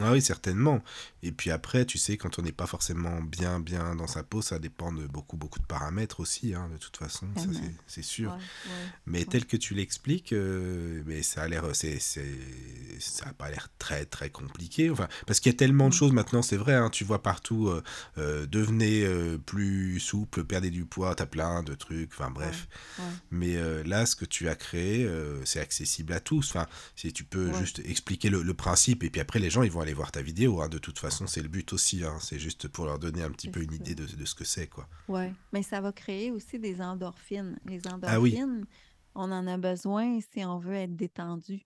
[0.00, 0.82] Ah oui, certainement.
[1.22, 4.42] Et puis après, tu sais, quand on n'est pas forcément bien, bien dans sa peau,
[4.42, 7.46] ça dépend de beaucoup, beaucoup de paramètres aussi, hein, de toute façon, ça
[7.86, 8.36] c'est sûr.
[9.06, 13.68] mais tel que tu l'expliques, euh, mais ça a l'air, c'est, ça a pas l'air
[13.78, 14.90] très, très compliqué.
[14.90, 15.98] Enfin, parce qu'il y a tellement de mm.
[15.98, 17.82] choses maintenant, c'est vrai, hein, tu vois partout, euh,
[18.18, 19.08] euh, devenez
[19.46, 22.68] plus souple, perdez du poids, t'as plein de trucs, enfin bref.
[23.30, 25.08] Mais là, ce que tu as créé,
[25.44, 26.50] c'est accessible à tous.
[26.50, 26.66] Enfin,
[26.96, 29.80] si tu peux juste expliquer le, le principe, et puis après, les gens, ils vont
[29.84, 30.60] aller voir ta vidéo.
[30.60, 30.68] Hein.
[30.68, 32.04] De toute façon, c'est le but aussi.
[32.04, 32.16] Hein.
[32.20, 34.66] C'est juste pour leur donner un petit peu une idée de, ce que c'est.
[34.66, 34.88] quoi.
[35.08, 37.58] Oui, mais ça va créer aussi des endorphines.
[37.66, 38.66] Les ah endorphines,
[39.14, 41.64] on en a besoin si on veut être détendu.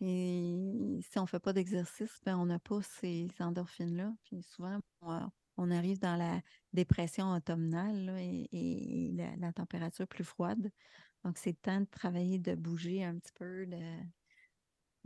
[0.00, 4.12] Et si on ne fait pas d'exercice, ben on n'a pas ces endorphines-là.
[4.24, 4.78] Puis souvent,
[5.56, 6.40] on arrive dans la
[6.72, 10.70] dépression automnale et, la, la, température plus froide.
[11.24, 13.80] Donc, c'est temps de travailler, de bouger un petit peu, de,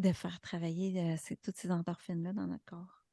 [0.01, 3.05] de faire travailler euh, toutes ces endorphines-là dans notre corps.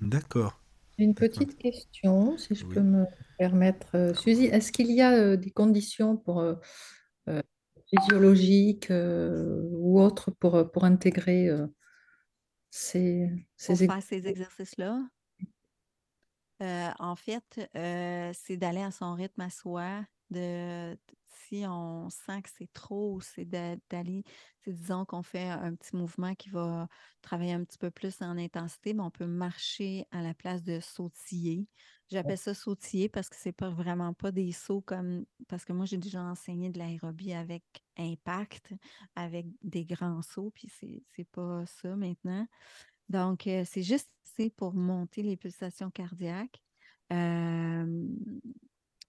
[0.00, 0.60] D'accord.
[0.98, 3.06] Une petite question, si je peux me
[3.38, 3.96] permettre.
[3.96, 6.44] Euh, Suzy, est-ce qu'il y a euh, des conditions pour,
[7.86, 11.48] physiologiques ou autres pour, pour intégrer
[12.70, 15.06] ces, ces, pour faire ces exercices-là?
[16.60, 17.70] en fait,
[18.34, 20.96] c'est d'aller à son rythme à soi, de,
[21.48, 24.24] si on sent que c'est trop, c'est d'aller,
[24.66, 26.88] disons qu'on fait un petit mouvement qui va
[27.22, 30.80] travailler un petit peu plus en intensité, mais on peut marcher à la place de
[30.80, 31.68] sautiller.
[32.10, 35.86] J'appelle ça sautiller parce que c'est pas vraiment pas des sauts comme parce que moi
[35.86, 37.64] j'ai déjà enseigné de l'aérobie avec
[37.96, 38.74] impact,
[39.16, 42.46] avec des grands sauts, puis c'est pas ça maintenant.
[43.08, 46.62] Donc, euh, c'est juste c'est pour monter les pulsations cardiaques.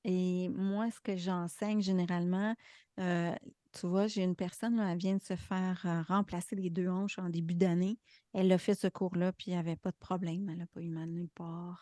[0.08, 2.54] Et moi, ce que j'enseigne généralement,
[3.00, 3.34] euh,
[3.72, 7.18] tu vois, j'ai une personne, elle vient de se faire euh, remplacer les deux hanches
[7.18, 7.98] en début d'année.
[8.32, 10.48] Elle a fait ce cours-là, puis il n'y avait pas de problème.
[10.48, 11.82] Elle n'a pas eu mal nulle part.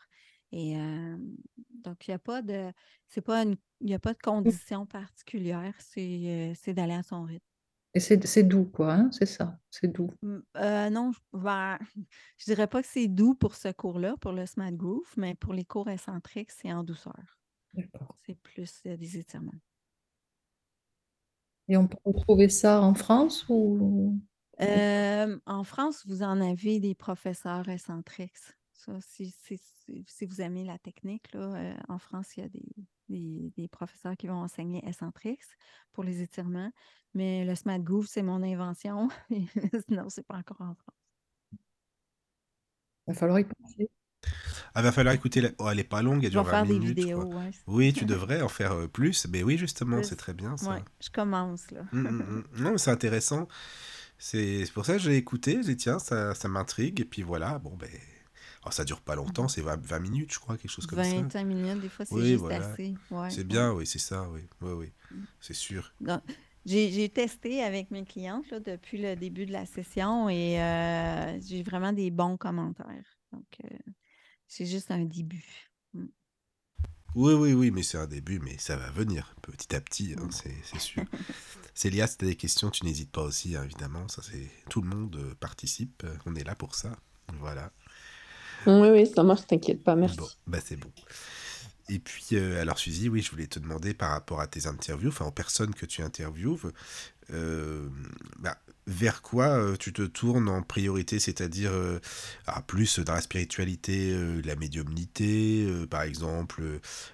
[0.53, 1.17] Et euh,
[1.83, 2.71] donc, il n'y a pas de
[3.09, 7.45] c'est pas il n'y a pas de condition particulière, c'est d'aller à son rythme.
[7.93, 9.09] Et c'est doux, quoi, hein?
[9.11, 10.09] C'est ça, c'est doux.
[10.23, 11.77] non, ben,
[12.37, 15.53] je dirais pas que c'est doux pour ce cours-là, pour le Smart Groove, mais pour
[15.53, 17.42] les cours excentriques, c'est en douceur.
[18.25, 19.51] C'est plus des étirements.
[21.67, 24.19] Et on peut retrouver ça en France ou?
[24.59, 28.37] En France, vous en avez des professeurs excentriques.
[28.73, 29.33] Ça, si,
[30.25, 34.35] vous aimez la technique, là, en France, il y a des, des, professeurs qui vont
[34.35, 35.43] enseigner excentriques
[35.93, 36.71] pour les étirements.
[37.13, 39.09] Mais le Smart Groove, c'est mon invention.
[39.89, 40.97] non, c'est pas encore en France.
[43.07, 43.89] Il va falloir y penser.
[44.75, 45.47] Ah, va falloir écouter.
[45.59, 47.31] Oh, elle est pas longue, elle dure 20 faire des vidéos,
[47.67, 49.27] Oui, tu devrais en faire euh, plus.
[49.27, 50.79] Mais oui, justement, c'est très bien ça.
[51.01, 51.81] je commence là.
[52.57, 53.47] Non, c'est intéressant.
[54.17, 55.59] C'est pour ça que j'ai écouté.
[55.63, 57.01] J'ai dit, tiens, ça, ça m'intrigue.
[57.01, 57.89] Et puis voilà, bon, ben.
[58.65, 61.09] Oh, ça dure pas longtemps, c'est 20, minutes, je crois, quelque chose comme ça.
[61.09, 62.95] 25 minutes, des fois, c'est juste assez.
[63.29, 65.93] c'est bien, oui, c'est ça, oui, oui, oui, c'est sûr.
[66.65, 71.61] J'ai testé avec mes clientes là, depuis le début de la session et euh, j'ai
[71.61, 73.17] vraiment des bons commentaires.
[73.33, 73.72] Donc, euh,
[74.55, 75.71] c'est juste un début.
[75.95, 76.05] Mm.
[77.15, 80.25] Oui, oui, oui, mais c'est un début, mais ça va venir petit à petit, hein,
[80.25, 80.31] mm.
[80.31, 81.03] c'est sûr.
[81.73, 84.07] Célia, si tu as des questions, tu n'hésites pas aussi, hein, évidemment.
[84.07, 86.95] Ça, c'est Tout le monde euh, participe, euh, on est là pour ça.
[87.39, 87.71] Voilà.
[88.67, 90.17] Oui, oui, ça marche, t'inquiète pas, merci.
[90.17, 90.91] Bon, bah c'est bon.
[91.89, 95.09] Et puis, euh, alors Suzy, oui, je voulais te demander par rapport à tes interviews,
[95.09, 96.57] enfin aux personnes que tu interviews,
[97.31, 97.87] euh,
[98.39, 98.57] bah,
[98.87, 101.71] vers quoi euh, tu te tournes en priorité, c'est-à-dire
[102.67, 106.63] plus dans la spiritualité, la médiumnité, par exemple,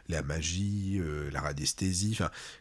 [0.07, 1.01] la magie,
[1.31, 2.17] la radiesthésie?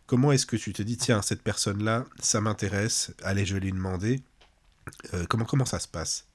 [0.07, 3.73] Comment est-ce que tu te dis, tiens, cette personne-là, ça m'intéresse, allez, je vais lui
[3.73, 4.23] demander.
[5.29, 6.29] comment, comment ça se passe?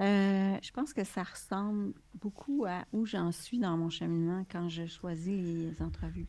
[0.00, 4.68] Euh, je pense que ça ressemble beaucoup à où j'en suis dans mon cheminement quand
[4.68, 6.26] je choisis les entrevues.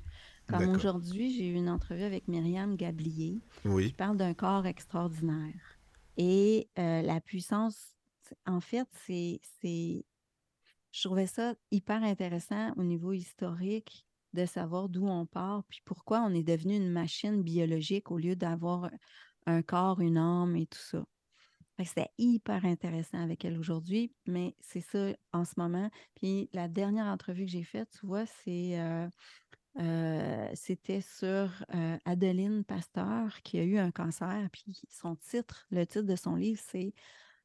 [0.57, 3.87] Comme aujourd'hui, j'ai eu une entrevue avec Myriam Gablier Oui.
[3.87, 5.79] qui parle d'un corps extraordinaire.
[6.17, 7.95] Et euh, la puissance,
[8.45, 10.05] en fait, c'est, c'est,
[10.91, 16.21] je trouvais ça hyper intéressant au niveau historique de savoir d'où on part, puis pourquoi
[16.21, 18.89] on est devenu une machine biologique au lieu d'avoir
[19.45, 21.05] un corps, une âme et tout ça.
[21.83, 25.89] C'était hyper intéressant avec elle aujourd'hui, mais c'est ça en ce moment.
[26.15, 29.07] Puis la dernière entrevue que j'ai faite, tu vois, c'est euh,
[29.79, 34.47] euh, c'était sur euh, Adeline Pasteur qui a eu un cancer.
[34.51, 36.93] Puis son titre, le titre de son livre, c'est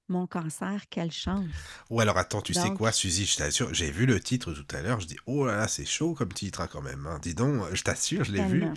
[0.08, 1.78] Mon cancer, quelle chance.
[1.90, 4.82] Ou alors attends, tu sais quoi, Suzy, je t'assure, j'ai vu le titre tout à
[4.82, 7.06] l'heure, je dis oh là là, c'est chaud comme titre hein, quand même.
[7.06, 7.18] hein.
[7.22, 8.72] Dis donc, je t'assure, je l'ai vu.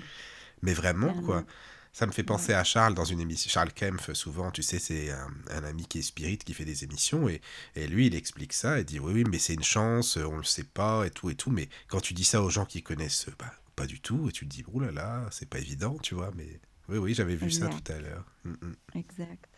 [0.62, 1.46] Mais vraiment, quoi.
[1.94, 3.50] Ça me fait penser à Charles dans une émission.
[3.50, 6.84] Charles Kempf, souvent, tu sais, c'est un, un ami qui est spirit, qui fait des
[6.86, 7.42] émissions, et,
[7.76, 10.44] et lui, il explique ça, il dit oui, oui, mais c'est une chance, on le
[10.44, 11.52] sait pas, et tout, et tout.
[11.52, 14.46] Mais quand tu dis ça aux gens qui connaissent bah, pas du tout, et tu
[14.48, 17.52] te dis, oh là là, c'est pas évident, tu vois, mais oui, oui, j'avais vu
[17.52, 18.26] ça tout à l'heure.
[18.46, 18.76] Mm, mm.
[18.96, 19.50] Exact.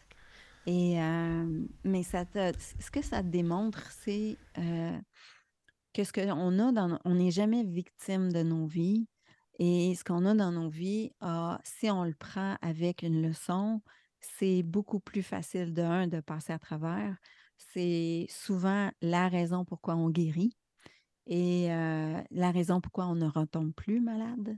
[0.66, 4.98] Et, euh, mais ça te- ce que ça te démontre, c'est euh,
[5.94, 9.08] que ce qu'on a dans, on n'est jamais victime de nos vies.
[9.60, 13.82] Et ce qu'on a dans nos vies, ah, si on le prend avec une leçon,
[14.20, 17.16] c'est beaucoup plus facile de un de passer à travers.
[17.58, 20.58] C'est souvent la raison pourquoi on guérit
[21.28, 24.58] et euh, la raison pourquoi on ne retombe plus malade.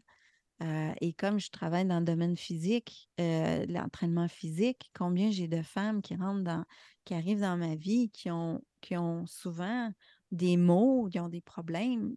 [0.63, 5.61] Euh, et comme je travaille dans le domaine physique, euh, l'entraînement physique, combien j'ai de
[5.61, 6.63] femmes qui rentrent dans,
[7.03, 9.91] qui arrivent dans ma vie, qui ont, qui ont souvent
[10.31, 12.15] des maux, qui ont des problèmes,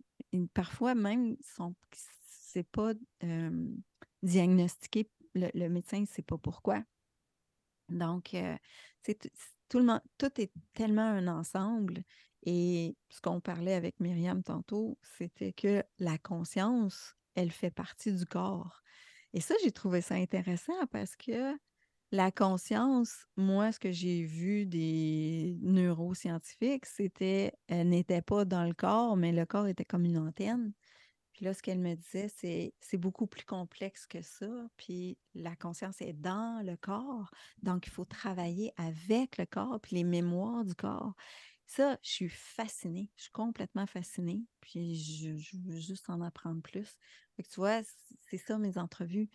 [0.54, 1.74] parfois même sont,
[2.48, 2.92] c'est pas
[4.22, 6.82] diagnostiqué, le, médecin ne sait pas pourquoi.
[7.88, 8.56] Donc, euh,
[9.68, 12.02] tout, le monde, tout est tellement un ensemble.
[12.44, 18.24] Et ce qu'on parlait avec Myriam tantôt, c'était que la conscience, elle fait partie du
[18.26, 18.82] corps.
[19.34, 21.54] Et ça, j'ai trouvé ça intéressant parce que
[22.10, 28.72] la conscience, moi, ce que j'ai vu des neuroscientifiques, c'était, elle n'était pas dans le
[28.72, 30.72] corps, mais le corps était comme une antenne.
[31.38, 34.48] Puis là, ce qu'elle me disait, c'est c'est beaucoup plus complexe que ça.
[34.76, 37.30] Puis la conscience est dans le corps.
[37.62, 41.14] Donc, il faut travailler avec le corps, puis les mémoires du corps.
[41.66, 43.12] Ça, je suis fascinée.
[43.16, 44.42] Je suis complètement fascinée.
[44.60, 46.96] Puis je, je veux juste en apprendre plus.
[47.36, 47.82] Fait que tu vois,
[48.28, 49.28] c'est ça mes entrevues.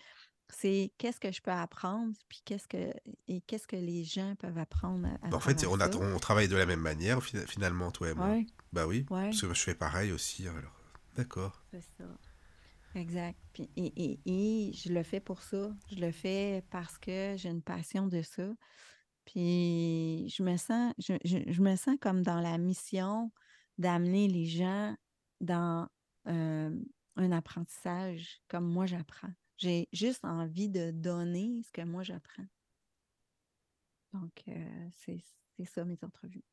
[0.50, 2.94] C'est qu'est-ce que je peux apprendre, puis qu'est-ce que
[3.28, 5.98] et qu'est-ce que les gens peuvent apprendre à, Bah, en fait, on, a, ça.
[5.98, 8.28] on travaille de la même manière, fi- finalement, toi et moi.
[8.30, 9.30] Ouais, Bah oui, ouais.
[9.30, 10.74] parce que je fais pareil aussi, alors.
[11.16, 11.66] D'accord.
[11.72, 12.06] C'est ça.
[12.96, 13.40] Exact.
[13.54, 14.22] Puis, et, et,
[14.70, 15.72] et je le fais pour ça.
[15.92, 18.54] Je le fais parce que j'ai une passion de ça.
[19.26, 23.32] Puis je me sens, je, je- je me sens comme dans la mission
[23.78, 24.96] d'amener les gens
[25.42, 25.88] dans
[26.28, 26.78] euh,
[27.16, 29.34] un apprentissage comme moi j'apprends.
[29.58, 32.46] J'ai juste envie de donner ce que moi j'apprends.
[34.14, 35.20] Donc, euh, c'est
[35.58, 36.44] c'est ça mes entrevues.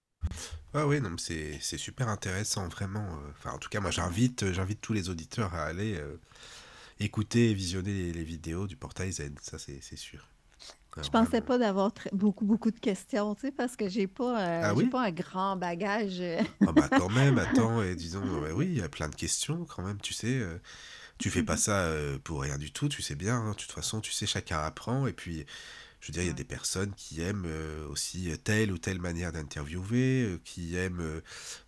[0.75, 3.05] Ah oui, non, mais c'est c'est super intéressant, vraiment.
[3.19, 3.31] euh.
[3.33, 6.17] Enfin, en tout cas, moi, j'invite euh, j'invite tous les auditeurs à aller euh,
[7.01, 10.29] écouter et visionner les, les vidéos du portail Zen, ça, c'est c'est sûr.
[11.03, 11.43] Je pensais vraiment.
[11.43, 14.75] pas d'avoir très- beaucoup, beaucoup de questions, tu sais, parce que j'ai pas, euh, Ah
[14.75, 14.87] j'ai oui?
[14.87, 16.23] pas un grand bagage.
[16.67, 19.65] Ah bah quand même, attends, et disons, ouais, oui, il y a plein de questions
[19.65, 20.39] quand même, tu sais.
[20.41, 20.59] euh,
[21.19, 23.37] tu fais pas ça euh, pour rien du tout, tu sais bien.
[23.39, 25.07] hein, de toute façon, tu sais, chacun apprend.
[25.09, 25.47] Et puis,
[26.01, 26.35] je veux dire, il y a Ouais.
[26.35, 31.21] des personnes qui aiment euh, aussi telle ou telle manière d'interviewer, euh, qui aiment euh,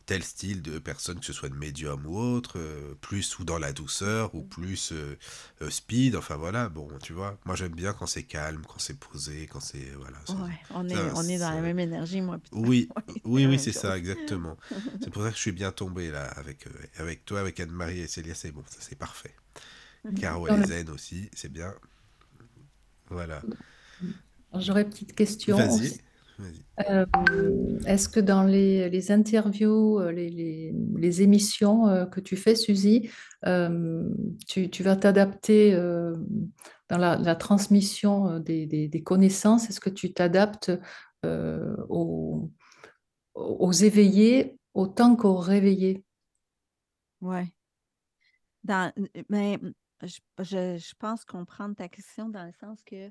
[0.07, 3.59] tel style de personne, que ce soit de médium ou autre, euh, plus ou dans
[3.59, 5.19] la douceur, ou plus euh,
[5.63, 6.17] euh, speed.
[6.17, 9.61] Enfin voilà, bon, tu vois, moi j'aime bien quand c'est calme, quand c'est posé, quand
[9.61, 9.91] c'est.
[9.99, 10.19] Voilà.
[10.27, 12.39] ça- Ouais, on est, ça, on est dans la même énergie, moi.
[12.53, 12.89] Oui,
[13.25, 14.57] oui, oui, c'est ça, exactement.
[15.01, 18.01] C'est pour ça que je suis bien tombé là avec, euh, avec toi, avec Anne-Marie
[18.01, 19.35] et Célia, c'est bon, ça c'est parfait.
[20.17, 21.75] Caro Dans et le- Zen aussi, c'est bien.
[23.11, 23.43] Voilà.
[24.55, 25.57] J'aurais une petite question.
[25.57, 25.99] Vas-y,
[26.39, 26.65] vas-y.
[26.91, 27.07] Euh,
[27.87, 32.55] est-ce que dans les, les interviews, euh, les, les- les émissions euh, que tu fais,
[32.55, 33.11] Suzy,
[33.47, 34.09] euh,
[34.49, 36.17] tu, tu vas t'adapter euh,
[36.89, 39.69] dans la, la transmission des, des- des connaissances?
[39.69, 40.73] Est-ce que tu t'adaptes
[41.25, 42.51] euh, aux,
[43.35, 46.05] aux éveillés autant qu'aux réveillés?
[47.21, 47.53] Ouais.
[48.65, 48.93] Dans,
[49.29, 49.59] mais
[50.03, 53.11] je, je, je pense comprendre ta question dans le sens que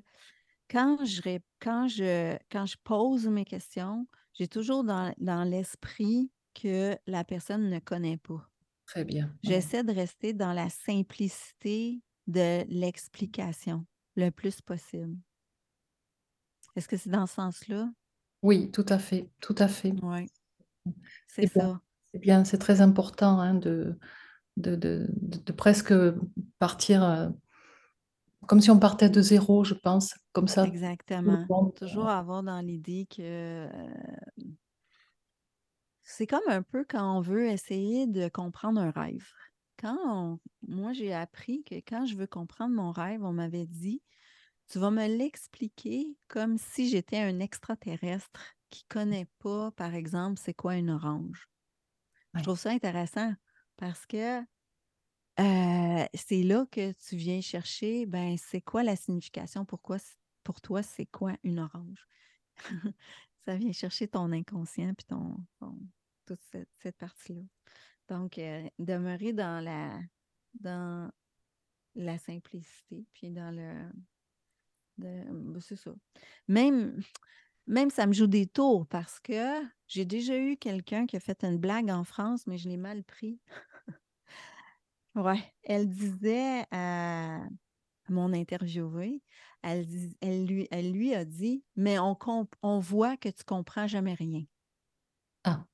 [0.72, 6.96] quand je, quand je, quand je pose mes questions, j'ai toujours dans, dans l'esprit que
[7.06, 8.48] la personne ne connaît pas.
[8.86, 9.34] Très bien.
[9.42, 15.16] J'essaie de rester dans la simplicité de l'explication le plus possible.
[16.76, 17.90] Est-ce que c'est dans ce sens-là?
[18.42, 19.92] Oui, tout à fait, tout à fait.
[20.02, 20.28] Oui,
[21.28, 21.80] C'est ça.
[22.12, 23.98] C'est bien, c'est très important hein, de,
[24.56, 25.94] de, de, de- de presque
[26.58, 27.30] partir euh,
[28.48, 30.14] comme si on partait de zéro, je pense.
[30.32, 31.48] Comme ça, Exactement.
[31.48, 31.72] monde.
[31.74, 33.94] Toujours avoir dans l'idée que euh,
[36.02, 39.28] c'est comme un peu quand on veut essayer de comprendre un rêve.
[39.78, 44.02] Quand on- moi j'ai appris que quand je veux comprendre mon rêve, on m'avait dit
[44.68, 50.54] tu vas me l'expliquer comme si j'étais un extraterrestre qui connaît pas, par exemple, c'est
[50.54, 51.48] quoi une orange.
[52.36, 53.34] Je trouve ça intéressant
[53.76, 54.42] parce que
[55.38, 59.98] c'est là que tu viens chercher, ben, c'est quoi la signification, pourquoi,
[60.42, 62.06] pour toi, c'est quoi une orange?
[63.44, 65.36] Ça vient chercher ton inconscient puis ton,
[66.26, 66.40] toute
[66.78, 67.42] cette, partie-là.
[68.08, 68.38] Donc,
[68.78, 69.98] demeurer dans la,
[70.60, 71.10] dans
[71.94, 73.90] la simplicité, puis dans le.
[74.98, 75.92] de- ben, c'est ça.
[76.48, 77.02] Même,
[77.66, 81.44] même ça me joue des tours parce que j'ai déjà eu quelqu'un qui a fait
[81.44, 83.40] une blague en France, mais je l'ai mal pris.
[85.14, 87.40] Ouais, elle disait à
[88.08, 89.20] mon interviewé,
[89.62, 93.44] elle, dis- elle, lui, elle lui a dit, mais on, comp- on voit que tu
[93.44, 94.42] comprends jamais rien.
[95.44, 95.64] Ah.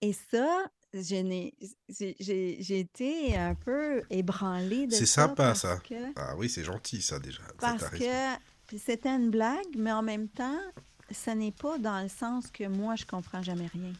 [0.00, 1.54] Et ça, je n'ai-
[1.88, 5.76] j'ai été un peu ébranlée de C'est ça sympa, parce ça.
[5.78, 7.42] que- Ah oui, c'est gentil ça déjà.
[7.42, 10.60] Ça, parce que c'était une blague, mais en même temps,
[11.10, 13.92] ce n'est pas dans le sens que moi, je comprends jamais rien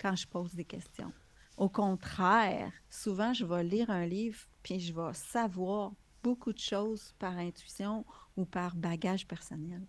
[0.00, 1.12] quand je pose des questions.
[1.58, 5.92] Au contraire, souvent, je vais lire un livre, puis je vais savoir
[6.22, 8.06] beaucoup de choses par intuition
[8.36, 9.82] ou par bagage personnel.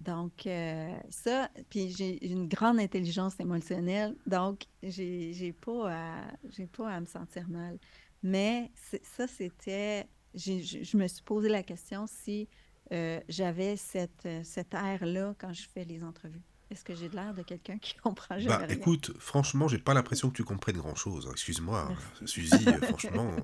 [0.00, 6.24] Donc, euh, ça, puis j'ai une grande intelligence émotionnelle, donc j'ai pas,
[6.72, 7.78] pas à me sentir mal.
[8.22, 8.72] Mais
[9.02, 12.48] ça, c'était, je me suis posé la question si
[12.92, 16.42] euh, j'avais cette, euh, cet air-là quand je fais les entrevues.
[16.70, 18.68] Est-ce que j'ai de l'air de quelqu'un qui comprend jamais Bah rien?
[18.68, 21.28] écoute, franchement, j'ai pas l'impression que tu comprennes grand-chose.
[21.32, 21.96] Excuse-moi, hein.
[22.26, 23.34] Suzy, euh, franchement.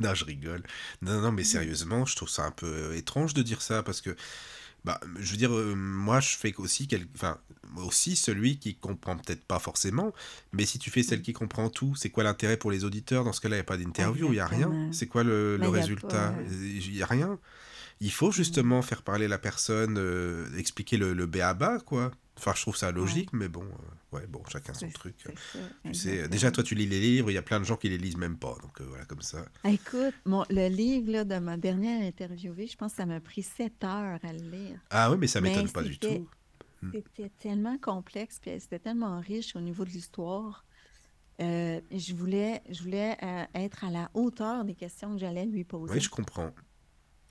[0.00, 0.62] non, je rigole.
[1.02, 4.00] Non, non, mais sérieusement, je trouve ça un peu euh, étrange de dire ça parce
[4.00, 4.16] que,
[4.84, 7.06] bah, je veux dire, euh, moi, je fais aussi, quel...
[7.14, 7.38] enfin,
[7.76, 10.12] aussi celui qui comprend peut-être pas forcément,
[10.52, 13.22] mais si tu fais celle qui comprend tout, c'est quoi l'intérêt pour les auditeurs?
[13.24, 14.88] Dans ce cas-là, il n'y a pas d'interview, il n'y a rien.
[14.92, 16.34] C'est quoi le, le a résultat?
[16.50, 17.38] Il n'y a rien.
[18.00, 22.10] Il faut justement faire parler la personne, euh, expliquer le, le B à bas, quoi.
[22.38, 25.14] Enfin, je trouve ça logique, mais bon, euh, ouais, bon, chacun son truc.
[25.84, 27.90] Tu sais, déjà, toi, tu lis les livres, il y a plein de gens qui
[27.90, 29.44] les lisent même pas, donc euh, voilà, comme ça.
[29.64, 33.42] Écoute, mon, le livre là, de ma dernière interviewée, je pense que ça m'a pris
[33.42, 34.80] sept heures à le lire.
[34.88, 36.28] Ah ouais, mais ça m'étonne pas du c'était- tout.
[36.80, 36.92] Hmm.
[36.94, 40.64] C'était tellement complexe, puis c'était tellement riche au niveau de l'histoire.
[41.42, 43.18] Euh, je voulais, je voulais
[43.54, 45.92] être à la hauteur des questions que j'allais lui poser.
[45.92, 46.50] Oui, je comprends.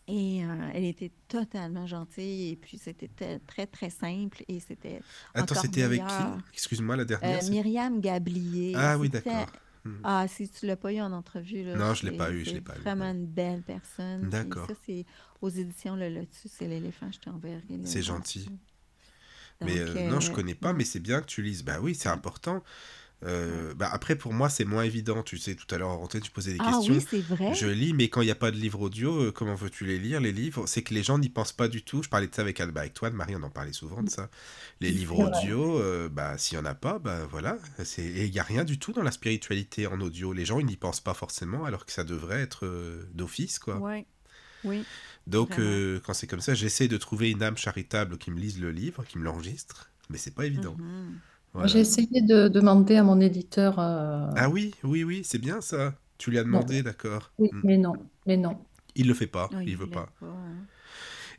[0.10, 3.10] Et euh, elle était totalement gentille, et puis c'était
[3.46, 5.02] très, très simple, et c'était
[5.36, 6.24] Attends, c'était avec qui?
[6.54, 7.44] Excuse-moi, la Euh, dernière.
[7.44, 8.74] c'est- Myriam Gablier.
[8.76, 9.46] ah oui, d'accord.
[9.86, 9.96] Hmm.
[10.04, 12.40] Ah, si tu l'as pas eu en entrevue, là, Non, je l'ai c'est- pas eu,
[12.40, 14.30] je c'est l'ai pas eu, vraiment une belle personne.
[14.30, 14.68] D'accord.
[14.68, 15.06] Ça, c'est
[15.42, 17.62] aux éditions Le Lotus, c'est l'éléphant, je t'enverrai.
[17.86, 18.50] C'est gentil.
[19.62, 21.64] Mais euh, non, je euh, connais pas, mais c'est bien que tu lises.
[21.64, 22.64] Bah oui, c'est important.
[23.26, 25.24] Euh, bah après, pour moi, c'est moins évident.
[25.24, 26.94] Tu sais, tout à l'heure, en antenne, tu posais des Ah questions.
[26.94, 27.54] oui, c'est vrai.
[27.54, 30.00] Je lis, mais quand il n'y a pas de livre audio, euh, comment veux-tu les
[30.00, 32.02] lire Les livres, c'est que les gens n'y pensent pas du tout.
[32.02, 34.30] Je parlais de ça avec, bah, avec toi, Marie, on en parlait souvent de ça.
[34.80, 37.58] Les livres audio, euh, bah, s'il n'y en a pas, bah voilà.
[37.84, 40.32] c'est- Et il n'y a rien du tout dans la spiritualité en audio.
[40.32, 43.78] Les gens, ils n'y pensent pas forcément, alors que ça devrait être euh, d'office, quoi.
[43.80, 44.06] Ouais.
[44.64, 44.86] Oui.
[45.28, 45.52] Donc,
[46.06, 49.04] quand c'est comme ça, j'essaie de trouver une âme charitable qui me lise le livre,
[49.06, 50.76] qui me l'enregistre, mais c'est pas évident.
[50.80, 51.20] Mhm.
[51.54, 51.68] Voilà.
[51.68, 55.94] J'ai essayé de demander à mon éditeur, euh, Ah oui, oui, oui, c'est bien ça.
[56.18, 57.32] Tu lui as demandé, d'accord.
[57.38, 57.62] oui, Mm.
[57.64, 57.94] mais non,
[58.26, 58.66] mais non.
[58.96, 60.10] Il le fait pas, Ah, il veut voulait pas.
[60.22, 60.68] hein.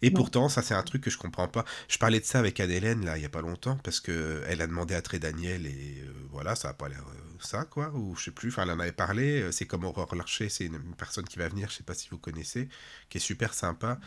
[0.03, 0.13] Et Non.
[0.13, 1.65] pourtant, ça c'est un truc que je comprends pas.
[1.89, 4.63] Je parlais de ça avec Anne-Hélène là il y a pas longtemps parce que elle
[4.63, 7.91] a demandé à Tré Daniel et euh, voilà, ça a pas l'air euh, ça quoi
[7.95, 8.49] ou je sais plus.
[8.51, 9.43] Enfin, elle en avait parlé.
[9.43, 11.95] euh, C'est comme Aurore Larcher, c'est une, une personne qui va venir, je sais pas
[11.95, 12.69] si vous connaissez,
[13.09, 13.99] qui est super sympa.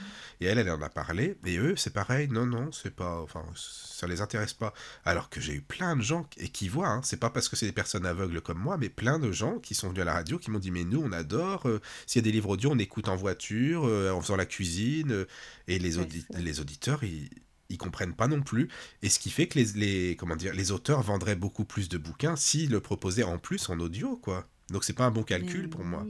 [0.42, 1.38] Et elle, elle en a parlé.
[1.46, 2.28] Et eux, c'est pareil.
[2.30, 3.22] Non, non, c'est pas.
[3.22, 4.74] Enfin, ça les intéresse pas.
[5.06, 6.88] Alors que j'ai eu plein de gens et qui voient.
[6.90, 9.60] Hein, c'est pas parce que c'est des personnes aveugles comme moi, mais plein de gens
[9.60, 11.68] qui sont venus à la radio qui m'ont dit mais nous on adore.
[11.68, 15.26] euh, S'il y a des livres audio, on écoute en voiture, en faisant la cuisine.
[15.68, 17.30] et les, audi- les auditeurs, ils,
[17.70, 18.70] ils comprennent pas non plus.
[19.02, 21.98] Et ce qui fait que les, les, comment dire, les auteurs vendraient beaucoup plus de
[21.98, 24.48] bouquins s'ils le proposaient en plus en audio, quoi.
[24.72, 26.06] Donc c'est pas un bon calcul pour moi.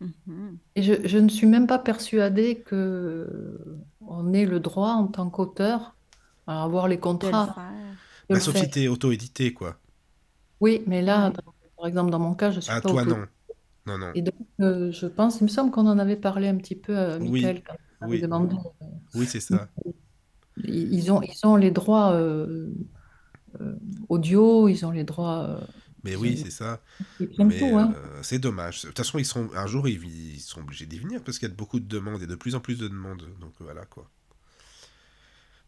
[0.00, 0.58] Mhm.
[0.76, 3.28] Et je, je ne suis même pas persuadée que
[4.00, 5.94] on ait le droit en tant qu'auteur
[6.46, 7.54] à avoir les le contrats.
[8.28, 8.64] Bah, le sauf faire.
[8.64, 9.78] si t'es auto-édité, quoi.
[10.60, 13.10] Oui, mais là, dans- par exemple, dans mon cas, je suis Ah, pas toi, auto-
[13.16, 13.26] non.
[13.86, 14.12] Non, non.
[14.14, 16.96] Et donc, euh, je pense, il me semble qu'on en avait parlé un petit peu
[16.96, 17.74] à Oui, Michael quand
[18.08, 18.20] oui.
[18.20, 18.56] demandé.
[19.14, 19.68] Oui, c'est ça.
[20.64, 22.70] Ils ont, ils ont les droits euh,
[23.60, 23.76] euh,
[24.08, 25.44] audio, ils ont les droits.
[25.48, 25.60] euh,
[26.04, 26.82] Mais oui, c'est ça.
[27.38, 27.92] Mais hein.
[27.96, 28.82] euh, c'est dommage.
[28.82, 30.02] De toute façon, ils sont, un jour, ils,
[30.34, 32.54] ils sont obligés d'y venir parce qu'il y a beaucoup de demandes et de plus
[32.54, 33.26] en plus de demandes.
[33.40, 34.10] Donc voilà, quoi.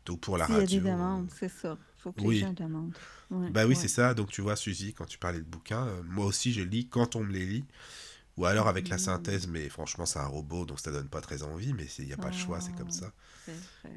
[0.06, 0.80] Donc pour la S'il y a des radio.
[0.80, 1.78] demandes, c'est ça.
[1.98, 2.36] Il faut que oui.
[2.36, 2.96] les gens demandent.
[3.30, 3.74] Ouais, Bah oui, ouais.
[3.74, 4.14] c'est ça.
[4.14, 7.16] Donc tu vois, Suzy, quand tu parlais de bouquins, euh, moi aussi je lis quand
[7.16, 7.64] on me les lit.
[8.36, 8.98] Ou alors avec la Mm.
[8.98, 12.12] synthèse, mais franchement, c'est un robot, donc ça donne pas très envie, mais il n'y
[12.12, 13.12] a pas le choix, c'est comme Oh, ça.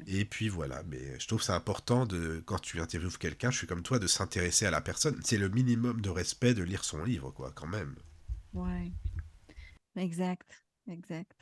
[0.06, 3.58] Et puis voilà, mais je trouve que c'est important de, quand tu interviews quelqu'un, je
[3.58, 5.20] suis comme toi, de s'intéresser à la personne.
[5.24, 7.96] C'est le minimum de respect de lire son livre, quoi, quand même.
[8.54, 8.92] Ouais.
[9.96, 11.34] Exact, exact.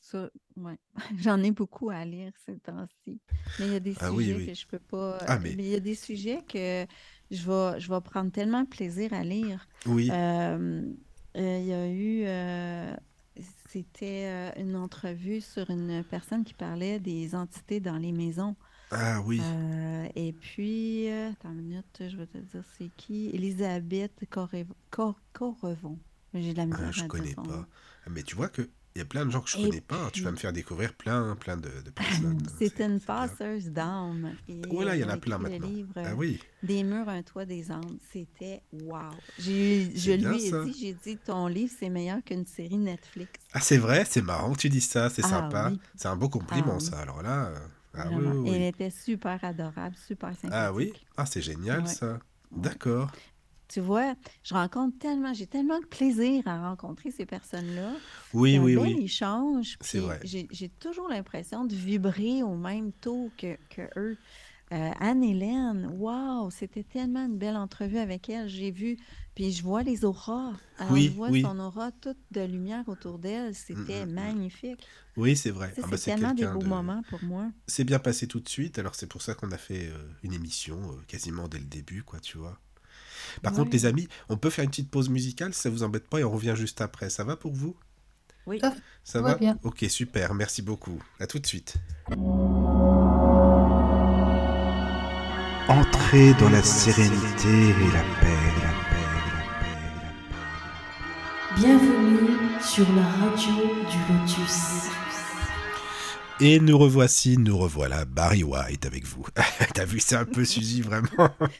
[0.00, 0.78] Ça, ouais.
[1.18, 3.20] J'en ai beaucoup à lire ces temps-ci.
[3.58, 4.46] Mais il y a des Ah sujets oui.
[4.46, 5.18] que je peux pas.
[5.26, 6.86] Ah, euh, mais- mais il y a des sujets que
[7.30, 9.66] je vais, je vais prendre tellement plaisir à lire.
[9.86, 10.82] Oui, euh,
[11.34, 12.94] il y a eu, euh,
[13.68, 18.56] c'était euh, une entrevue sur une personne qui parlait des entités dans les maisons.
[18.90, 23.30] ah oui, Euh, et puis, euh, attends une minute, je vais te dire c'est qui.
[23.34, 25.98] Elisabeth Correv- Cor- Correvon.
[26.34, 27.56] J'ai de la misère Ah, je à dire connais son pas.
[27.58, 27.66] nom.
[28.10, 30.10] Mais tu vois que il y a plein de gens que je Et connais pas.
[30.12, 32.42] Tu vas me faire découvrir plein, plein de, de personnes.
[32.58, 34.36] C'est C'est- une passeuse d'âme.
[34.70, 35.66] Voilà, il y en a plein le maintenant.
[35.68, 37.98] livre, Ah oui, Des murs, un toit, des âmes.
[38.12, 39.22] C'était wow.
[39.38, 40.64] J'ai, je lui ai ça.
[40.64, 43.40] dit, j'ai dit, ton livre, c'est meilleur qu'une série Netflix.
[43.52, 45.68] ah c'est vrai, c'est marrant que tu dis ça, c'est Ah sympa.
[45.70, 45.80] oui.
[45.94, 46.80] C'est un beau compliment Ah oui.
[46.80, 46.98] ça.
[46.98, 47.58] Alors là, euh,
[47.94, 50.50] ah oui, oui, elle était super adorable, super sympathique.
[50.50, 51.86] Ah oui, ah c'est génial Ouais.
[51.86, 52.18] ça.
[52.50, 53.10] D'accord.
[53.68, 57.92] Tu vois, je rencontre tellement, j'ai tellement de plaisir à rencontrer ces personnes-là.
[58.32, 59.04] Oui, un oui, bel oui.
[59.04, 59.76] échange.
[59.82, 60.20] C'est vrai.
[60.24, 64.16] J'ai, toujours l'impression de vibrer au même taux que, que eux.
[64.70, 68.48] Euh, Anne-Hélène, waouh, c'était tellement une belle entrevue avec elle.
[68.48, 68.98] J'ai vu,
[69.34, 70.52] puis je vois les auras.
[70.78, 71.40] Alors, Oui, je vois oui.
[71.40, 73.54] son aura toute de lumière autour d'elle.
[73.54, 74.12] C'était mm, mm.
[74.12, 74.86] magnifique.
[75.16, 75.70] Oui, c'est vrai.
[75.70, 76.66] Tu sais, Ah bah, c'est c'est tellement des beaux de...
[76.66, 77.50] moments pour moi.
[77.66, 80.34] C'est bien passé tout de suite, alors c'est pour ça qu'on a fait euh, une
[80.34, 82.60] émission euh, quasiment dès le début, quoi, tu vois.
[83.42, 86.08] Par contre, les amis, on peut faire une petite pause musicale si ça vous embête
[86.08, 87.10] pas et on revient juste après.
[87.10, 87.76] Ça va pour vous?
[88.46, 88.60] Oui.
[89.04, 89.58] Ça va bien.
[89.62, 91.02] Ok, super, merci beaucoup.
[91.20, 91.74] À tout de suite.
[95.68, 100.12] Entrez dans la sérénité et la paix, la paix, la paix, la
[101.54, 101.60] paix.
[101.60, 103.52] Bienvenue sur la radio
[103.90, 104.88] du Lotus.
[106.40, 109.26] Et nous revoici, nous revoilà Barry White avec vous.
[109.74, 111.08] T'as vu, c'est un peu Suzy, vraiment.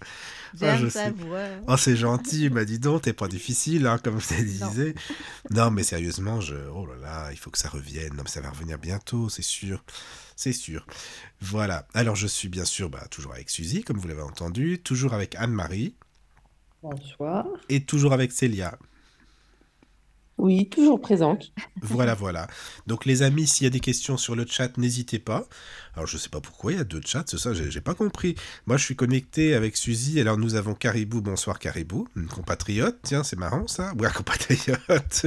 [0.59, 1.11] J'aime je sa sais.
[1.11, 1.47] voix.
[1.67, 4.95] Oh, c'est gentil, il m'a dit donc, t'es pas difficile, hein, comme je te disais.
[5.51, 6.55] Non, mais sérieusement, je...
[6.73, 8.15] oh là là, il faut que ça revienne.
[8.15, 9.83] Non, mais ça va revenir bientôt, c'est sûr.
[10.37, 10.87] C'est sûr.
[11.41, 11.87] Voilà.
[11.93, 15.35] Alors, je suis bien sûr bah, toujours avec Suzy, comme vous l'avez entendu, toujours avec
[15.35, 15.95] Anne-Marie
[16.83, 17.47] Bonsoir.
[17.69, 18.79] et toujours avec Célia.
[20.39, 21.53] Oui, toujours présente.
[21.83, 22.47] Voilà, voilà.
[22.87, 25.49] Donc, les amis, s'il y a des questions sur le chat, n'hésitez pas.
[25.95, 28.37] Alors, je sais pas pourquoi il y a deux chats, c'est ça, j'ai pas compris.
[28.67, 30.21] Moi, je suis connecté avec Suzy.
[30.21, 31.21] Alors, nous avons Caribou.
[31.23, 32.07] Bonsoir, Caribou.
[32.15, 32.99] Une compatriote.
[33.03, 33.93] Tiens, c'est marrant, ça.
[33.99, 35.27] Ouais, compatriote.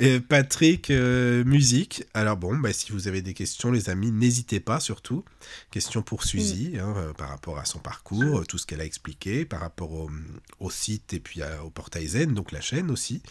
[0.00, 2.04] Et Patrick, euh, musique.
[2.14, 5.24] Alors, bon, bah, si vous avez des questions, les amis, n'hésitez pas, surtout.
[5.70, 8.84] Question pour Suzy, hein, euh, par rapport à son parcours, euh, tout ce qu'elle a
[8.84, 10.10] expliqué, par rapport au,
[10.58, 13.22] au site et puis à- au portail Zen, donc la chaîne aussi.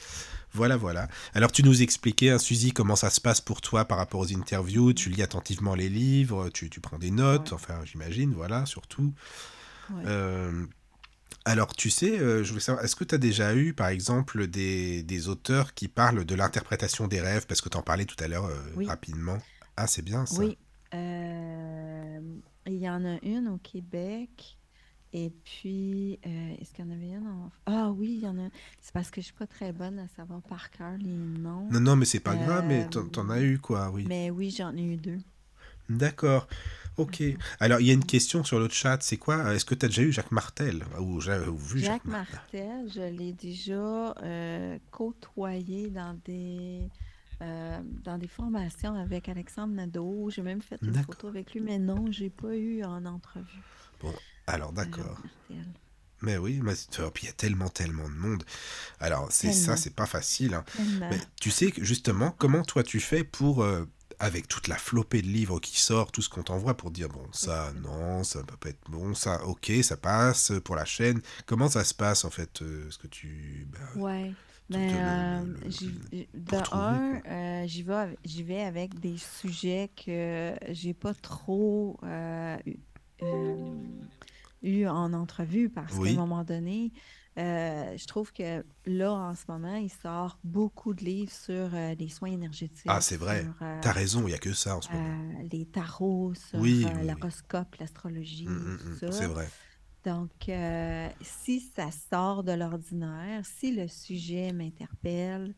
[0.56, 1.08] Voilà, voilà.
[1.34, 4.32] Alors, tu nous expliquais, hein, Suzy, comment ça se passe pour toi par rapport aux
[4.34, 4.94] interviews.
[4.94, 7.56] Tu lis attentivement les livres, tu, tu prends des notes, Ouais.
[7.56, 9.14] enfin, j'imagine, voilà, surtout.
[9.92, 10.04] Ouais.
[10.06, 10.66] Euh,
[11.44, 14.48] alors, tu sais, euh, je voulais savoir, est-ce que tu as déjà eu, par exemple,
[14.48, 17.46] des, des auteurs qui parlent de l'interprétation des rêves?
[17.48, 18.88] Parce que tu en parlais tout à l'heure euh, Oui.
[18.88, 19.38] rapidement.
[19.78, 20.40] Ah, c'est bien ça.
[20.42, 20.58] Oui.
[22.68, 24.58] Il y en a une au Québec.
[25.18, 27.50] Et puis, euh, est-ce qu'il y en avait une en...
[27.68, 28.50] Ah oui, il y en a.
[28.82, 31.70] C'est parce que je suis pas très bonne à savoir par cœur les noms.
[31.72, 34.04] Non, non, mais c'est pas grave, mais Euh, t'en t'en as eu, quoi, oui.
[34.10, 35.20] Mais oui, j'en ai eu deux.
[35.88, 36.50] D'accord.
[36.98, 37.24] Ok.
[37.62, 39.88] Alors, il y a une question sur le chat, c'est quoi Est-ce que tu as
[39.88, 40.84] déjà eu Jacques Martel?
[41.00, 41.22] Ou, vu
[41.80, 46.90] Jacques, Jacques Martel Martel, je l'ai déjà euh, côtoyé dans des,
[47.42, 50.30] euh, dans des formations avec Alexandre Nadeau.
[50.30, 51.16] J'ai même fait une D'accord.
[51.16, 53.64] photo avec lui, mais non, j'ai pas eu en entrevue.
[54.48, 55.18] Alors, d'accord.
[56.22, 58.44] Mais oui, mais oh, puis il y a tellement, tellement de monde.
[59.00, 60.54] Alors, c'est ça, c'est pas facile.
[60.56, 60.64] hein.
[61.12, 63.86] Mais tu sais justement, comment toi tu fais pour, euh,
[64.18, 67.28] avec toute la flopée de livres qui sort, tout ce qu'on t'envoie pour dire, bon,
[67.34, 71.22] ça, non, ça peut pas être bon, ça, ok, ça passe pour la chaîne.
[71.46, 73.68] Comment ça se passe en fait euh, Est-ce que tu...
[73.72, 74.34] bah, Ouais.
[74.68, 75.46] Ben, euh,
[76.34, 82.00] de un, euh, j'y vais, avec- j'y vais avec des sujets que j'ai pas trop
[82.04, 82.58] euh,
[84.62, 86.10] eu, en entrevue parce qu'à Oui.
[86.10, 86.92] un moment donné,
[87.38, 91.96] euh, je trouve que là, en ce moment, il sort beaucoup de livres sur euh,
[91.96, 93.52] les soins énergétiques, Ah, c'est vrai.
[93.62, 95.16] euh, T'as raison, il y a que ça en ce moment.
[95.40, 99.12] euh, les tarots, sur Oui, l'horoscope, l'astrologie, tout mm, ça.
[99.12, 99.52] c'est vrai.
[100.06, 100.32] Donc,
[101.22, 105.56] si ça sort de l'ordinaire, si le sujet m'interpelle,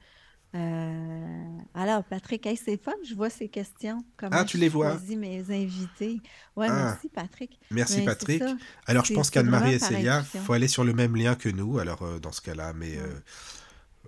[0.55, 4.03] euh, alors Patrick, hey, c'est fun, je vois ces questions.
[4.17, 4.91] Comment Ah, tu les vois?
[4.97, 6.21] choisis mes invités.
[6.55, 7.59] Ouais, Ah, merci Patrick.
[7.71, 8.43] Merci Mais Patrick.
[8.85, 10.41] Alors je pense qu'Anne-Marie et Célia, intuition.
[10.41, 13.07] faut aller sur le même lien que nous, alors euh, dans ce cas-là, mais euh,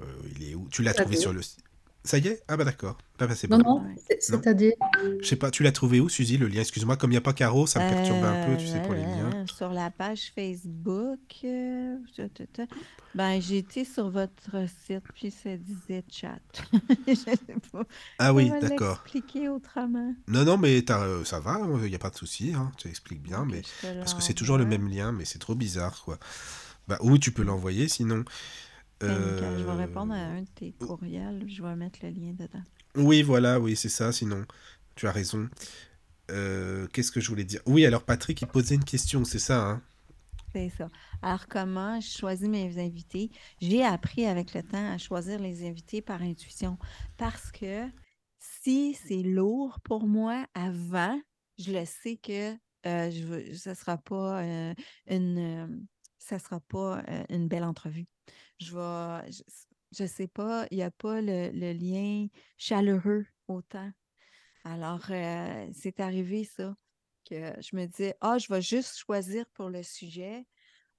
[0.01, 0.05] Euh,
[0.37, 0.69] il est où?
[0.71, 1.59] Tu l'as trouvé sur le site.
[2.03, 2.41] Ça y est?
[2.47, 2.97] Ah bah d'accord.
[3.19, 3.81] Ah bah c'est Non, bon.
[3.81, 4.71] non, c'est-à-dire.
[5.21, 6.61] Je sais pas, tu l'as trouvé où, Suzy, le lien?
[6.61, 8.93] Excuse-moi, comme il n'y a pas Caro, ça me perturbe un peu, tu sais, pour
[8.93, 9.31] les liens.
[9.33, 11.97] Euh, Sur la page Facebook, euh,
[13.15, 16.39] ben, été sur votre site, puis ça disait chat.
[17.07, 17.37] Je sais
[17.71, 17.83] pas
[18.17, 19.01] Ah oui, d'accord.
[19.03, 20.13] l'expliquer autrement?
[20.29, 22.87] Non, non, mais t'as, euh, ça va, il n'y a pas de souci, hein, tu
[22.87, 26.17] expliques bien, mais parce que c'est toujours le même lien, mais c'est trop bizarre, quoi.
[26.87, 28.23] Bah oui, tu peux l'envoyer, sinon.
[29.07, 32.33] Nickel, Je vais Euh, répondre à un de tes courriels, je vais mettre le lien
[32.33, 32.63] dedans.
[32.95, 34.45] Oui, voilà, oui, c'est ça, sinon.
[34.95, 35.49] Tu as raison.
[36.31, 37.61] Euh, Qu'est-ce que je voulais dire?
[37.67, 39.83] Oui, alors Patrick, il posait une question, c'est ça, hein?
[40.53, 40.89] C'est ça.
[41.21, 43.29] Alors, comment je choisis mes invités?
[43.61, 46.77] J'ai appris avec le temps à choisir les invités par intuition
[47.17, 47.87] parce que
[48.39, 51.19] si c'est lourd pour moi avant,
[51.59, 52.53] je le sais que
[52.87, 54.73] euh, je veux, ça sera pas euh,
[55.07, 55.85] une,
[56.19, 58.07] ça sera pas euh, une belle entrevue.
[58.59, 59.41] Je vais, je,
[59.91, 62.27] je sais pas, il n'y a pas le, lien
[62.57, 63.91] chaleureux autant.
[64.63, 66.75] Alors, euh, c'est arrivé ça
[67.29, 70.45] que je me disais, ah, je vais juste choisir pour le sujet,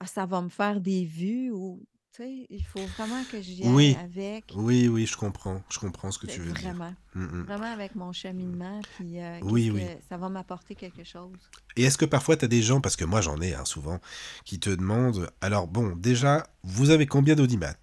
[0.01, 3.63] ah, ça va me faire des vues ou, tu sais, il faut vraiment que j'y
[3.63, 6.71] aille Oui, avec, oui, oui, je comprends, je comprends ce que c'est tu veux dire.
[6.75, 7.45] vraiment, Mm, mm.
[7.45, 9.85] vraiment avec mon cheminement, puis euh, Oui, oui.
[10.09, 11.37] ça va m'apporter quelque chose.
[11.77, 14.01] Et est-ce que parfois tu as des gens, parce que moi j'en ai hein, souvent,
[14.45, 17.75] qui te demandent, alors bon, déjà, vous avez combien d'audimat?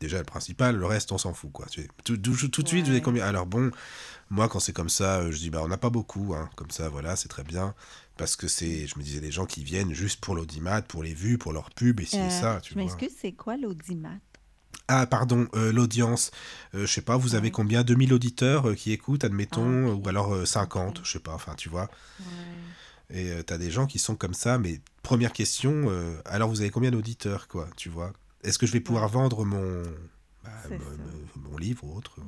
[0.00, 1.66] Déjà le principal, le reste on s'en fout, quoi.
[1.66, 3.24] Tu Tout, tout- tout de suite, vous avez combien?
[3.24, 3.70] Alors bon,
[4.30, 6.70] moi quand c'est comme ça, euh, je dis, bah on n'a pas beaucoup, hein, comme
[6.70, 7.74] ça, voilà, c'est très bien.
[8.16, 11.14] Parce que c'est, je me disais, les gens qui viennent juste pour l'audimat, pour les
[11.14, 14.18] vues, pour leur pub, et ci et Euh, ça, tu je m'excuse, c'est quoi l'audimat?
[14.88, 16.30] Ah, pardon, euh, l'audience.
[16.74, 17.50] Euh, je sais pas, vous avez Ouais.
[17.50, 17.82] combien?
[17.82, 20.04] 2000 auditeurs euh, qui écoutent, Ah, admettons, ok.
[20.04, 20.46] ou alors euh, Ok.
[20.46, 21.90] 50, je sais pas, enfin, tu vois.
[22.20, 22.26] Ouais.
[23.10, 25.88] Et euh, t'as des gens qui sont comme ça, mais première question,
[26.24, 28.12] alors vous avez combien d'auditeurs, quoi, tu vois?
[28.42, 29.82] Est-ce que je vais pouvoir vendre mon,
[30.44, 30.50] bah,
[31.36, 32.20] mon livre ou autre?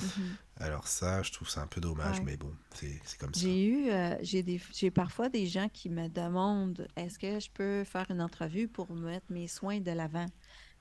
[0.00, 0.38] Mhm.
[0.56, 2.22] Alors ça, je trouve ça un peu dommage, Ouais.
[2.22, 3.48] mais bon, c'est c'est comme ça.
[3.48, 7.50] J'ai eu, euh, j'ai des, j'ai parfois des gens qui me demandent est-ce que je
[7.50, 10.26] peux faire une entrevue pour mettre mes soins de l'avant?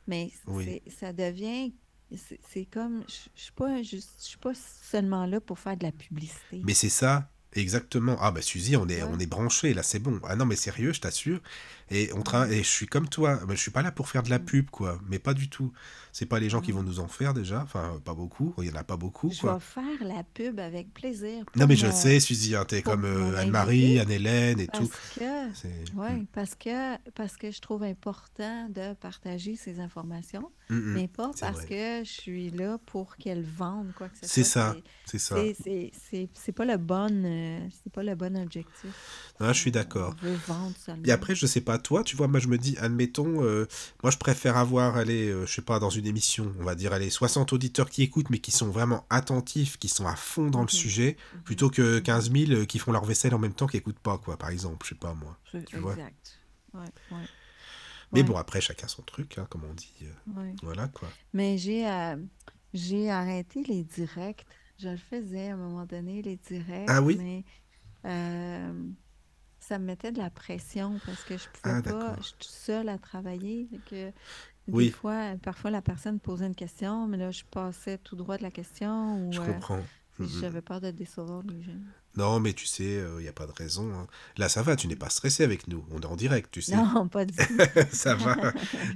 [0.08, 0.80] Mais Oui.
[0.88, 1.76] ça devient,
[2.16, 5.92] c'est, c'est comme, je suis pas je suis pas seulement là pour faire de la
[5.92, 6.68] publicité.
[6.68, 8.18] Mais c'est ça, exactement.
[8.22, 9.10] Ah bah Suzy, on est, Ouais.
[9.12, 10.20] on est branché là, c'est bon.
[10.24, 11.40] Ah non, mais sérieux, je t'assure.
[11.92, 13.40] Et on tra- et je suis comme toi.
[13.48, 15.00] Mais je suis pas là pour faire de la pub, quoi.
[15.08, 15.72] Mais pas du tout.
[16.18, 16.76] C'est pas les gens qui Mm.
[16.76, 17.62] vont nous en faire déjà.
[17.62, 18.54] Enfin, pas beaucoup.
[18.60, 19.56] Il y en a pas beaucoup, Je quoi.
[19.56, 23.36] vais faire la pub avec plaisir Non, mais je sais, Suzy, hein, t'es comme euh,
[23.36, 24.90] Anne-Marie, Anne-Hélène et tout.
[25.20, 25.94] que, C'est.
[25.94, 31.10] mm, ouais, parce que, parce que je trouve important de partager ces informations, mm, mais
[31.10, 31.66] pas parce vrai.
[31.68, 34.44] que je suis là pour qu'elles vendent quoi que ce soit.
[34.46, 34.76] ça,
[35.06, 35.36] C'est, ça.
[35.62, 38.90] c'est, c'est, c'est, pas le bon, euh, c'est pas le bon objectif.
[39.42, 40.16] Non, je suis d'accord.
[41.04, 43.68] Et après, je sais pas, toi, tu vois, moi je me dis, admettons, euh,
[44.02, 46.94] moi je préfère avoir, allez, euh, je sais pas, dans une émission, on va dire,
[46.94, 50.62] allez, 60 auditeurs qui écoutent, mais qui sont vraiment attentifs, qui sont à fond dans
[50.64, 52.00] le Mhm, sujet, mhm, plutôt que mhm.
[52.00, 54.50] 15 000 euh, qui font leur vaisselle en même temps, qui écoutent pas, quoi, par
[54.50, 55.98] exemple, je sais pas moi, C'est- tu vois.
[55.98, 56.40] Exact.
[56.74, 57.28] Ouais, ouais,
[58.12, 60.14] Mais ouais, bon, après, chacun son truc, hein, comme on dit, euh,
[60.62, 61.18] voilà, quoi.
[61.34, 62.18] Mais j'ai, euh,
[62.74, 64.46] j'ai arrêté les directs.
[64.78, 67.18] Je le faisais à un moment donné, les directs, Ah oui?
[67.18, 67.44] mais
[68.06, 68.90] euh,
[69.60, 72.46] ça me mettait de la pression parce que je pouvais Ah, pas, je suis toute
[72.52, 73.70] seule à travailler.
[73.86, 74.12] que
[74.68, 78.38] des Oui, fois, parfois la personne posait une question, mais là, je passais tout droit
[78.38, 79.84] de la question je ou euh, comprends.
[80.20, 81.72] J'avais peur de décevoir les gens.
[82.18, 83.92] Non, mais tu sais, il n'y a pas de raison.
[83.94, 84.08] hein.
[84.38, 85.84] Là, ça va, tu n'es pas stressé avec nous.
[85.92, 86.76] On est en direct, tu sais.
[86.76, 87.34] Non, pas tout.
[87.92, 88.36] ça va,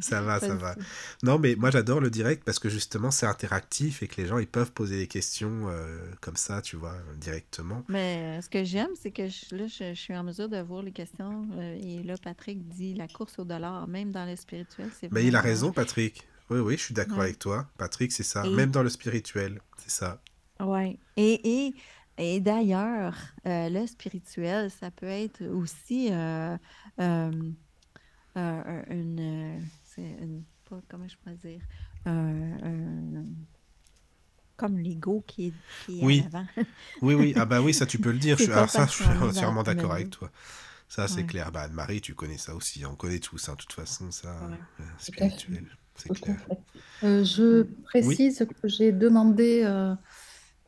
[0.02, 0.76] ça va, Pas ça va.
[0.76, 0.82] tout.
[1.24, 4.38] Non, mais moi j'adore le direct parce que justement c'est interactif et que les gens
[4.38, 7.84] ils peuvent poser des questions euh, comme ça, tu vois, directement.
[7.90, 10.60] Mais euh, ce que j'aime, c'est que je, là, je, je suis en mesure de
[10.62, 11.48] voir les questions.
[11.58, 15.26] euh, et là, Patrick dit la course au dollar, même dans le spirituel, c'est Mais
[15.26, 16.26] il a raison, Patrick.
[16.50, 17.26] Oui, oui, je suis d'accord Ouais.
[17.26, 17.68] avec toi.
[17.78, 18.46] Patrick, c'est ça.
[18.46, 20.20] Et, Même dans le spirituel, c'est ça.
[21.16, 21.74] Et, et,
[22.20, 23.16] et d'ailleurs,
[23.48, 26.58] euh, le spirituel, ça peut être aussi euh,
[27.00, 27.32] euh,
[28.38, 29.66] euh, une,
[30.90, 31.62] comment je pourrais dire,
[32.08, 33.24] Euh,
[34.58, 36.48] comme l'ego qui est, qui est en Oui, avant.
[37.02, 37.34] oui, oui.
[37.38, 38.38] Ah bah oui, ça tu peux le dire.
[38.38, 40.32] Je Alors ça, parce je suis entièrement d'accord avec toi.
[40.90, 41.52] Ça, c'est Ouais, clair.
[41.52, 42.86] Bah Anne-Marie, tu connais ça aussi.
[42.86, 44.58] On connaît tous, hein, de toute façon, ça, ouais,
[44.98, 46.50] spirituel, c'est clair.
[47.04, 47.66] Euh, je ouais.
[48.02, 49.96] Oui, précise que j'ai demandé, euh,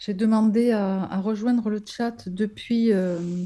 [0.01, 3.45] j'ai demandé à, à rejoindre le chat depuis, euh,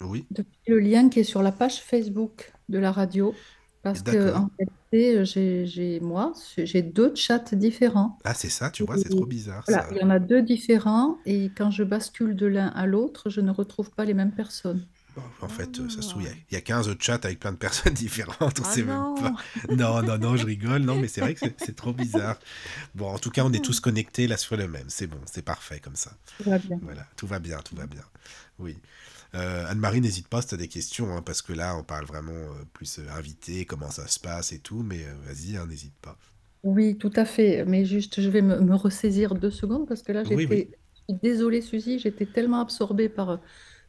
[0.00, 3.40] oui, depuis le lien qui est sur la page Facebook de la radio.
[3.82, 8.18] Parce que en réalité, j'ai, j'ai- moi, j'ai deux chats différents.
[8.24, 9.88] Ah, c'est ça, tu vois, c'est trop bizarre voilà, ça.
[9.90, 13.40] il y en a deux différents et quand je bascule de l'un à l'autre, je
[13.42, 14.88] ne retrouve pas les mêmes personnes.
[15.40, 16.44] En fait, euh, ça se trouve, il y a- Ah.
[16.50, 18.60] il y, a 15 chats avec plein de personnes différentes.
[18.60, 19.14] On Ah sait non.
[19.14, 19.74] même pas.
[19.74, 20.82] Non, non, non, je rigole.
[20.82, 22.38] Non, mais c'est vrai que c'est- trop bizarre.
[22.94, 24.86] Bon, en tout cas, on est tous connectés là sur le même.
[24.88, 26.12] C'est bon, c'est parfait comme ça.
[26.42, 26.78] Tout va bien.
[26.82, 28.02] Voilà, tout va bien, tout va bien.
[28.58, 28.76] Oui.
[29.34, 32.06] Euh, Anne-Marie, n'hésite pas si tu as des questions, hein, parce que là, on parle
[32.06, 35.94] vraiment euh, plus euh, invité, comment ça se passe et tout, mais vas-y, hein, n'hésite
[36.00, 36.16] pas.
[36.64, 37.64] Oui, tout à fait.
[37.66, 40.70] Mais juste, je vais me, me ressaisir deux secondes parce que là, Oui, j'étais.
[40.72, 43.38] je suis Désolée, Suzy, j'étais tellement absorbée par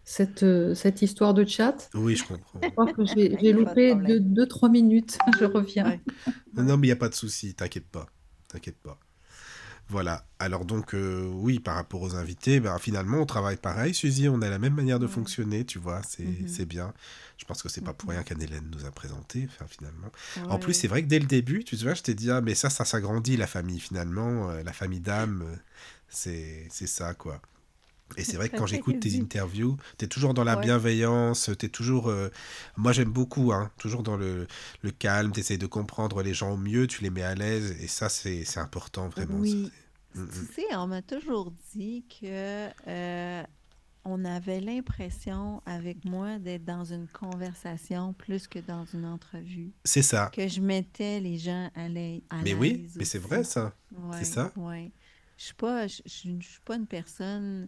[0.04, 1.90] cette, euh, cette histoire de chat.
[1.94, 2.60] Oui, je comprends.
[2.62, 4.06] Je crois que j'ai loupé problème.
[4.08, 5.18] deux, deux, trois minutes.
[5.40, 5.86] Je reviens.
[5.86, 6.02] Ouais.
[6.56, 8.08] Non, mais il n'y a pas de souci, t'inquiète pas.
[8.48, 9.00] T'inquiète pas.
[9.88, 10.28] Voilà.
[10.38, 14.42] Alors donc, euh, oui, par rapport aux invités, ben, finalement, on travaille pareil, Suzy, on
[14.44, 15.12] a la même manière de Ouais.
[15.12, 16.48] fonctionner, tu vois, c'est Mhm.
[16.48, 16.94] c'est bien.
[17.38, 18.16] Je pense que c'est pas pour Mhm.
[18.16, 20.12] rien qu'Anne-Hélène nous a présenté, enfin, finalement.
[20.48, 22.54] En plus, c'est vrai que dès le début, tu vois, je t'ai dit, ah, mais
[22.56, 25.56] ça, ça s'agrandit, la famille, finalement, euh, la famille d'âme, euh,
[26.08, 27.42] c'est c'est ça, quoi.
[28.18, 30.62] Et c'est vrai que quand j'écoute tes interviews, tu es toujours dans la Ouais.
[30.62, 32.10] bienveillance, tu es toujours...
[32.10, 32.30] euh,
[32.78, 34.48] Moi, j'aime beaucoup, hein, toujours dans le,
[34.82, 37.76] le calme, tu essaies de comprendre les gens au mieux, tu les mets à l'aise,
[37.82, 39.40] et ça, c'est c'est important, vraiment.
[39.40, 39.72] Oui.
[40.16, 40.28] Mm, mm.
[40.32, 43.44] Tu sais, on m'a toujours dit que euh,
[44.06, 50.02] on avait l'impression avec moi d'être dans une conversation plus que dans une entrevue, C'est
[50.02, 50.30] ça.
[50.32, 53.74] que je mettais les gens à l'ai- à Mais oui, l'aise mais c'est vrai, ça.
[53.92, 54.54] Ouais, ça.
[54.56, 54.92] ouais.
[55.38, 55.56] Je suis
[56.06, 57.68] je- je suis pas une personne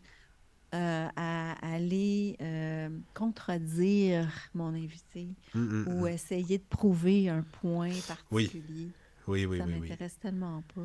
[0.73, 6.07] euh, à aller euh, contredire mon invité Mm, mm, ou mm.
[6.07, 8.89] essayer de prouver un point particulier.
[9.27, 9.89] Oui, oui, Ça oui, oui.
[9.89, 10.81] m'intéresse tellement pas.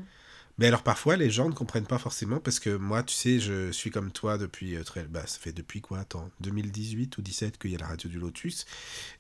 [0.59, 3.71] Mais alors parfois les gens ne comprennent pas forcément parce que moi tu sais je
[3.73, 7.59] suis comme toi depuis euh, très bah ça fait depuis quoi attends 2018 ou 17
[7.59, 8.65] qu'il y a la radio du Lotus.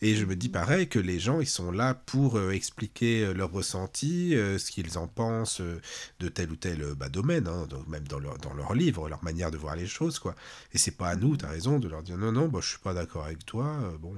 [0.00, 3.34] Et je me dis pareil que les gens ils sont là pour euh, expliquer euh,
[3.34, 8.08] leur ressenti euh, ce qu'ils en pensent de tel ou tel bah, domaine hein, même
[8.08, 10.34] dans leur dans leur livre leur manière de voir les choses quoi.
[10.72, 12.78] Et c'est pas à nous t'as raison de leur dire non non bah, je suis
[12.78, 14.14] pas d'accord avec toi bon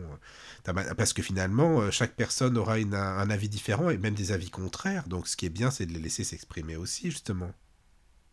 [0.97, 5.09] parce que finalement chaque personne aura un avis différent et même des avis contraires.
[5.09, 7.51] Donc ce qui est bien c'est de les laisser s'exprimer aussi justement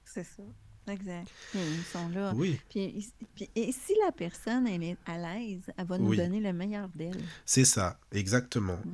[0.04, 0.44] C'est ça.
[0.88, 1.28] Exact.
[1.56, 2.32] Ils sont là.
[2.36, 6.18] oui Puis, puis- et si la personne elle est à l'aise, elle va nous Oui.
[6.18, 7.20] donner le meilleur d'elle.
[7.44, 8.78] C'est ça, exactement.
[8.86, 8.94] Mhm.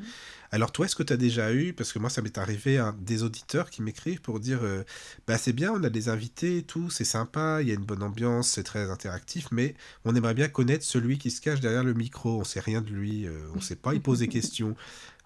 [0.52, 2.96] Alors toi, est-ce que tu as déjà eu, parce que moi ça m'est arrivé, hein,
[3.02, 4.86] des auditeurs qui m'écrivent pour dire, euh,
[5.28, 7.84] bah c'est bien, on a des invités et tout, c'est sympa, il y a une
[7.84, 9.76] bonne ambiance, c'est très interactif, mais
[10.06, 12.90] on aimerait bien connaître celui qui se cache derrière le micro, on sait rien de
[12.90, 14.78] lui, euh, on sait pas, il pose des questions.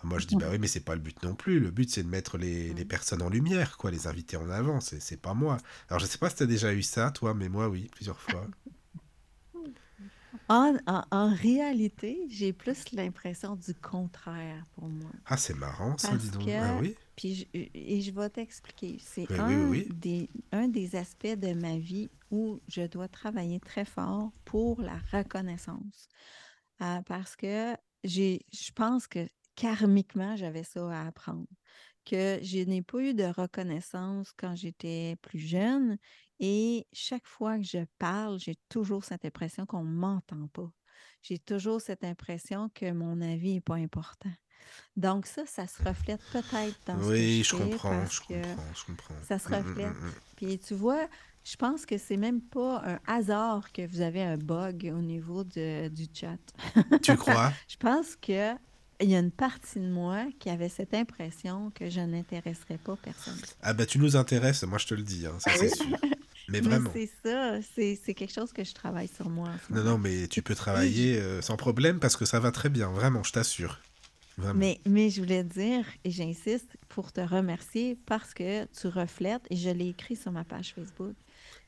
[0.05, 2.03] Moi je dis, bah oui, mais c'est pas le but non plus, le but c'est
[2.03, 5.57] de mettre les, les personnes en lumière, quoi, les invités en avant, c'est pas moi.
[5.89, 8.19] Alors je sais pas si tu as déjà eu ça, toi, mais moi oui, plusieurs
[8.21, 8.47] fois.
[10.49, 15.11] En, en- en réalité, j'ai plus l'impression du contraire pour moi.
[15.25, 16.45] Ah c'est marrant ça, Parce dis donc.
[16.45, 16.95] que- Ah oui?
[17.15, 18.97] Puis je- et je vais t'expliquer.
[18.99, 19.95] C'est un, oui, oui, oui.
[19.95, 24.97] Des, un des aspects de ma vie où je dois travailler très fort pour la
[25.11, 26.09] reconnaissance.
[26.81, 31.47] Euh, parce que je pense que karmiquement, j'avais ça à apprendre.
[32.05, 35.97] Que je n'ai pas eu de reconnaissance quand j'étais plus jeune.
[36.39, 40.71] Et chaque fois que je parle, j'ai toujours cette impression qu'on ne m'entend pas.
[41.23, 44.31] J'ai toujours cette impression que mon avis n'est pas important.
[44.97, 48.55] Donc ça, ça se reflète peut-être dans ce que Oui, je je comprends, je que
[48.55, 49.21] comprends, je comprends.
[49.21, 49.97] ça se Mm, mm, reflète.
[50.01, 50.21] mm, mm.
[50.35, 51.07] Puis tu vois,
[51.43, 55.43] je pense que c'est même pas un hasard que vous avez un bug au niveau
[55.43, 56.37] de- du chat.
[57.01, 57.53] Tu crois?
[57.67, 58.53] Je pense que
[59.01, 62.95] il y a une partie de moi qui avait cette impression que je n'intéresserais pas
[62.95, 63.37] personne.
[63.61, 65.85] Ah bah tu nous intéresses, moi je te le dis, hein, ça c'est sûr.
[66.47, 66.91] Mais vraiment.
[66.93, 69.49] c'est ça, c'est quelque chose que je travaille sur moi.
[69.67, 72.69] ce Non, non, mais tu peux travailler euh, sans problème parce que ça va très
[72.69, 73.79] bien, vraiment, je t'assure.
[74.53, 79.55] Mais, mais je voulais dire, et j'insiste pour te remercier parce que tu reflètes, et
[79.55, 81.15] je l'ai écrit sur ma page Facebook,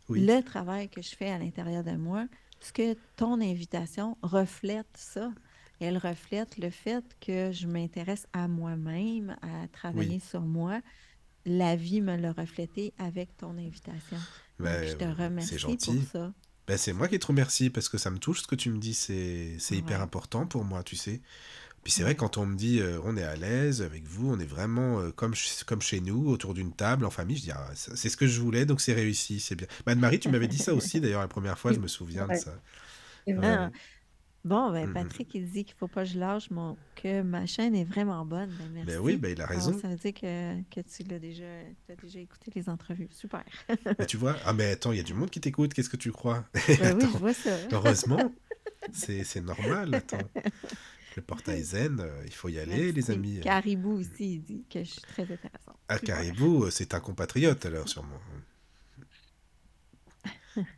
[0.09, 0.23] Oui.
[0.25, 2.27] le travail que je fais à l'intérieur de moi,
[2.59, 5.31] parce que ton invitation reflète ça.
[5.79, 10.81] Elle reflète le fait que je m'intéresse à moi-même, à travailler sur moi.
[11.45, 14.25] La vie me l'a reflété avec ton invitation.
[14.59, 16.03] Donc, Ben, je te remercie c'est pour gentil.
[16.11, 16.33] ça.
[16.67, 18.77] Ben, c'est moi qui te remercie parce que ça me touche ce que tu me
[18.79, 21.21] dis, c'est hyper important pour moi, tu sais.
[21.83, 24.39] Puis c'est vrai, quand on me dit euh, on est à l'aise avec vous, on
[24.39, 25.33] est vraiment euh, comme,
[25.67, 28.41] comme chez nous, autour d'une table, en famille, je dis ah, c'est ce que je
[28.41, 29.67] voulais, donc c'est réussi, c'est bien.
[29.85, 32.35] Ben, Anne-Marie, tu m'avais dit ça aussi d'ailleurs la première fois, je me souviens de
[32.35, 32.61] ça.
[33.27, 33.47] C'est vrai.
[33.47, 33.57] Ouais.
[33.57, 33.71] Ah,
[34.47, 34.93] Bon, ben, Mm, mm.
[34.93, 36.77] Patrick, il dit qu'il faut pas que je lâche mon...
[36.95, 38.49] que ma chaîne est vraiment bonne.
[38.57, 38.87] Ben, merci.
[38.91, 39.79] Ben oui, ben, il a Alors, raison.
[39.79, 41.43] ça veut dire que, que tu l'as déjà,
[41.89, 43.09] as déjà écouté les entrevues.
[43.11, 43.43] Super.
[43.67, 45.97] Ben, tu vois, ah mais attends, il y a du monde qui t'écoute, qu'est-ce que
[45.97, 46.45] tu crois?
[46.79, 47.51] Ben oui, je vois ça.
[47.71, 48.31] Heureusement,
[48.91, 49.93] c'est normal.
[49.95, 50.17] Attends.
[51.15, 53.39] Le portail zen, euh, il faut y aller, les amis.
[53.41, 55.75] Caribou aussi, il dit que je suis très intéressante.
[55.89, 56.01] Super.
[56.01, 58.19] Caribou, euh, c'est un compatriote alors sûrement.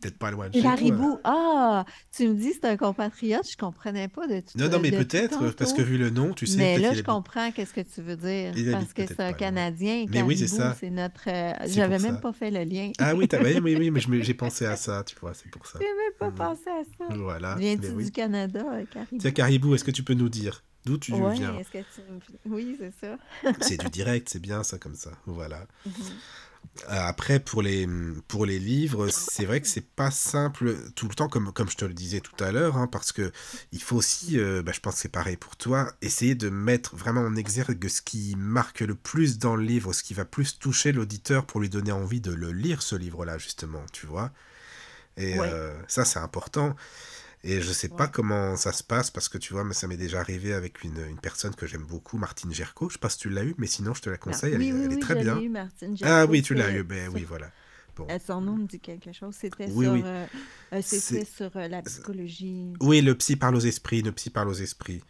[0.00, 0.70] Peut-être pas loin de chez toi.
[0.70, 1.18] Caribou.
[1.24, 1.84] Ah,
[2.16, 5.52] tu me dis c'est un compatriote, je comprenais pas de tout Non, non, mais peut-être,
[5.54, 8.02] parce que vu le nom, tu sais, Mais là, je habite- comprends qu'est-ce que tu
[8.02, 8.52] veux dire.
[8.56, 9.32] Il Parce que c'est un.
[9.32, 10.06] Canadien.
[10.10, 10.76] Mais oui, c'est ça.
[10.78, 11.24] C'est notre.
[11.28, 12.20] euh, J'avais même ça.
[12.20, 12.92] pas fait le lien.
[12.98, 15.78] Ah oui, oui, oui, oui, mais j'ai pensé à ça, tu vois, c'est pour ça.
[15.80, 16.34] J'ai même pas Mhm.
[16.36, 17.14] pensé à ça.
[17.16, 17.56] Voilà.
[17.56, 18.04] Viens-tu oui.
[18.04, 19.18] du Canada, euh, Caribou?
[19.18, 21.58] Tiens, Caribou, est-ce que tu peux nous dire d'où tu Ouais, viens?
[21.58, 22.00] est-ce que tu...
[22.46, 23.16] Oui, c'est ça.
[23.60, 25.10] C'est du direct, c'est bien ça comme ça.
[25.26, 25.66] Voilà.
[25.86, 25.92] Mhm.
[26.88, 27.86] Après, pour les,
[28.28, 31.76] pour les livres, c'est vrai que c'est pas simple tout le temps, comme, comme je
[31.76, 33.30] te le disais tout à l'heure, hein, parce que
[33.72, 36.96] il faut aussi, euh, bah, je pense que c'est pareil pour toi, essayer de mettre
[36.96, 40.58] vraiment en exergue ce qui marque le plus dans le livre, ce qui va plus
[40.58, 44.32] toucher l'auditeur pour lui donner envie de le lire, ce livre-là, justement, tu vois.
[45.16, 45.48] Et Ouais.
[45.50, 46.74] euh, ça, c'est important.
[47.44, 49.96] Et je sais pas comment ça se passe, parce que tu vois, mais ça m'est
[49.96, 52.88] déjà arrivé avec une, une personne que j'aime beaucoup, Martine Gerco.
[52.88, 54.62] Je sais pas si tu l'as eu, mais sinon, je te la conseille, elle, oui,
[54.62, 55.42] est- oui, elle est oui, très je bien.
[55.44, 57.50] eu, Martine Ah Gerco, oui, tu l'as eu, ben oui, voilà.
[57.96, 58.06] Bon.
[58.26, 59.34] Son nom me dit quelque chose.
[59.34, 60.04] C'était Oui, sur, oui.
[60.04, 60.26] euh,
[60.74, 62.72] euh, sur euh, la psychologie.
[62.80, 65.02] Oui, le psy parle aux esprits, le psy parle aux esprits.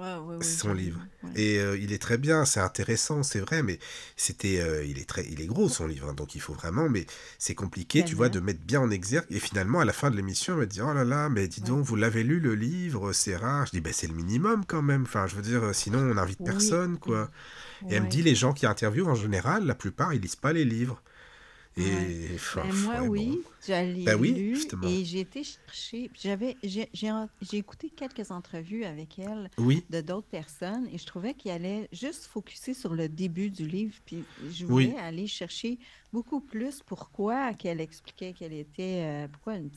[0.00, 1.00] Ouais, ouais, son livre.
[1.24, 1.30] ouais.
[1.34, 3.78] Et euh, il est très bien, c'est intéressant, c'est vrai, mais
[4.16, 6.88] c'était, euh, il est très, il est gros son livre, hein, donc il faut vraiment,
[6.88, 7.06] mais
[7.38, 9.26] c'est compliqué, tu vois, de mettre bien en exergue.
[9.30, 11.60] Et finalement, à la fin de l'émission, elle me dit, oh là là, mais dis
[11.60, 13.66] donc, vous l'avez lu le livre, c'est rare.
[13.66, 15.02] Je dis, ben c'est le minimum quand même.
[15.02, 16.44] Enfin, je veux dire, euh, sinon on n'invite Oui.
[16.46, 17.30] personne, quoi.
[17.90, 20.52] Et elle me dit, les gens qui interviewent en général, la plupart, ils lisent pas
[20.52, 21.02] les livres.
[21.78, 22.34] Et Ouais.
[22.34, 23.10] enfin, Ben, moi, ouais, bon.
[23.10, 26.10] oui, je l'ai Ben oui, et j'ai été chercher.
[26.14, 26.88] J'avais, j'ai,
[27.52, 32.26] écouté quelques entrevues avec elle Oui, de d'autres personnes et je trouvais qu'elle allait juste
[32.26, 33.96] focuser sur le début du livre.
[34.04, 34.88] Puis je Oui.
[34.88, 35.78] voulais aller chercher
[36.12, 39.70] beaucoup plus pourquoi qu'elle expliquait qu'elle était, euh, pourquoi une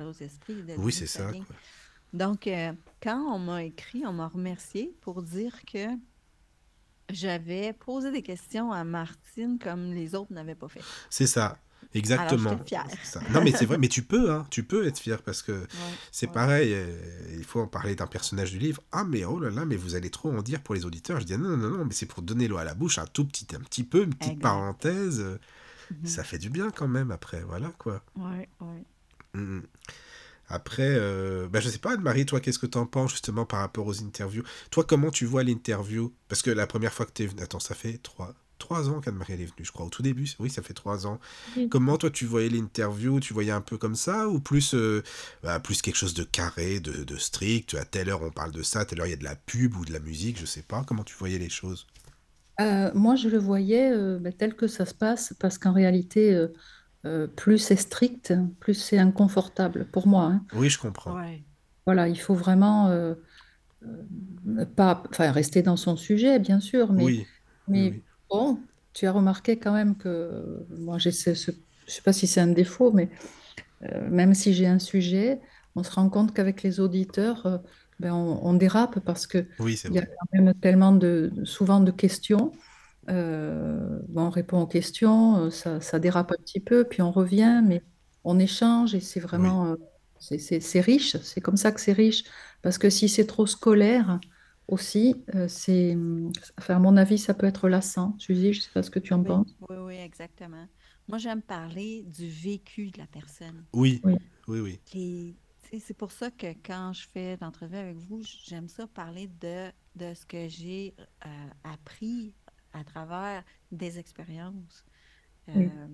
[0.00, 0.64] aux esprits.
[0.78, 1.56] oui, c'est ça, quoi.
[2.12, 2.72] Donc, euh,
[3.02, 5.86] quand on m'a écrit, on m'a remercié pour dire que
[7.10, 10.80] j'avais posé des questions à Martine comme les autres n'avaient pas fait.
[11.10, 11.58] C'est ça.
[11.94, 12.50] Exactement.
[12.50, 12.86] j'étais fière.
[13.02, 13.20] Ça.
[13.30, 15.66] Non, mais c'est vrai, mais tu peux, hein, tu peux être fier parce que Ouais,
[16.12, 16.32] c'est ouais.
[16.32, 16.72] pareil.
[16.74, 16.98] euh,
[17.38, 18.82] il faut en parler d'un personnage du livre.
[18.92, 21.18] Ah, mais oh là là, mais vous allez trop en dire pour les auditeurs.
[21.20, 23.24] Je dis non, non, non, mais c'est pour donner l'eau à la bouche un tout
[23.24, 24.42] petit, un petit peu, une petite Exact.
[24.42, 25.20] parenthèse.
[25.90, 26.06] Mhm.
[26.06, 28.02] Ça fait du bien quand même après, voilà quoi.
[28.16, 28.84] Ouais, ouais.
[29.32, 29.62] Mhm.
[30.48, 33.60] Après, euh, bah, je sais pas, Anne-Marie, toi, qu'est-ce que tu en penses justement par
[33.60, 34.42] rapport aux interviews?
[34.70, 36.12] Toi, comment tu vois l'interview?
[36.28, 39.00] Parce que la première fois que tu es venue, attends, ça fait trois, trois ans
[39.00, 40.26] qu'Anne-Marie est venue, je crois, au tout début.
[40.38, 41.20] Oui, ça fait trois ans.
[41.70, 43.20] Comment toi, tu voyais l'interview?
[43.20, 45.02] Tu voyais un peu comme ça ou plus, euh,
[45.42, 47.74] bah, plus quelque chose de carré, de, de strict?
[47.74, 49.36] À telle heure, on parle de ça, à telle heure, il y a de la
[49.36, 50.82] pub ou de la musique, je sais pas.
[50.84, 51.86] Comment tu voyais les choses?
[52.60, 56.34] Euh, moi, je le voyais euh, ben, tel que ça se passe, parce qu'en réalité,
[57.08, 60.24] euh, plus c'est strict, plus c'est inconfortable pour moi.
[60.24, 60.46] hein.
[60.54, 61.14] Oui, je comprends.
[61.16, 61.44] Ouais.
[61.86, 63.14] Voilà, il faut vraiment euh,
[63.84, 67.26] euh, pas, enfin, rester dans son sujet, bien sûr, mais, Oui,
[67.68, 68.02] mais oui.
[68.30, 68.60] bon,
[68.92, 71.50] tu as remarqué quand même que moi, j'ai ce, ce-
[71.86, 73.10] je sais pas si c'est un défaut, mais
[73.84, 75.40] euh, même si j'ai un sujet,
[75.76, 77.58] on se rend compte qu'avec les auditeurs, euh,
[78.00, 81.80] ben, on, on dérape parce que oui, il y a quand même tellement de, souvent
[81.80, 82.52] de questions.
[83.08, 87.62] Euh, on répond aux questions, euh, ça, ça dérape un petit peu, puis on revient,
[87.66, 87.82] mais
[88.24, 89.76] on échange et c'est vraiment, euh,
[90.18, 91.16] c'est riche.
[91.22, 92.24] C'est comme ça que c'est riche.
[92.62, 94.20] Parce que si c'est trop scolaire
[94.68, 95.96] aussi, euh, c'est,
[96.58, 98.14] enfin, à mon avis, ça peut être lassant.
[98.18, 99.56] Suzy, je sais pas ce que tu en Oui, penses.
[99.68, 100.68] oui, oui, exactement.
[101.08, 103.66] Moi, j'aime parler du vécu de la personne.
[103.72, 104.18] Oui, Oui.
[104.46, 104.80] oui, oui.
[105.80, 110.14] C'est pour ça que quand je fais l'entrevue avec vous, j'aime ça parler de, de
[110.14, 110.94] ce que j'ai
[111.26, 111.28] euh,
[111.64, 112.34] appris
[112.78, 113.42] à travers
[113.72, 114.84] des expériences.
[115.48, 115.66] Oui.
[115.66, 115.86] Euh,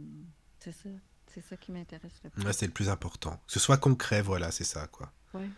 [0.60, 0.88] c'est ça.
[1.32, 2.44] C'est ça qui m'intéresse le plus.
[2.44, 3.40] Ouais, c'est le plus important.
[3.46, 5.12] Que ce soit concret, voilà, c'est ça, quoi.
[5.32, 5.48] Ouais.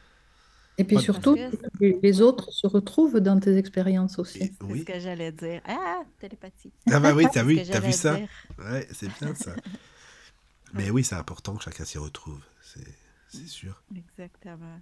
[0.78, 1.36] Et puis surtout,
[1.80, 4.38] les, autres se retrouvent dans tes expériences aussi.
[4.38, 4.80] Et- C'est oui.
[4.80, 5.60] ce que j'allais dire.
[5.66, 6.72] Ah, télépathie.
[6.90, 8.18] Ah bah oui, t'as vu, t'as vu ça.
[8.58, 9.54] Ouais, c'est bien ça.
[10.74, 13.82] Mais oui, c'est important que chacun s'y retrouve, c'est sûr.
[13.94, 14.80] Exactement.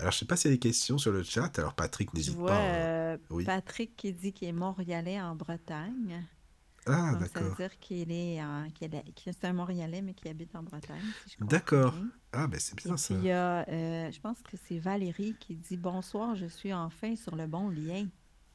[0.00, 1.58] Alors, je sais pas s'il y a des questions sur le chat.
[1.58, 2.60] Alors, Patrick, n'hésite pas.
[2.60, 3.44] euh, Oui.
[3.44, 6.26] Patrick qui dit qu'il est montréalais en Bretagne.
[6.86, 7.56] Ah, Donc, ça veut d'accord.
[7.56, 11.94] dire qu'il est, un Montréalais, mais qui habite en Bretagne, si D'accord.
[12.32, 13.14] Ah, ben c'est Et bien puis, ça.
[13.14, 17.14] il y a, euh, je pense que c'est Valérie qui dit Bonsoir, je suis enfin
[17.16, 18.06] sur le bon lien.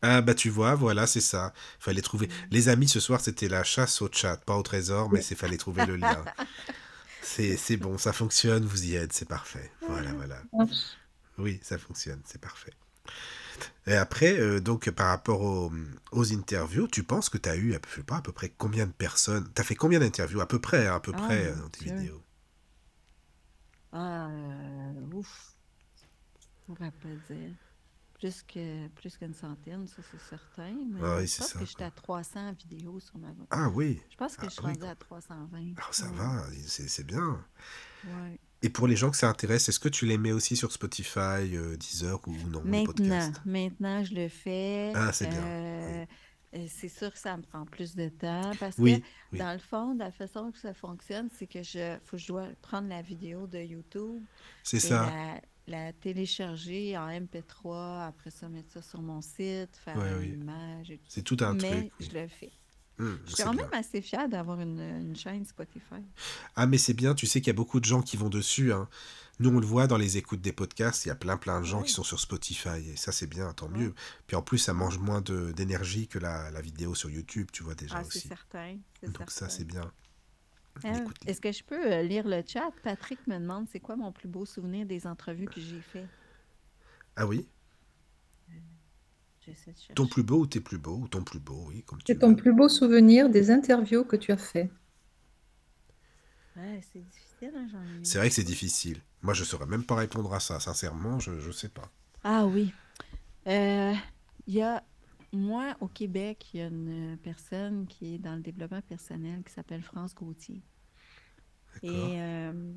[0.02, 1.54] Ah, bah tu vois, voilà, c'est ça.
[1.80, 2.28] Fallait trouver.
[2.52, 5.58] Les amis, ce soir, c'était la chasse au chat, pas au trésor, mais c'est fallait
[5.58, 6.24] trouver le lien.
[7.28, 9.72] C'est c'est bon, ça fonctionne, vous y êtes, c'est parfait.
[9.88, 10.44] Voilà, voilà.
[11.38, 12.74] Oui, ça fonctionne, c'est parfait.
[13.88, 15.72] Et après, euh, donc par rapport aux,
[16.12, 18.32] aux interviews, tu penses que tu as eu, à peu- je sais pas, à peu
[18.32, 21.14] près combien de personnes Tu as fait combien d'interviews À peu près, à peu Ah,
[21.14, 21.86] près, euh, dans tes Dieu.
[21.86, 22.22] vidéos?
[23.92, 25.56] Ah, euh, ouf.
[26.40, 27.56] Je pourrais pas dire.
[28.16, 30.76] plus que plus qu'une centaine, ça c'est certain.
[30.92, 33.34] Mais Ah oui, je c'est pense ça, que j'étais à 300 vidéos sur ma.
[33.50, 35.76] Ah oui, Je pense que Ah je suis oui, rendue à 320.
[35.78, 37.46] Ah, ça va, c'est c'est bien.
[38.04, 38.40] ouais.
[38.66, 41.54] Et pour les gens que ça intéresse, est-ce que tu les mets aussi sur Spotify,
[41.56, 44.92] euh, Deezer ou non, Maintenant, maintenant, je le fais.
[44.96, 45.46] Ah, c'est bien.
[45.46, 46.06] Euh,
[46.56, 49.54] euh, c'est sûr que ça me prend plus de temps parce que Oui, oui, dans
[49.54, 53.04] le fond, la façon que ça fonctionne, c'est que je, faut je dois prendre la
[53.04, 54.24] vidéo de YouTube
[54.64, 55.06] c'est et ça.
[55.06, 60.30] la, la télécharger en MP3, après ça, mettre ça sur mon site, faire une oui.
[60.30, 61.94] image C'est tout un Mais truc.
[62.00, 62.12] je oui.
[62.14, 62.52] le fais.
[62.98, 66.02] Hum, Je suis quand même assez fière d'avoir une, une chaîne Spotify.
[66.56, 68.72] Ah, mais c'est bien, tu sais qu'il y a beaucoup de gens qui vont dessus,
[68.72, 68.88] hein.
[69.40, 71.66] Nous, on le voit dans les écoutes des podcasts, il y a plein plein de
[71.66, 73.94] gens qui sont sur Spotify, et ça, c'est bien, tant mieux.
[74.28, 77.76] Puis en plus, ça mange moins d'énergie que la, la vidéo sur YouTube, tu vois
[77.76, 79.92] déjà Ah, c'est certain, Donc ça, c'est bien.
[80.86, 82.70] Écoute, Est-ce que je peux euh, lire le chat?
[82.84, 86.06] Patrick me demande c'est quoi mon plus beau souvenir des entrevues que j'ai fait.
[87.18, 87.48] ah oui,
[89.96, 92.20] ton plus beau ou tes plus beaux, ou ton plus beau, oui, comme tu C'est
[92.20, 94.72] ton plus beau souvenir des interviews que tu as fait.
[96.56, 97.68] Ouais, c'est difficile, hein,
[98.04, 99.02] C'est vrai que c'est difficile.
[99.22, 101.92] Moi, je saurais même pas répondre à ça, sincèrement, je, je sais pas.
[102.24, 102.74] Ah oui.
[103.48, 103.94] Euh,
[104.48, 104.84] Il y a,
[105.34, 109.54] moi, au Québec, il y a une personne qui est dans le développement personnel qui
[109.54, 110.64] s'appelle France Gauthier.
[111.84, 112.74] Et euh,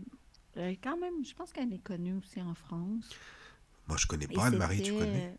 [0.57, 3.20] euh, quand même, je pense qu'elle est connue aussi en France.
[3.89, 5.36] Moi, je connais Et pas Anne-Marie, tu connais?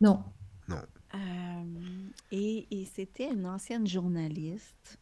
[0.00, 0.24] Non.
[0.68, 0.82] Non.
[1.14, 4.98] euh, et, et c'était une ancienne journaliste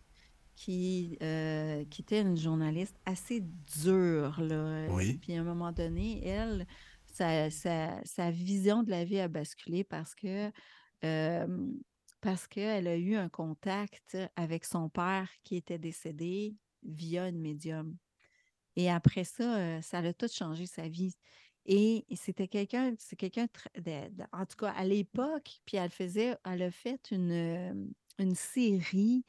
[0.54, 3.40] qui, euh, qui était une journaliste assez
[3.82, 4.86] dure, là.
[4.90, 5.18] Oui.
[5.18, 6.66] Puis à un moment donné, elle,
[7.06, 10.50] sa, sa, sa vision de la vie a basculé parce que
[11.04, 11.72] euh,
[12.20, 17.96] parce qu'elle a eu un contact avec son père qui était décédé via une médium.
[18.76, 21.16] Et après ça, ça a tout changé sa vie.
[21.66, 23.46] Et c'était quelqu'un, c'est quelqu'un,
[24.32, 29.24] en tout cas à l'époque, puis elle faisait, elle a fait une, une série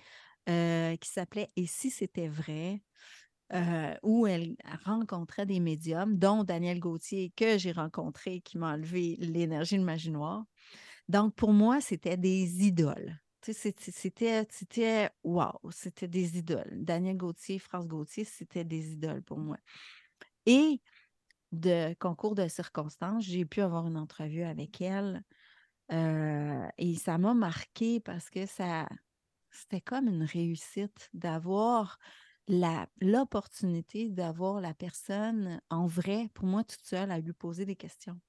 [0.45, 2.81] qui s'appelait Et si c'était vrai,
[4.01, 9.77] où elle rencontrait des médiums, dont Daniel Gauthier, que j'ai rencontré, qui m'a enlevé l'énergie
[9.77, 10.43] de magie noire.
[11.09, 13.19] Donc, pour moi, c'était des idoles.
[13.41, 16.71] C'était, c'était, wow, c'était des idoles.
[16.71, 19.57] Daniel Gauthier, France Gauthier, c'était des idoles pour moi.
[20.45, 20.79] Et
[21.53, 25.23] de concours de circonstances, j'ai pu avoir une entrevue avec elle.
[25.91, 28.87] euh, et ça m'a marqué parce que ça,
[29.51, 31.99] c'était comme une réussite d'avoir
[33.01, 38.19] l'opportunité d'avoir la personne en vrai, pour moi, toute seule, à lui poser des questions.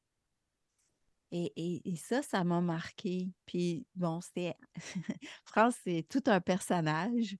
[1.33, 3.29] Et, et- et ça, ça m'a marqué.
[3.47, 4.55] Puis, bon, c'était.
[5.45, 7.37] France, c'est tout un personnage.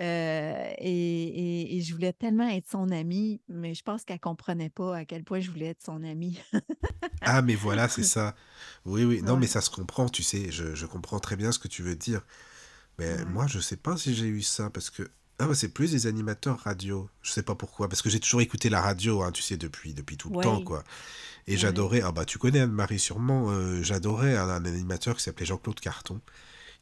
[0.00, 4.96] Euh, et, je voulais tellement être son amie, mais je pense qu'elle ne comprenait pas
[4.96, 6.40] à quel point je voulais être son amie.
[7.20, 8.34] Ah, mais voilà, c'est ça.
[8.84, 9.22] Oui, oui.
[9.22, 10.50] Non, mais ça se comprend, tu sais.
[10.50, 12.22] Je, je comprends très bien ce que tu veux dire.
[12.98, 13.24] Mais ouais.
[13.26, 15.08] moi, je sais pas si j'ai eu ça parce que.
[15.42, 17.08] Ah, c'est plus des animateurs radio.
[17.22, 17.88] Je sais pas pourquoi.
[17.88, 20.60] Parce que j'ai toujours écouté la radio, hein, tu sais, depuis, depuis tout le temps,
[20.62, 20.84] quoi.
[21.46, 21.58] Et ouais.
[21.58, 22.00] j'adorais.
[22.02, 23.50] Ah, bah, tu connais Anne-Marie sûrement.
[23.50, 26.20] euh, j'adorais un, un animateur qui s'appelait Jean-Claude Carton.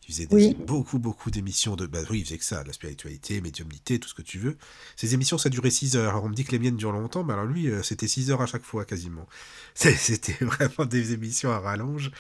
[0.09, 0.57] Il faisait des, Oui.
[0.57, 1.87] beaucoup, beaucoup d'émissions de.
[1.87, 4.57] Bah oui, il faisait que ça, la spiritualité, médiumnité, tout ce que tu veux.
[4.97, 6.11] Ces émissions, ça durait 6 heures.
[6.13, 8.31] Alors, on me dit que les miennes durent longtemps, mais alors lui, euh, c'était 6
[8.31, 9.27] heures à chaque fois, quasiment.
[9.75, 12.11] C'était vraiment des émissions à rallonge.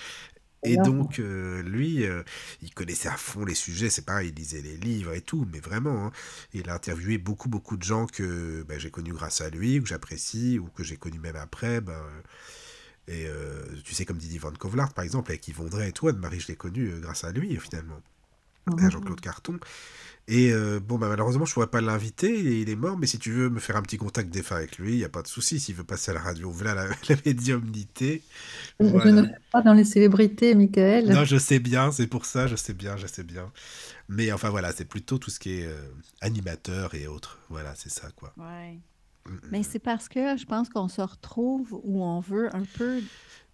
[0.64, 2.22] Et donc, euh, lui, euh,
[2.62, 5.60] il connaissait à fond les sujets, c'est pareil, il lisait les livres et tout, mais
[5.60, 6.12] vraiment, hein.
[6.52, 9.82] il a interviewé beaucoup, beaucoup de gens que ben, j'ai connus grâce à lui, ou
[9.82, 11.80] que j'apprécie, ou que j'ai connus même après.
[11.80, 12.02] Ben,
[13.06, 16.10] et euh, tu sais, comme Didi Van Kovlart, par exemple, avec Yves Vondray et toi,
[16.10, 18.00] Anne-Marie, je l'ai connu grâce à lui, finalement,
[18.78, 18.90] à Mhm.
[18.90, 19.58] Jean-Claude Carton.
[20.30, 23.18] Et euh, bon, bah, malheureusement, je ne pourrais pas l'inviter, il est- mort, mais si
[23.18, 25.26] tu veux me faire un petit contact défunt avec lui, il n'y a pas de
[25.26, 28.22] souci, s'il veut passer à la radio, voilà la, la médiumnité.
[28.78, 31.08] Je ne fais pas dans les célébrités, Michael.
[31.08, 33.50] Non, je sais bien, c'est pour ça, je sais bien, je sais bien.
[34.10, 35.74] Mais enfin voilà, c'est plutôt tout ce qui est euh,
[36.20, 37.38] animateur et autres.
[37.48, 38.32] Voilà, c'est ça quoi.
[38.36, 38.78] Ouais.
[39.50, 43.00] Mais c'est parce que je pense qu'on se retrouve où on veut un peu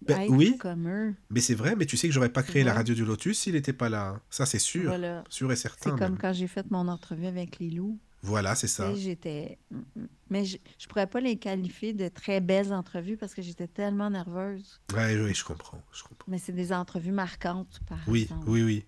[0.01, 1.15] Ben, être oui, comme eux.
[1.29, 3.53] mais c'est vrai, mais tu sais que j'aurais pas créé la radio du Lotus s'il
[3.53, 4.19] n'était pas là.
[4.29, 5.23] Ça, c'est sûr, Voilà.
[5.29, 6.17] sûr et C'est certain comme même.
[6.17, 7.97] quand j'ai fait mon entrevue avec les loups.
[8.21, 8.93] Voilà, c'est ça.
[8.95, 9.59] j'étais.
[9.69, 10.07] Mm, mm.
[10.31, 14.09] Mais je ne pourrais pas les qualifier de très belles entrevues parce que j'étais tellement
[14.09, 14.81] nerveuse.
[14.95, 16.25] Ouais, oui, je comprends, je comprends.
[16.27, 18.49] Mais c'est des entrevues marquantes, par Oui, exemple.
[18.49, 18.85] oui, oui.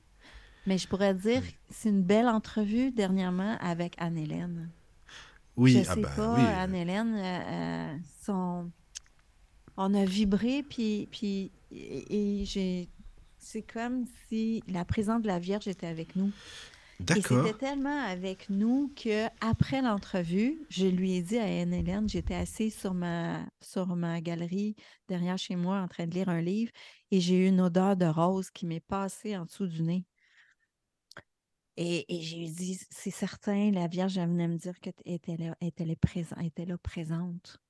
[0.65, 4.69] Mais je pourrais dire que c'est une belle entrevue dernièrement avec Anne-Hélène.
[5.57, 6.41] Oui, Je ah sais bah pas, oui.
[6.41, 8.71] Anne-Hélène, euh, euh, son...
[9.75, 12.89] on a vibré, puis, puis et, et j'ai...
[13.39, 16.31] c'est comme si la présence de la Vierge était avec nous.
[16.99, 17.45] Et D'accord.
[17.45, 22.75] c'était tellement avec nous que après l'entrevue, je lui ai dit à Anne-Hélène, j'étais assise
[22.75, 24.75] sur ma, sur ma galerie
[25.07, 26.71] derrière chez moi en train de lire un livre
[27.11, 30.05] et j'ai eu une odeur de rose qui m'est passée en dessous du nez.
[31.77, 35.55] Et, et j'ai dit, c'est certain, la Vierge elle venait me dire qu'elle était là,
[35.61, 37.61] était là, présent- était là présente.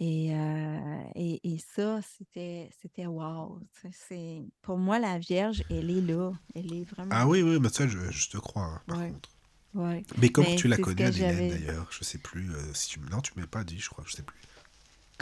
[0.00, 3.60] Et, euh, et, et ça, c'était, c'était wow.
[3.92, 6.32] C'est, pour moi, la Vierge, elle est là.
[6.54, 7.10] Elle est vraiment.
[7.12, 9.10] Ah oui, oui, mais ça, je, je te crois, hein, par Ouais.
[9.10, 9.30] contre.
[9.74, 10.02] Ouais.
[10.18, 11.88] Mais comment Mais tu la connais, Hélène, d'ailleurs?
[11.92, 12.52] Je sais plus.
[12.52, 13.00] euh, si tu...
[13.00, 14.40] Non, tu m'as pas dit, je crois, je sais plus.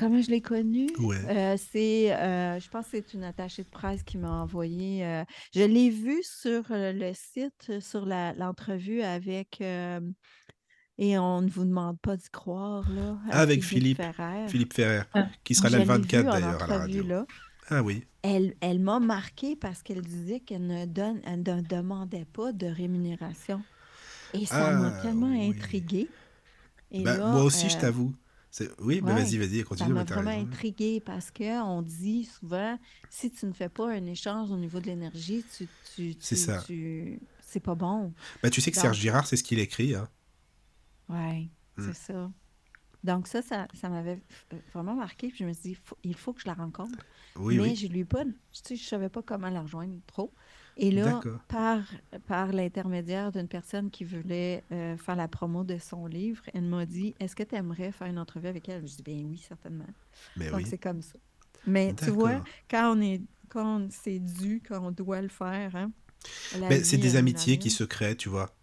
[0.00, 0.88] Comment je l'ai connue?
[0.98, 1.18] Ouais.
[1.28, 5.04] Euh, c'est, euh, je pense que c'est une attachée de presse qui m'a envoyé.
[5.04, 5.24] euh,
[5.54, 9.58] je l'ai vue sur euh, le site, sur la- l'entrevue avec.
[9.60, 10.00] euh,
[10.96, 13.18] et on ne vous demande pas d'y croire, là.
[13.30, 14.16] Avec Philippe Philippe.
[14.16, 14.48] Ferrer.
[14.48, 15.28] Philippe Ferrer, Ah.
[15.44, 17.06] qui sera là le l'ai 24 vue en d'ailleurs à la entrevue, radio.
[17.06, 17.26] là.
[17.68, 18.04] Ah oui.
[18.22, 22.66] Elle, elle m'a marqué parce qu'elle disait qu'elle ne, donne, elle ne demandait pas de
[22.66, 23.62] rémunération.
[24.34, 25.48] Et ça m'a Ah, tellement oui.
[25.50, 26.08] intriguée.
[26.90, 28.12] Et là, moi aussi, je euh, t'avoue.
[28.80, 32.24] Oui, bah ouais, vas-y, vas-y, Ça continue, m'a mais t'as vraiment intriguée parce qu'on dit
[32.24, 32.78] souvent,
[33.08, 36.62] si tu ne fais pas un échange au niveau de l'énergie, tu, tu, C'est ça.
[36.66, 38.12] tu- c'est pas bon.
[38.42, 39.94] Bah, tu sais que Donc- Serge Girard, c'est ce qu'il écrit.
[39.94, 40.08] Hein.
[41.08, 41.82] Ouais, Mm.
[41.92, 42.30] c'est ça.
[43.02, 44.20] Donc ça, ça, ça m'avait
[44.74, 45.28] vraiment marqué.
[45.28, 46.98] Puis je me suis dit, faut- il faut que je la rencontre.
[47.36, 47.76] Oui, Mais oui.
[47.76, 50.32] je lui pas, tu sais, je savais pas comment la rejoindre trop.
[50.80, 51.82] Et là, par,
[52.26, 56.86] par l'intermédiaire d'une personne qui voulait euh, faire la promo de son livre, elle m'a
[56.86, 58.86] dit, est-ce que tu aimerais faire une entrevue avec elle?
[58.86, 59.84] Je dis, bien oui, certainement.
[60.36, 60.66] Mais Donc oui.
[60.66, 61.18] c'est comme ça.
[61.66, 65.92] Mais tu vois, quand on est, quand c'est dû, quand on doit le faire, hein,
[66.68, 68.54] Mais c'est des amitiés qui se créent, tu vois.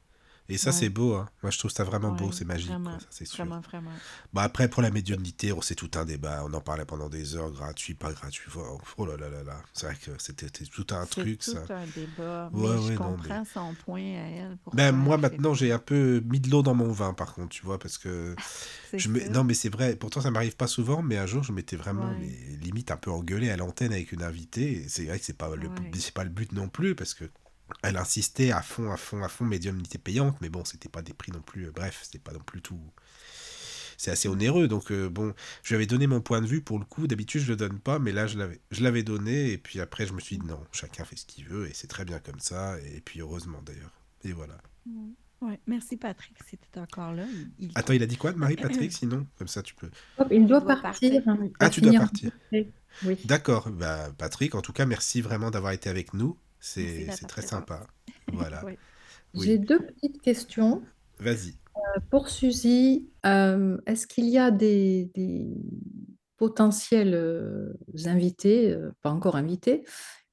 [0.49, 0.75] Et ça, Ouais.
[0.77, 1.15] c'est beau.
[1.15, 1.27] Hein.
[1.43, 3.43] Moi, je trouve ça vraiment beau, c'est magique, quoi, ça, c'est sûr.
[3.45, 3.91] Vraiment, vraiment.
[4.31, 6.43] Bah, après, pour la médiumnité, c'est tout un débat.
[6.45, 8.49] On en parlait pendant des heures, gratuit, pas gratuit.
[8.55, 9.61] Oh, oh là là là là.
[9.73, 11.59] C'est vrai que c'était tout un C'est truc, tout ça.
[11.69, 12.49] un débat.
[12.53, 14.57] Ouais, mais ouais, je non, comprends son point à elle.
[14.73, 17.65] Ben, moi, maintenant, j'ai un peu mis de l'eau dans mon vin, par contre, tu
[17.65, 18.33] vois, parce que
[18.91, 19.27] C'est je me...
[19.27, 22.09] Non, mais c'est vrai, pourtant, ça m'arrive pas souvent, mais un jour, je m'étais vraiment,
[22.19, 22.29] mais,
[22.61, 24.85] limite, un peu engueulé à l'antenne avec une invitée.
[24.87, 25.69] C'est vrai que c'est pas, le...
[25.95, 27.25] C'est pas le but non plus, parce que
[27.83, 31.13] elle insistait à fond, à fond, à fond, médiumnité payante, mais bon, c'était pas des
[31.13, 32.79] prix non plus, euh, bref, c'était pas non plus tout.
[33.99, 35.33] C'est assez onéreux, donc euh, bon,
[35.63, 37.07] je lui avais donné mon point de vue pour le coup.
[37.07, 40.05] D'habitude, je le donne pas, mais là, je l'avais, je l'avais donné, et puis après,
[40.05, 42.39] je me suis dit non, chacun fait ce qu'il veut, et c'est très bien comme
[42.39, 43.91] ça, et puis heureusement d'ailleurs.
[44.23, 44.57] Et voilà.
[45.41, 45.59] Ouais.
[45.67, 47.25] Merci Patrick, si tu encore là.
[47.59, 49.25] Il- Attends, il a dit quoi de Marie-Patrick sinon?
[49.37, 49.89] Comme ça, tu peux.
[50.19, 51.11] Hop, il doit doit partir.
[51.23, 51.29] partir.
[51.31, 52.31] hein, Ah, tu dois partir.
[53.03, 53.17] Oui.
[53.25, 53.69] D'accord.
[53.69, 56.37] Bah, Patrick, en tout cas, merci vraiment d'avoir été avec nous.
[56.59, 57.85] C'est très sympa.
[58.33, 58.61] Voilà.
[58.65, 58.77] Oui.
[59.33, 60.81] J'ai deux petites questions.
[61.19, 61.55] Vas-y.
[62.09, 65.47] Pour Suzy, euh, est-ce qu'il y a des, des
[66.35, 67.73] potentiels euh,
[68.05, 69.83] invités, euh, pas encore invités,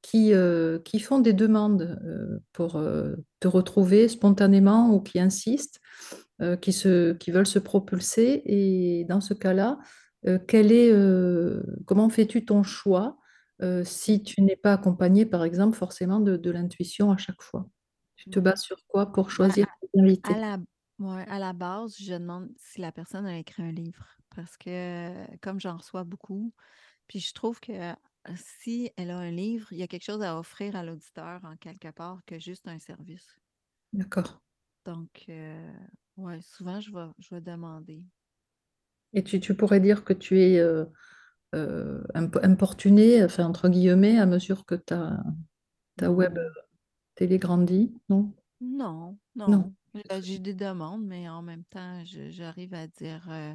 [0.03, 5.81] qui, euh, qui font des demandes euh, pour euh, te retrouver spontanément ou qui insistent,
[6.43, 8.43] euh, qui, se, qui veulent se propulser?
[8.45, 9.79] Et dans ce cas-là,
[10.27, 13.19] euh, quel est, euh, comment fais-tu ton choix
[13.63, 17.69] euh, si tu n'es pas accompagné, par exemple, forcément de, de l'intuition à chaque fois?
[18.17, 20.35] Tu te bases sur quoi pour choisir tes invités?
[20.35, 20.59] À la,
[20.99, 24.07] ouais, à la base, je demande si la personne a écrit un livre.
[24.35, 26.53] Parce que comme j'en reçois beaucoup,
[27.07, 27.93] puis je trouve que
[28.37, 31.57] si elle a un livre, il y a quelque chose à offrir à l'auditeur en
[31.57, 33.37] quelque part que juste un service.
[33.93, 34.41] D'accord.
[34.85, 35.73] Donc, euh,
[36.17, 38.03] ouais, souvent, je vais, je vais demander.
[39.13, 40.85] Et tu, tu pourrais dire que tu es euh,
[41.55, 45.25] euh, imp- importuné, enfin, entre guillemets, à mesure que ta,
[45.97, 46.39] ta web
[47.17, 48.33] télé grandit, non?
[48.61, 49.51] Non, non.
[49.51, 49.75] Non.
[50.23, 53.55] J'ai des demandes, mais en même temps, j'arrive à dire, euh,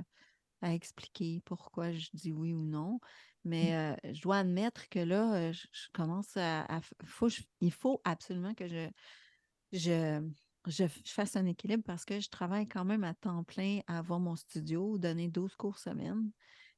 [0.61, 2.99] à expliquer pourquoi je dis oui ou non.
[3.45, 7.29] Mais euh, je dois admettre que là, euh, je, je commence à, à f- faut,
[7.29, 8.89] je- il faut absolument que je,
[9.73, 10.21] je,
[10.67, 14.19] je fasse un équilibre parce que je travaille quand même à temps plein à avoir
[14.19, 16.31] mon studio, donner 12 cours semaine.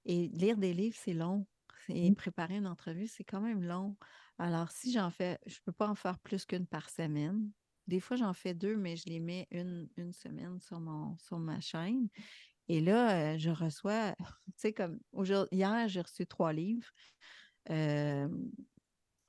[0.05, 1.45] Et lire des livres, c'est long.
[1.89, 2.15] Et Mm.
[2.15, 3.97] préparer une entrevue, c'est quand même long.
[4.37, 7.49] Alors, si j'en fais, je ne peux pas en faire plus qu'une par semaine.
[7.87, 11.39] Des fois, j'en fais deux, mais je les mets une, une semaine sur, mon, sur
[11.39, 12.07] ma chaîne.
[12.69, 16.87] Et là, euh, je reçois, tu sais, comme aujourd'hui, hier, j'ai reçu trois livres.
[17.69, 18.27] Euh,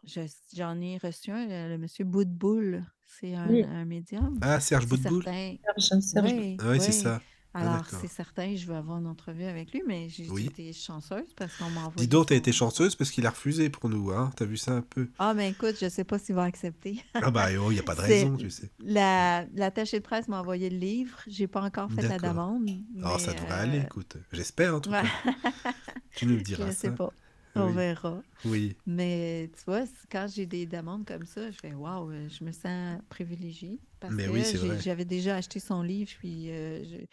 [0.05, 0.20] je-
[0.55, 2.85] J'en ai reçu un, le, le monsieur Boudboul.
[3.05, 3.62] C'est un, Oui.
[3.65, 4.39] un médium.
[4.43, 5.57] Ah, Serge Boudboul certain.
[5.78, 7.20] Serge, Serge, Oui, Ah Oui, c'est ça.
[7.55, 7.99] Ah, Alors, d'accord.
[8.01, 10.47] c'est certain, je vais avoir une entrevue avec lui, mais j'ai Oui.
[10.47, 12.07] été chanceuse parce qu'on m'a envoyé.
[12.07, 14.73] Dis donc, t'as été chanceuse parce qu'il a refusé pour nous, hein T'as vu ça
[14.73, 15.09] un peu?
[15.19, 17.03] Ah, mais écoute, je ne sais pas s'il va accepter.
[17.15, 18.70] Ah bah, oh, il n'y a pas de raison, tu sais.
[18.81, 21.19] La, l'attaché de presse m'a envoyé le livre.
[21.27, 22.69] J'ai pas encore fait la demande.
[23.05, 24.16] Oh, ça devrait euh, aller, écoute.
[24.33, 25.05] J'espère, en tout cas.
[26.16, 26.95] Tu nous le diras, je sais ça.
[26.95, 27.12] pas.
[27.55, 28.23] On Oui, verra.
[28.47, 28.77] oui.
[28.87, 32.53] Mais tu vois, quand j'ai des demandes comme ça, je fais waouh, euh, je me
[32.53, 34.81] sens privilégiée parce Mais que oui, c'est j'ai- vrai.
[34.81, 37.05] j'avais déjà acheté son livre, puis euh, je-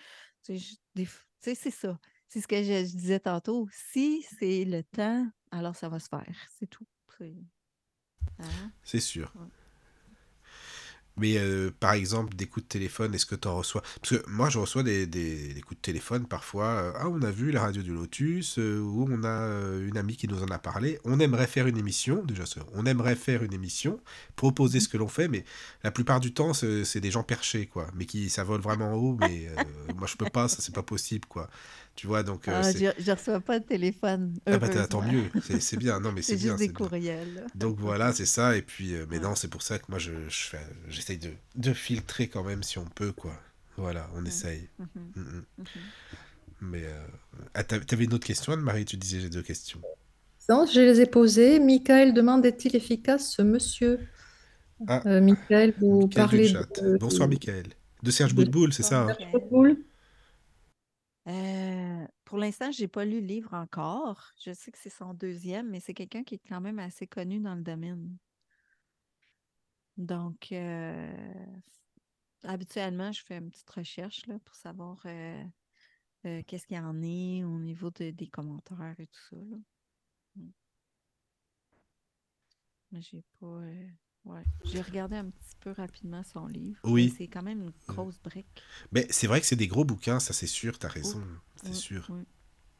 [1.55, 1.99] c'est ça.
[2.27, 3.67] C'est ce que je, je disais tantôt.
[3.71, 6.35] Si c'est le temps, alors ça va se faire.
[6.57, 6.85] C'est tout.
[7.17, 7.35] C'est-
[8.39, 8.71] hein?
[8.99, 9.33] Sûr.
[9.35, 9.47] Ouais.
[11.19, 13.81] Mais euh, par exemple, des coups de téléphone, est-ce que tu en reçois?
[14.01, 16.65] Parce que moi, je reçois des, des- des coups de téléphone parfois.
[16.67, 20.15] euh, ah, on a vu la radio du Lotus, euh, ou on a une amie
[20.17, 20.99] qui nous en a parlé.
[21.03, 22.43] On aimerait faire une émission, déjà,
[22.73, 23.99] on aimerait faire une émission,
[24.35, 25.43] proposer ce que l'on fait, mais
[25.83, 27.87] la plupart du temps, c'est des gens perchés, quoi.
[27.95, 29.47] Mais qui, ça vole vraiment haut, mais
[29.97, 31.49] moi, je peux pas, ça, c'est pas possible, quoi.
[31.99, 35.31] Tu vois, donc, euh, Ah, je, je reçois pas de téléphone, Ah bah tant mieux,
[35.59, 36.87] c'est bien, non mais c'est C'est bien, juste des c'est bien.
[36.87, 37.45] courriels.
[37.55, 38.57] Donc voilà, c'est ça.
[38.57, 39.21] Et puis, euh, mais Ouais.
[39.21, 42.63] non, c'est pour ça que moi, je, je fais, j'essaye de, de filtrer quand même
[42.63, 43.39] si on peut, quoi.
[43.77, 44.25] Voilà, on Ouais.
[44.25, 44.69] essaye.
[44.79, 45.45] Mhm, Mm, mm.
[45.57, 45.93] mhm.
[46.61, 47.07] Mais euh...
[47.53, 48.85] ah, t'avais une autre question, Anne-Marie?
[48.85, 49.81] Tu disais j'ai deux questions.
[50.49, 51.59] Non, je les ai posées.
[51.59, 54.09] Michael demande est-il efficace, ce monsieur?
[54.87, 57.67] Ah, Euh, Michael, vous Michael parlez de, Bonsoir, Michael.
[58.03, 59.17] De Serge de Boutboul, c'est ça, hein?
[61.29, 64.31] Euh, pour l'instant, j'ai pas lu le livre encore.
[64.43, 67.39] Je sais que c'est son deuxième, mais c'est quelqu'un qui est quand même assez connu
[67.39, 68.17] dans le domaine.
[69.97, 71.45] Donc, euh,
[72.43, 75.43] habituellement, je fais une petite recherche là, pour savoir euh,
[76.47, 79.35] qu'est-ce qu'il y en est au niveau de- des commentaires et tout ça.
[79.37, 79.57] là.
[80.35, 80.49] Mm.
[82.91, 83.61] J'ai pas.
[84.25, 84.43] Ouais.
[84.65, 86.79] J'ai regardé un petit peu rapidement son livre.
[86.83, 87.13] Oui.
[87.17, 88.61] c'est quand même une grosse brique.
[88.91, 91.21] Mais c'est vrai que c'est des gros bouquins, ça c'est sûr, t'as raison,
[91.61, 92.05] c'est oui, sûr.
[92.09, 92.25] oui.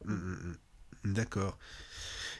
[0.04, 0.56] Mm, mm,
[1.04, 1.12] mm.
[1.12, 1.58] D'accord.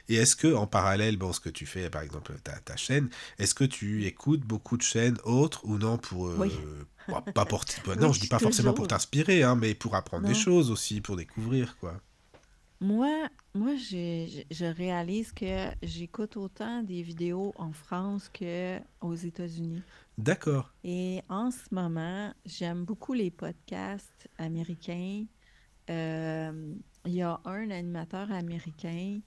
[0.09, 3.09] Et est-ce que en parallèle, bon, ce que tu fais, par exemple, ta, ta chaîne,
[3.39, 6.51] est-ce que tu écoutes beaucoup de chaînes autres ou non pour euh, Oui.
[7.07, 10.27] pas pour bah, non, Oui, je dis pas forcément pour t'inspirer, hein, mais pour apprendre
[10.27, 12.01] des choses aussi, pour découvrir quoi.
[12.81, 19.85] Moi, moi je, réalise que j'écoute autant des vidéos en France qu'aux États-Unis.
[20.17, 20.73] D'accord.
[20.83, 25.25] Et en ce moment, j'aime beaucoup les podcasts américains.
[25.91, 26.75] Euh,
[27.05, 29.21] il y a un animateur américain.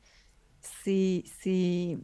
[0.60, 1.96] C'est, c'est,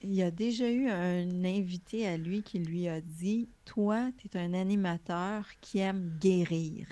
[0.00, 4.26] il y a déjà eu un invité à lui qui lui a dit, Toi, tu
[4.28, 6.88] es un animateur qui aime guérir.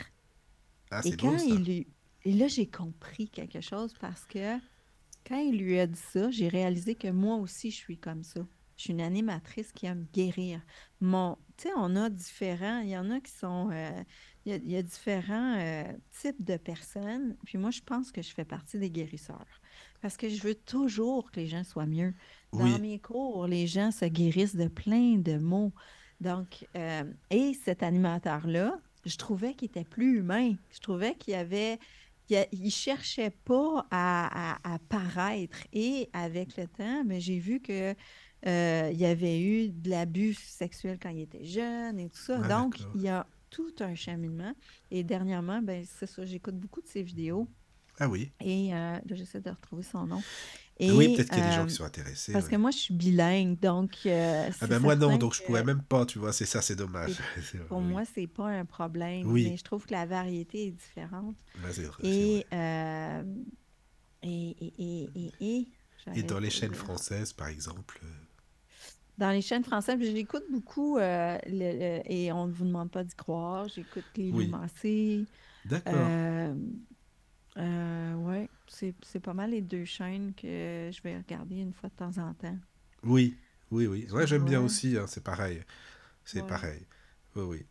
[0.90, 1.54] Ah, Et c'est beau quand ça.
[1.54, 1.95] il lui...
[2.26, 4.58] Et là, j'ai compris quelque chose parce que
[5.26, 8.40] quand il lui a dit ça, j'ai réalisé que moi aussi, je suis comme ça.
[8.76, 10.60] Je suis une animatrice qui aime guérir.
[11.00, 14.02] Mon, tu sais, on a différents, il y en a qui sont, euh,
[14.44, 15.84] il y a, il y a différents euh,
[16.20, 17.36] types de personnes.
[17.46, 19.60] Puis moi, je pense que je fais partie des guérisseurs.
[20.02, 22.12] Parce que je veux toujours que les gens soient mieux.
[22.58, 22.80] Dans Oui.
[22.80, 25.72] mes cours, les gens se guérissent de plein de mots.
[26.20, 30.54] Donc, euh, et cet animateur-là, je trouvais qu'il était plus humain.
[30.72, 31.78] Je trouvais qu'il avait,
[32.28, 35.58] il cherchait pas à, à- à paraître.
[35.72, 37.94] Et avec le temps, mais j'ai vu que
[38.46, 42.38] euh, il y avait eu de l'abus sexuel quand il était jeune et tout ça.
[42.38, 44.52] Ah, Donc, il y a tout un cheminement.
[44.90, 47.48] Et dernièrement, ben, c'est ça, j'écoute beaucoup de ses vidéos.
[47.98, 48.30] Ah oui.
[48.40, 50.22] Et euh, j'essaie de retrouver son nom.
[50.88, 52.32] Ah oui, peut-être qu'il y a des gens euh, qui sont intéressés.
[52.32, 52.50] parce ouais.
[52.52, 55.64] que moi, je suis bilingue, donc euh, Ah ben moi non, donc je que pourrais
[55.64, 57.18] même pas, tu vois, c'est ça, c'est dommage.
[57.68, 57.92] Pour oui.
[57.92, 59.26] moi, c'est pas un problème.
[59.26, 59.50] Oui.
[59.50, 61.36] Mais je trouve que la variété est différente.
[61.62, 63.22] Ouais, c'est vrai, Et, euh,
[64.22, 65.10] et, et, et,
[65.40, 65.68] et, et,
[66.14, 68.00] Et dans les chaînes françaises, par exemple.
[68.04, 68.08] euh,
[69.18, 73.02] Dans les chaînes françaises, j'écoute beaucoup, euh, le- le- et on ne vous demande pas
[73.02, 75.26] d'y croire, j'écoute Lily Oui.
[75.64, 75.94] D'accord.
[75.94, 76.54] Euh,
[77.58, 81.88] euh, ouais, c'est c'est pas mal les deux chaînes que je vais regarder une fois
[81.88, 82.58] de temps en temps.
[83.02, 83.36] Oui,
[83.70, 84.06] oui, oui.
[84.10, 85.62] Ouais, j'aime bien aussi, hein, c'est pareil.
[86.24, 86.46] C'est Ouais.
[86.46, 86.86] pareil.
[87.36, 87.66] Oui, oui.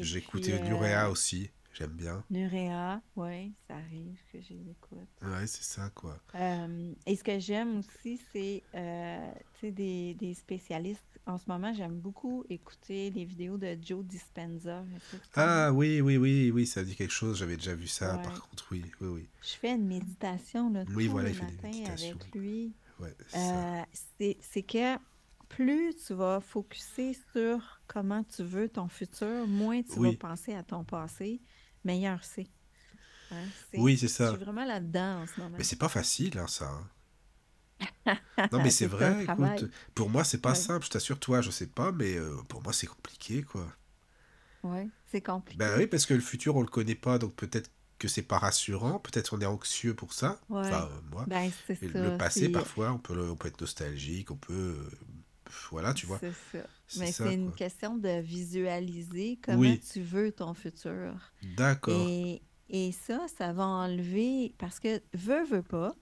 [0.00, 2.24] J'ai écouté euh, Nurea aussi, j'aime bien.
[2.30, 5.08] Nurea, oui, ça arrive que je les écoute.
[5.22, 6.18] Ouais, c'est ça, quoi.
[6.34, 11.02] Euh, et ce que j'aime aussi, c'est euh, tu sais, des, des spécialistes.
[11.26, 14.82] En ce moment, j'aime beaucoup écouter les vidéos de Joe Dispenza.
[15.34, 18.22] Ah oui, oui, oui, oui, ça dit quelque chose, j'avais déjà vu ça, Ouais.
[18.22, 19.28] par contre, oui, oui, oui.
[19.42, 22.16] Je fais une méditation là, Oui, tous voilà, les il fait des matins méditations.
[22.20, 22.72] avec lui.
[23.00, 23.14] Ouais.
[23.36, 23.82] Euh,
[24.40, 24.96] c'est que
[25.48, 30.62] plus tu vas focuser sur comment tu veux ton futur, moins tu vas penser à
[30.62, 31.40] ton passé,
[31.88, 32.46] meilleur c'est.
[33.30, 33.36] Hein,
[33.70, 34.28] c'est- Oui, c'est Je ça.
[34.30, 35.56] suis vraiment là-dedans en ce moment.
[35.58, 36.68] Mais c'est pas facile, hein, ça.
[36.70, 36.88] hein.
[38.52, 40.54] Non, mais c'est vrai, écoute, pour moi, c'est pas Ouais.
[40.56, 43.66] simple, je t'assure, toi, je sais pas, mais euh, pour moi, c'est compliqué, quoi.
[44.62, 45.58] Ouais, c'est compliqué.
[45.58, 48.38] Ben oui, parce que le futur, on le connaît pas, donc peut-être que c'est pas
[48.38, 50.40] rassurant, peut-être on est anxieux pour ça.
[50.48, 50.60] Ouais.
[50.60, 51.24] Enfin, euh, moi.
[51.28, 51.98] Ben, c'est Et ça.
[52.00, 54.76] le passé, parfois, on peut, on peut être nostalgique, on peut...
[55.70, 56.18] voilà, tu vois.
[56.18, 56.66] C'est ça.
[56.98, 59.80] Mais c'est une question de visualiser comment Oui.
[59.80, 61.14] tu veux ton futur.
[61.56, 62.06] D'accord.
[62.08, 65.94] Et, et ça, ça va enlever, parce que veux, veux pas,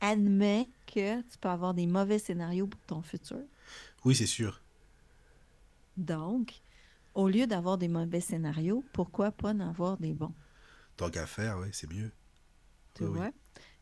[0.00, 3.40] admets que tu peux avoir des mauvais scénarios pour ton futur.
[4.04, 4.60] Oui, c'est sûr.
[5.96, 6.54] Donc,
[7.14, 10.34] au lieu d'avoir des mauvais scénarios, pourquoi pas en avoir des bons?
[10.96, 12.10] Tant qu'à faire, oui, c'est mieux.
[12.94, 13.26] Tu Oui?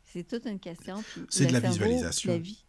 [0.05, 1.03] C'est toute une question.
[1.29, 2.33] C'est de la cerveau, visualisation.
[2.33, 2.68] La vie, ouais.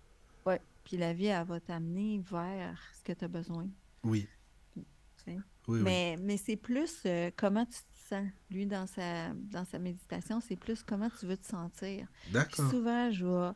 [0.90, 3.68] Puis la vie, elle va t'amener vers ce que tu as besoin.
[4.04, 4.28] Oui,
[4.74, 4.82] tu
[5.24, 5.38] sais?
[5.68, 5.82] oui, oui.
[5.84, 8.28] Mais, mais c'est plus euh, comment tu te sens.
[8.50, 12.08] Lui, dans sa, dans sa méditation, c'est plus comment tu veux te sentir.
[12.32, 12.72] D'accord.
[12.72, 13.52] souvent, je vais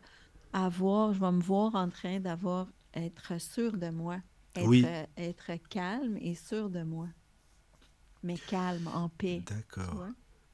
[0.54, 4.20] avoir, je vais me voir en train d'avoir, être sûr de moi,
[4.56, 4.84] être, Oui.
[4.86, 7.08] euh, être calme et sûr de moi.
[8.22, 9.42] Mais calme, en paix.
[9.48, 10.06] D'accord.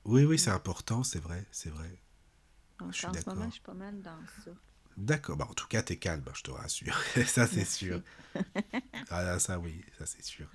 [0.06, 2.02] Oui, oui, c'est important, c'est vrai, c'est vrai.
[2.90, 4.52] Je suis en ce moment, je suis pas mal dans ça.
[5.00, 5.38] D'accord.
[5.38, 6.96] Bah, en tout cas, t'es calme, je te rassure.
[7.26, 8.02] ça, c'est sûr.
[9.10, 10.48] Ah, là, ça, oui, ça, c'est sûr.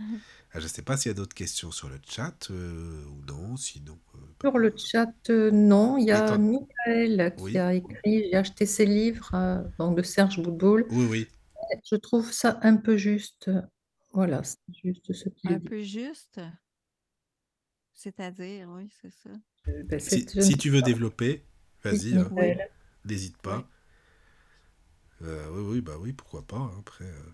[0.53, 3.57] Ah, je sais pas s'il y a d'autres questions sur le chat euh, ou non,
[3.57, 3.99] sinon.
[4.15, 7.59] euh, Sur le chat, euh, non, il y a Michael qui Oui.
[7.59, 10.87] a écrit J'ai acheté ses livres, euh, donc de Serge Boudboul.
[10.91, 11.29] Oui, oui.
[11.91, 13.51] Je trouve ça un peu juste.
[14.12, 15.69] Voilà, c'est juste ce qu'il Un dit.
[15.69, 16.41] peu juste.
[17.95, 19.31] C'est-à-dire, oui, c'est ça.
[19.69, 20.87] Euh, ben, Si, ne tu veux pas.
[20.87, 21.45] développer,
[21.83, 22.31] vas-y, hein,
[23.05, 23.69] n'hésite pas.
[25.24, 25.30] Oui.
[25.30, 26.56] Euh, oui, oui, bah oui, pourquoi pas.
[26.59, 27.32] hein, Après, euh,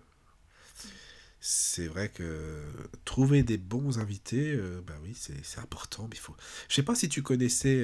[1.39, 2.61] c'est vrai que
[3.05, 6.07] trouver des bons invités, euh, bah oui, c'est important.
[6.09, 6.35] Mais faut.
[6.69, 7.83] Je sais pas si tu connaissais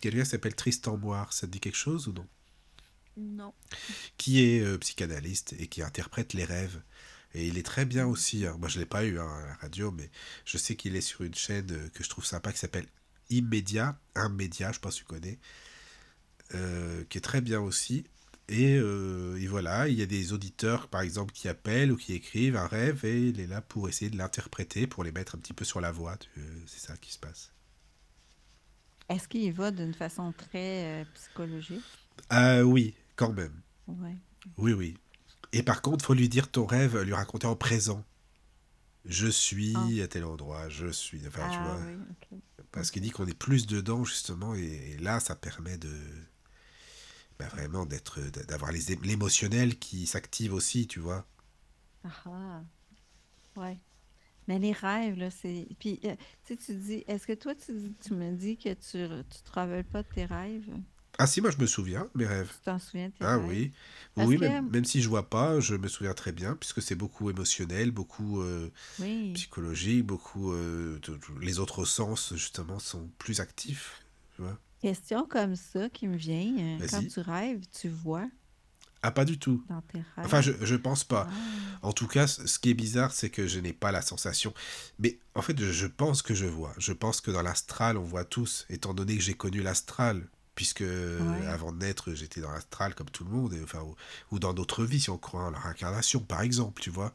[0.00, 1.32] quelqu'un qui s'appelle Tristan Moire.
[1.32, 2.26] Ça te dit quelque chose ou non?
[3.16, 3.54] Non.
[4.18, 6.80] Qui est psychanalyste et qui interprète les rêves.
[7.34, 8.46] Et il est très bien aussi.
[8.46, 8.56] hein.
[8.58, 10.10] Moi, je l'ai pas eu hein, à la radio, mais
[10.44, 12.86] je sais qu'il est sur une chaîne que je trouve sympa qui s'appelle
[13.30, 15.38] Immédiat, un média, je pense que tu connais,
[17.08, 18.04] qui est très bien aussi.
[18.48, 22.12] Et, euh, et voilà, il y a des auditeurs, par exemple, qui appellent ou qui
[22.12, 25.38] écrivent un rêve et il est là pour essayer de l'interpréter, pour les mettre un
[25.38, 26.16] petit peu sur la voie.
[26.38, 27.52] euh, C'est ça qui se passe.
[29.08, 31.84] Est-ce qu'il y va d'une façon très euh, psychologique?
[32.30, 33.60] Ah oui, quand même.
[33.86, 34.16] Ouais.
[34.56, 34.94] Oui, oui.
[35.52, 38.04] Et par contre, faut lui dire ton rêve, lui raconter en présent.
[39.04, 40.04] Je suis Ah.
[40.04, 41.26] à tel endroit, je suis.
[41.26, 41.80] Enfin, tu Ah vois.
[41.86, 42.38] oui, ok.
[42.72, 45.90] Parce qu'il dit qu'on est plus dedans, justement, et, et là, ça permet de.
[47.38, 48.20] Bah, vraiment d'être.
[48.48, 51.26] d'avoir les l'émotionnel qui s'active aussi, tu vois.
[52.04, 52.64] Ah ah.
[53.56, 53.80] Ouais.
[54.48, 55.68] Mais les rêves, là, c'est.
[55.80, 58.98] Puis, euh, tu sais, tu dis, est-ce que toi, tu, tu me dis que tu
[58.98, 60.70] ne te rappelles pas de tes rêves?
[61.18, 62.52] Ah si, moi je me souviens, mes rêves.
[62.52, 63.38] Tu t'en souviens tes Ah rêves?
[63.38, 63.72] oui,
[64.16, 66.82] Parce oui, que- même, même si je vois pas, je me souviens très bien, puisque
[66.82, 69.46] c'est beaucoup émotionnel, beaucoup euh, Oui.
[69.48, 70.52] psychologique, beaucoup...
[70.52, 71.00] euh,
[71.40, 74.04] les autres sens, justement, sont plus actifs,
[74.36, 74.58] tu vois.
[74.86, 76.54] Question comme ça qui me vient.
[76.60, 77.08] euh, Quand Vas-y.
[77.08, 78.28] tu rêves, tu vois?
[79.02, 79.64] Ah, pas du tout.
[79.68, 80.24] dans tes rêves.
[80.26, 81.26] Enfin, je, je pense pas.
[81.28, 81.78] Ah.
[81.82, 84.54] En tout cas, ce qui est bizarre, c'est que je n'ai pas la sensation.
[85.00, 86.72] Mais en fait, je, je pense que je vois.
[86.78, 90.84] Je pense que dans l'astral, on voit tous, étant donné que j'ai connu l'astral, puisque
[91.48, 93.94] avant de naître, j'étais dans l'astral comme tout le monde, et, enfin, ou,
[94.32, 97.14] ou dans d'autres vies, si on croit en leur incarnation, par exemple, tu vois.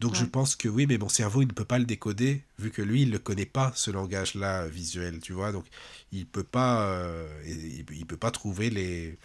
[0.00, 2.70] Donc je pense que oui, mais mon cerveau, il ne peut pas le décoder, vu
[2.70, 5.52] que lui, il ne connaît pas, ce langage-là euh, visuel, tu vois.
[5.52, 5.66] Donc
[6.12, 9.18] il peut pas, euh, il, il peut pas trouver les,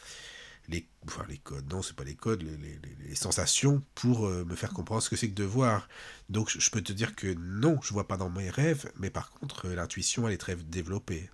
[0.69, 2.57] les, enfin, les codes, non, c'est pas les codes, les,
[3.09, 5.87] les- sensations pour euh, me faire comprendre ce que c'est que de voir.
[6.29, 9.09] Donc je, je peux te dire que non, je vois pas dans mes rêves, mais
[9.09, 11.29] par contre, l'intuition, elle est très développée.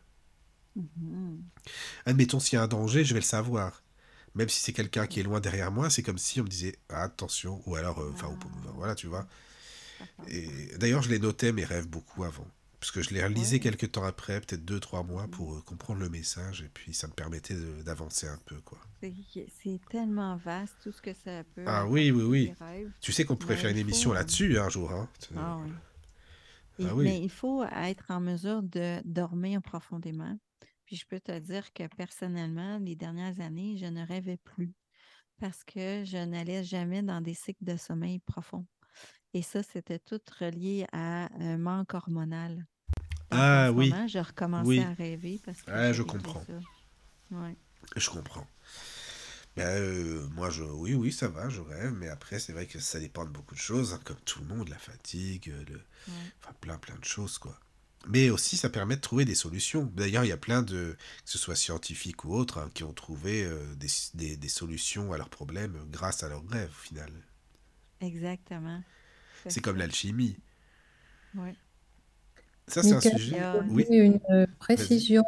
[0.76, 1.44] Mhm.
[2.06, 3.84] Admettons, s'il y a un danger, je vais le savoir.
[4.36, 6.78] Même si c'est quelqu'un qui est loin derrière moi, c'est comme si on me disait
[6.90, 8.38] Ah, attention, ou alors, euh, enfin, ou-
[8.68, 8.72] Ah.
[8.76, 9.28] voilà, tu vois.
[10.28, 12.48] Et d'ailleurs, je les notais mes rêves beaucoup avant.
[12.80, 13.60] Parce que je les relisais Ouais.
[13.60, 17.08] quelques temps après, peut-être deux, trois mois, pour euh, comprendre le message, et puis ça
[17.08, 17.54] me permettait
[17.86, 18.80] d'avancer un peu, quoi.
[19.02, 21.64] C'est tellement vaste tout ce que ça peut.
[21.68, 22.54] Ah oui, oui, oui.
[22.60, 22.90] rêves.
[23.00, 25.08] Tu sais qu'on pourrait Ouais, faire une émission là-dessus un jour, hein.
[25.38, 25.72] Ah oui.
[26.84, 27.04] Ah oui.
[27.04, 30.40] Mais il faut être en mesure de dormir profondément.
[30.92, 34.74] Puis je peux te dire que personnellement, les dernières années, je ne rêvais plus
[35.40, 38.66] parce que je n'allais jamais dans des cycles de sommeil profond.
[39.34, 42.68] Et ça, c'était tout relié à un manque hormonal.
[43.30, 43.90] Donc, Ah en ce oui.
[43.90, 44.80] moment, je recommençais Oui.
[44.82, 46.44] à rêver parce que je comprends.
[47.32, 47.56] Ouais.
[47.96, 48.46] Je comprends.
[49.56, 52.82] Ben, euh, moi, je, oui, oui, ça va, je rêve, mais après, c'est vrai que
[52.82, 55.82] ça dépend de beaucoup de choses, hein, comme tout le monde, la fatigue, euh, le,
[56.08, 56.32] Ouais.
[56.44, 57.58] enfin, plein, plein de choses, quoi.
[58.08, 59.86] Mais aussi, ça permet de trouver des solutions.
[59.96, 60.96] D'ailleurs, il y a plein de,
[61.26, 65.14] que ce soit scientifiques ou autres, hein, qui ont trouvé euh, des, des- des solutions
[65.14, 67.12] à leurs problèmes grâce à leurs rêves, au final.
[68.02, 68.84] Exactement.
[69.48, 70.38] C'est comme l'alchimie.
[71.36, 71.56] Ouais.
[72.68, 73.36] Ça, c'est un sujet.
[73.38, 73.86] je Oui.
[73.90, 75.24] une euh, précision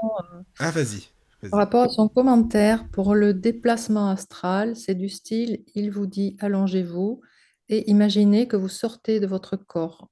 [0.60, 1.10] Ah, vas-y.
[1.50, 4.76] par rapport à son commentaire pour le déplacement astral.
[4.76, 7.22] C'est du style, il vous dit allongez-vous
[7.70, 10.10] et imaginez que vous sortez de votre corps.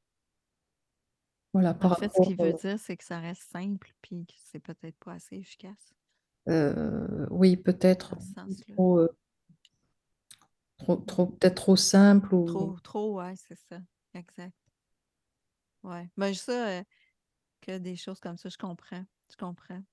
[1.53, 4.25] Voilà, par En fait, ce rapport, qu'il veut dire, c'est que ça reste simple puis
[4.25, 5.93] que c'est peut-être pas assez efficace
[6.49, 8.75] euh, oui, peut-être dans ce sens-là.
[8.75, 9.15] trop, euh,
[10.77, 13.79] trop, trop, peut-être trop simple ou Trop, trop, ouais, c'est ça.
[14.13, 14.55] Exact.
[15.83, 16.09] Ouais.
[16.17, 16.83] Ben, ça, euh,
[17.61, 19.05] que des choses comme ça, je comprends.
[19.29, 19.83] Je comprends.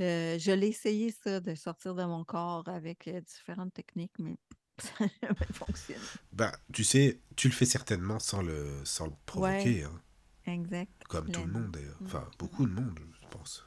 [0.00, 4.36] Euh, je l'ai essayé, ça, de sortir de mon corps avec différentes techniques, mais
[4.78, 6.00] ça n'a jamais fonctionné.
[6.32, 10.02] Bah, tu sais, tu le fais certainement sans le, sans le provoquer, hein,
[10.46, 10.90] Exact.
[11.08, 11.98] comme tout le monde d'ailleurs.
[12.04, 13.64] Enfin, beaucoup de monde, je pense.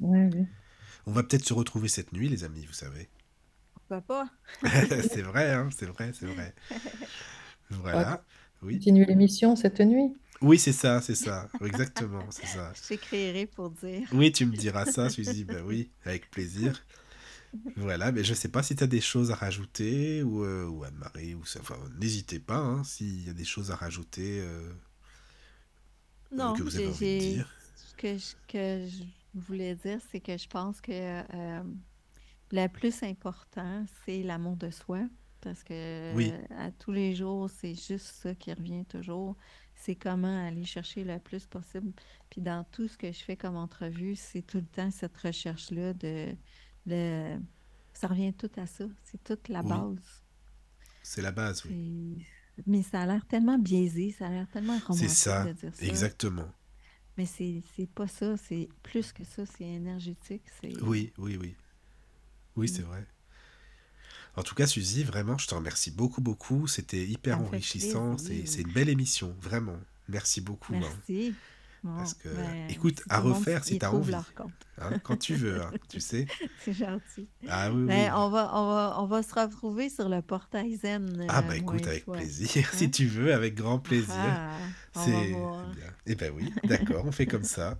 [0.00, 0.30] Ouais.
[1.06, 3.08] On va peut-être se retrouver cette nuit, les amis, vous savez.
[3.74, 4.28] Pourquoi pas?
[4.62, 6.54] c'est vrai, hein, c'est vrai, c'est vrai.
[7.70, 8.24] Voilà.
[8.62, 10.12] Oui, Continuer l'émission cette nuit.
[10.42, 11.48] oui, c'est ça, c'est ça.
[11.64, 12.72] Exactement, c'est ça.
[12.82, 14.08] Je t'écrirai pour dire.
[14.12, 15.44] Oui, tu me diras ça, Suzy.
[15.44, 16.82] Ben oui, avec plaisir.
[17.76, 20.84] Voilà, mais je sais pas si tu as des choses à rajouter ou, euh, ou
[20.84, 21.60] Anne-Marie, ou ça.
[21.62, 24.70] Enfin, n'hésitez pas, hein, s'il y a des choses à rajouter euh,
[26.30, 27.54] Non, que vous avez j'ai- envie de j'ai- dire?
[27.76, 29.04] Ce que je, que je
[29.40, 31.62] voulais dire, c'est que je pense que euh,
[32.52, 35.00] le plus important, c'est l'amour de soi.
[35.40, 36.32] Parce que Oui.
[36.32, 39.36] euh, à tous les jours, c'est juste ça qui revient toujours.
[39.76, 41.92] C'est comment aller chercher le plus possible.
[42.28, 45.94] Puis dans tout ce que je fais comme entrevue, c'est tout le temps cette recherche-là
[45.94, 46.34] de,
[46.86, 47.38] de-
[47.92, 48.84] Ça revient tout à ça.
[49.04, 49.68] C'est toute la Oui.
[49.68, 50.22] base.
[51.02, 52.24] C'est la base, oui.
[52.58, 55.52] C'est- Mais ça a l'air tellement biaisé, ça a l'air tellement C'est romantique ça, de
[55.52, 56.08] dire ça.
[56.18, 56.52] exactement.
[57.18, 60.44] Mais c'est c'est pas ça, c'est plus que ça, c'est énergétique.
[60.60, 61.54] C'est Oui, oui, oui.
[62.56, 63.06] Oui, c'est vrai.
[64.36, 66.66] En tout cas, Suzy, vraiment, je te remercie beaucoup, beaucoup.
[66.66, 68.16] C'était hyper Ça enrichissant.
[68.16, 69.78] C'est c'est une belle émission, vraiment.
[70.08, 70.82] Merci beaucoup.
[70.86, 70.98] hein.
[71.82, 74.14] Bon, Parce que, ben, écoute, à refaire si t'as trouve envie.
[74.78, 76.26] hein, quand tu veux, hein, tu sais.
[76.58, 77.28] C'est gentil.
[77.46, 77.86] Ah oui, oui.
[77.86, 81.20] Ben, on, va, on, va, on va se retrouver sur le portail Zen.
[81.26, 82.26] Ah euh, bah moi écoute, avec toi.
[82.26, 82.90] plaisir, si Hein?
[82.90, 84.40] tu veux, avec grand plaisir.
[84.54, 85.66] Ah, on va C'est voir.
[85.72, 85.94] bien.
[86.06, 87.78] Eh ben oui, d'accord, on fait comme ça.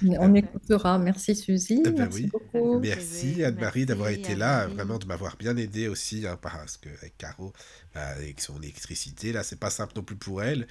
[0.02, 0.98] On écoutera.
[0.98, 1.82] Merci Suzy.
[1.84, 2.32] Eh ben Merci oui.
[2.32, 2.80] beaucoup.
[2.80, 3.42] Merci.
[3.44, 7.52] Anne-Marie d'avoir été là, vraiment de m'avoir bien aidé aussi, hein, parce que avec Caro,
[7.94, 10.66] bah, avec son électricité, là, c'est pas simple non plus pour elle.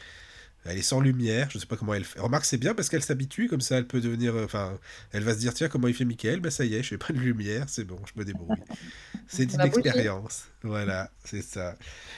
[0.63, 2.19] Elle est sans lumière, je sais pas comment elle fait.
[2.19, 4.35] Remarque, c'est bien parce qu'elle s'habitue, comme ça elle peut devenir.
[4.35, 4.77] euh, Enfin,
[5.11, 6.39] elle va se dire tiens, comment il fait Michael?
[6.39, 8.57] Bah ça y est, je fais pas de lumière, c'est bon, je me débrouille.
[9.27, 10.45] C'est une expérience.
[10.61, 11.75] Voilà, c'est ça.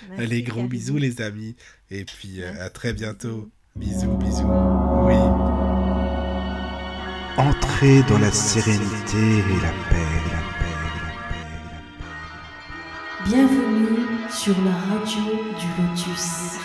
[0.10, 0.68] Merci, Allez, gros Karine.
[0.70, 1.56] bisous les amis.
[1.90, 3.50] Et puis euh, à très bientôt.
[3.78, 4.18] bisous.
[4.18, 4.52] Bisous, bisous.
[5.08, 5.16] Oui.
[7.38, 13.26] Entrez dans la sérénité et la paix, la paix, la paix, la paix.
[13.26, 15.24] Bienvenue sur la radio
[15.58, 16.60] du Lotus.